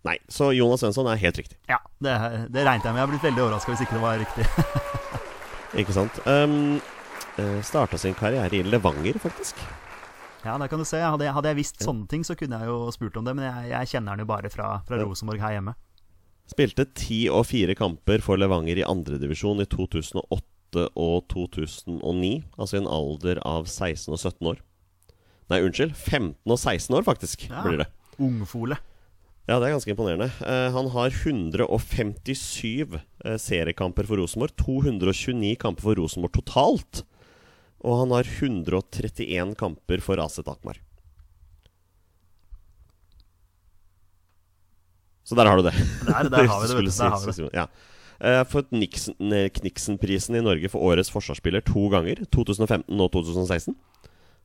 Nei, 0.06 0.14
så 0.30 0.52
Jonas 0.54 0.84
Svensson 0.84 1.10
er 1.10 1.18
helt 1.18 1.42
riktig. 1.42 1.58
Ja, 1.68 1.80
det, 1.98 2.14
det 2.54 2.62
regnet 2.62 2.86
jeg 2.86 2.94
med. 2.94 3.02
Jeg 3.02 3.08
har 3.08 3.10
blitt 3.10 3.26
veldig 3.26 3.44
overraska 3.48 3.74
hvis 3.74 3.82
ikke 3.88 3.98
det 3.98 4.04
var 4.06 4.22
riktig. 4.22 4.46
Ikke 5.82 5.92
sant? 5.92 6.16
Um, 6.24 6.78
Starta 7.62 7.98
sin 7.98 8.14
karriere 8.18 8.52
i 8.58 8.62
Levanger, 8.66 9.18
faktisk. 9.22 9.56
Ja, 10.44 10.56
der 10.58 10.68
kan 10.70 10.78
du 10.78 10.84
se. 10.86 10.98
Hadde 11.02 11.24
jeg, 11.26 11.34
hadde 11.34 11.50
jeg 11.52 11.58
visst 11.58 11.82
sånne 11.84 12.06
ting, 12.10 12.24
så 12.26 12.34
kunne 12.38 12.58
jeg 12.60 12.70
jo 12.70 12.90
spurt 12.94 13.16
om 13.18 13.26
det. 13.26 13.34
Men 13.38 13.46
jeg, 13.48 13.70
jeg 13.72 13.90
kjenner 13.92 14.14
han 14.14 14.22
jo 14.22 14.28
bare 14.30 14.50
fra, 14.50 14.68
fra 14.88 14.98
Ja. 15.00 15.04
Rosenborg 15.06 15.40
her 15.42 15.56
hjemme. 15.58 15.74
Spilte 16.48 16.86
ti 16.96 17.26
og 17.28 17.44
fire 17.46 17.74
kamper 17.76 18.22
for 18.24 18.40
Levanger 18.40 18.80
i 18.80 18.86
andredivisjon 18.86 19.60
i 19.60 19.66
2008 19.68 20.86
og 20.96 21.26
2009. 21.32 22.30
Altså 22.56 22.78
i 22.78 22.80
en 22.82 22.88
alder 22.88 23.40
av 23.46 23.66
16 23.68 24.14
og 24.14 24.18
17 24.22 24.50
år. 24.54 24.62
Nei, 25.50 25.60
unnskyld. 25.64 25.94
15 25.96 26.34
og 26.54 26.58
16 26.58 26.96
år, 26.96 27.04
faktisk, 27.06 27.48
Ja. 27.50 27.62
blir 27.64 27.78
det. 27.82 27.88
Ungfole. 28.18 28.78
Ja, 29.48 29.56
det 29.56 29.68
er 29.70 29.72
ganske 29.72 29.94
imponerende. 29.94 30.28
Uh, 30.44 30.68
han 30.74 30.90
har 30.92 31.14
157 31.14 32.82
uh, 32.92 33.36
seriekamper 33.40 34.04
for 34.04 34.20
Rosenborg. 34.20 34.52
229 34.60 35.54
kamper 35.62 35.86
for 35.86 35.96
Rosenborg 35.96 36.34
totalt. 36.36 37.00
Og 37.80 38.02
han 38.02 38.12
har 38.12 38.28
131 38.28 39.54
kamper 39.56 40.04
for 40.04 40.20
AZ 40.20 40.42
Akmar. 40.44 40.82
Så 45.24 45.36
der 45.36 45.48
har 45.48 45.56
du 45.56 45.62
det. 45.62 45.74
Der, 46.04 46.28
der 46.28 46.46
har 46.52 46.60
vi 46.60 46.84
det. 46.84 46.92
Der 46.98 47.10
har 47.10 47.24
vi 47.24 47.32
det. 47.32 47.50
Ja. 47.56 47.66
Uh, 48.18 48.44
Fått 48.50 48.72
eh, 48.74 49.48
Kniksen-prisen 49.54 50.36
i 50.36 50.42
Norge 50.42 50.68
for 50.68 50.82
årets 50.82 51.12
forsvarsspiller 51.14 51.64
to 51.64 51.88
ganger. 51.92 52.24
2015 52.34 53.00
og 53.00 53.12
2016. 53.16 53.76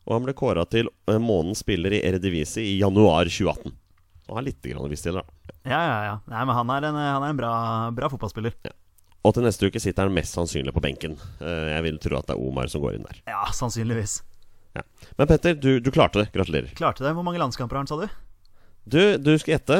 Og 0.04 0.16
han 0.16 0.28
ble 0.28 0.36
kåra 0.38 0.64
til 0.70 0.92
eh, 1.10 1.20
månedens 1.20 1.64
spiller 1.64 1.96
i 1.96 2.04
Eredivisie 2.08 2.64
i 2.68 2.78
januar 2.80 3.32
2018. 3.32 3.74
Og 4.30 4.38
har 4.40 4.46
litt 4.46 4.62
grann 4.64 4.90
visst 4.92 5.04
til 5.08 5.18
det, 5.18 5.24
da. 5.24 5.54
Ja, 5.68 5.80
ja, 5.84 5.98
ja. 6.08 6.16
Nei, 6.32 6.44
men 6.48 6.56
han 6.56 6.72
er 6.76 6.90
en, 6.90 7.00
han 7.00 7.24
er 7.28 7.34
en 7.34 7.40
bra, 7.40 7.54
bra 7.96 8.10
fotballspiller. 8.12 8.56
Og 9.24 9.32
til 9.36 9.46
neste 9.46 9.68
uke 9.72 9.80
sitter 9.80 10.08
han 10.10 10.16
mest 10.16 10.36
sannsynlig 10.36 10.74
på 10.76 10.84
benken. 10.84 11.18
Eh, 11.40 11.70
Jeg 11.78 11.84
vil 11.86 12.00
tro 12.04 12.18
at 12.20 12.28
det 12.28 12.36
er 12.36 12.44
Omar 12.44 12.68
som 12.72 12.84
går 12.84 12.98
inn 12.98 13.06
der. 13.08 13.22
Ja, 13.30 13.44
sannsynligvis. 13.56 14.22
Men 15.20 15.30
Petter, 15.30 15.54
du, 15.56 15.78
du 15.84 15.92
klarte 15.94 16.24
det. 16.24 16.32
Gratulerer. 16.34 16.72
Klarte 16.76 17.06
det. 17.06 17.14
Hvor 17.16 17.24
mange 17.24 17.40
landskamper 17.40 17.78
har 17.78 17.86
han, 17.86 17.92
sa 17.92 18.00
du? 18.02 18.08
Du, 18.84 19.00
du 19.22 19.32
skal 19.40 19.58
gjette. 19.58 19.78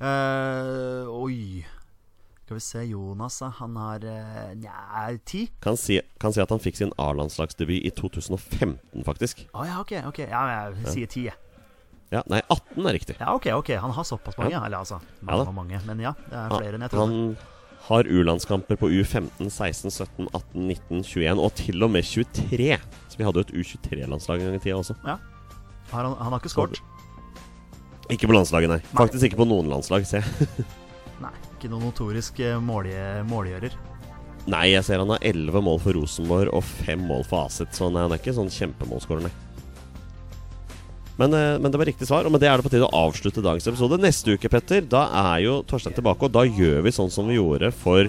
Uh, 0.00 1.08
oi 1.12 1.64
Skal 2.44 2.56
vi 2.58 2.62
se, 2.62 2.82
Jonas. 2.92 3.40
Han 3.58 3.76
har 3.80 4.04
uh, 4.06 4.52
Nja, 4.56 5.08
ti? 5.26 5.46
Kan 5.64 5.76
si, 5.80 5.98
kan 6.22 6.32
si 6.36 6.40
at 6.44 6.52
han 6.54 6.62
fikk 6.62 6.78
sin 6.78 6.92
A-landslagsdebut 7.00 7.82
i 7.84 7.90
2015, 7.96 9.02
faktisk. 9.08 9.44
Å 9.52 9.66
ja, 9.66 9.80
ok. 9.82 9.96
ok 10.12 10.22
Ja, 10.24 10.44
jeg 10.52 10.94
sier 10.94 11.10
ti, 11.10 11.26
jeg. 11.28 11.36
Ja, 12.14 12.22
Nei, 12.30 12.40
18 12.48 12.86
er 12.86 12.94
riktig. 12.94 13.16
Ja, 13.18 13.34
ok, 13.34 13.50
ok. 13.58 13.70
Han 13.82 13.90
har 13.90 14.04
såpass 14.06 14.36
mange. 14.38 14.54
Ja. 14.54 14.62
Eller 14.66 14.78
altså, 14.78 15.00
mange 15.20 15.42
ja, 15.42 15.50
og 15.50 15.54
mange. 15.54 15.80
Men 15.88 16.02
ja, 16.04 16.14
det 16.22 16.38
er 16.38 16.48
flere 16.48 16.62
flere 16.62 16.78
enn 16.78 16.86
jeg 16.86 16.92
trodde. 16.94 17.06
han 17.12 17.54
har 17.86 18.08
U-landskamper 18.10 18.78
på 18.80 18.90
U15, 18.90 19.50
16, 19.50 19.90
17, 19.90 20.28
18, 20.32 20.68
19, 20.68 21.02
21 21.06 21.42
og 21.42 21.54
til 21.58 21.86
og 21.86 21.92
med 21.94 22.06
23. 22.06 22.78
Så 23.10 23.18
vi 23.18 23.26
hadde 23.26 23.42
jo 23.42 23.46
et 23.46 23.54
U23-landslag 23.54 24.42
en 24.42 24.50
gang 24.50 24.58
i 24.58 24.62
tida 24.62 24.78
også. 24.78 24.96
Har 25.02 25.18
han, 25.92 26.16
han 26.18 26.34
har 26.34 26.40
ikke 26.42 26.50
skåret? 26.50 26.82
Ikke 28.10 28.30
på 28.30 28.34
landslaget, 28.34 28.70
nei. 28.70 28.80
Faktisk 28.94 29.28
ikke 29.28 29.42
på 29.42 29.48
noen 29.50 29.70
landslag, 29.70 30.06
se. 30.06 30.22
Nei, 31.24 31.32
ikke 31.56 31.70
noen 31.72 31.88
notorisk 31.88 32.38
eh, 32.44 32.58
målje, 32.62 33.02
målgjører. 33.26 33.72
Nei, 34.46 34.66
jeg 34.70 34.84
ser 34.86 35.00
han 35.02 35.10
har 35.10 35.22
11 35.26 35.62
mål 35.64 35.80
for 35.82 35.96
Rosenborg 35.96 36.52
og 36.54 36.62
5 36.84 37.02
mål 37.08 37.24
for 37.26 37.48
Aset, 37.48 37.72
så 37.74 37.88
nei, 37.90 38.04
han 38.04 38.14
er 38.14 38.20
ikke 38.20 38.36
sånn 38.36 38.52
kjempemålskårer, 38.52 39.26
nei. 39.26 39.45
Men, 41.16 41.32
eh, 41.32 41.56
men 41.58 41.72
det 41.72 41.80
var 41.80 41.88
riktig 41.88 42.08
svar, 42.08 42.26
og 42.26 42.32
med 42.34 42.42
det 42.44 42.50
er 42.50 42.60
det 42.60 42.66
på 42.66 42.72
tide 42.74 42.88
å 42.88 43.06
avslutte 43.06 43.44
dagens 43.44 43.66
episode. 43.70 43.98
Neste 44.02 44.36
uke, 44.36 44.50
Petter, 44.52 44.84
da 44.84 45.06
er 45.32 45.46
jo 45.46 45.58
Torstein 45.68 45.96
tilbake, 45.96 46.28
og 46.28 46.34
da 46.36 46.44
gjør 46.44 46.84
vi 46.84 46.94
sånn 46.94 47.12
som 47.12 47.28
vi 47.30 47.38
gjorde 47.38 47.72
for 47.72 48.04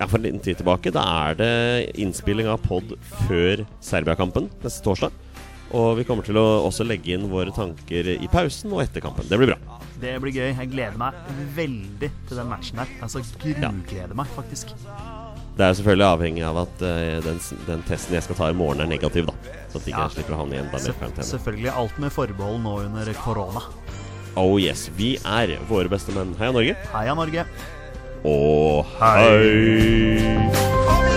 ja, 0.00 0.06
for 0.08 0.16
en 0.18 0.26
liten 0.26 0.42
tid 0.42 0.58
tilbake. 0.60 0.92
Da 0.94 1.04
er 1.28 1.38
det 1.38 1.52
innspilling 2.00 2.48
av 2.50 2.62
pod 2.64 2.96
før 3.26 3.66
Serbia-kampen 3.84 4.48
neste 4.64 4.82
torsdag. 4.86 5.14
Og 5.76 6.00
vi 6.00 6.06
kommer 6.08 6.26
til 6.26 6.38
å 6.40 6.64
også 6.66 6.86
legge 6.88 7.14
inn 7.14 7.28
våre 7.30 7.52
tanker 7.54 8.08
i 8.16 8.30
pausen 8.32 8.72
og 8.74 8.82
etter 8.82 9.04
kampen. 9.04 9.28
Det 9.30 9.38
blir 9.38 9.52
bra. 9.52 9.78
Det 10.00 10.16
blir 10.22 10.34
gøy. 10.34 10.48
Jeg 10.56 10.72
gleder 10.72 10.98
meg 10.98 11.18
veldig 11.54 12.10
til 12.26 12.40
den 12.40 12.50
matchen 12.50 12.82
her. 12.82 12.94
Altså 13.04 13.22
grugleder 13.38 14.16
meg, 14.18 14.32
faktisk. 14.34 14.74
Det 15.56 15.64
er 15.66 15.72
jo 15.74 15.78
selvfølgelig 15.80 16.06
avhengig 16.06 16.44
av 16.46 16.58
at 16.62 16.82
uh, 16.86 17.18
den, 17.26 17.40
den 17.66 17.82
testen 17.88 18.14
jeg 18.16 18.24
skal 18.24 18.38
ta 18.38 18.48
i 18.52 18.56
morgen, 18.56 18.80
er 18.80 18.88
negativ, 18.88 19.26
da. 19.28 19.34
Så 19.72 19.80
at 19.80 19.88
ikke 19.90 19.96
Ja. 19.98 20.06
jeg 20.06 20.16
slipper 20.16 20.36
å 20.36 20.40
havne 20.44 20.56
i 20.56 20.60
enda 20.62 20.78
mer 20.78 20.96
karantene. 21.02 21.26
Selvfølgelig 21.26 21.72
alt 21.74 21.98
med 22.00 22.14
forbehold 22.14 22.62
nå 22.64 22.76
under 22.86 23.12
korona. 23.20 23.64
Oh 24.40 24.56
yes, 24.62 24.88
vi 24.96 25.16
er 25.26 25.56
våre 25.68 25.90
beste 25.90 26.14
menn. 26.16 26.32
Heia 26.38 26.54
Norge. 26.54 26.76
Heia 26.94 27.14
Norge. 27.18 27.44
Og 28.24 28.86
hei. 29.00 29.16
hei! 29.26 31.09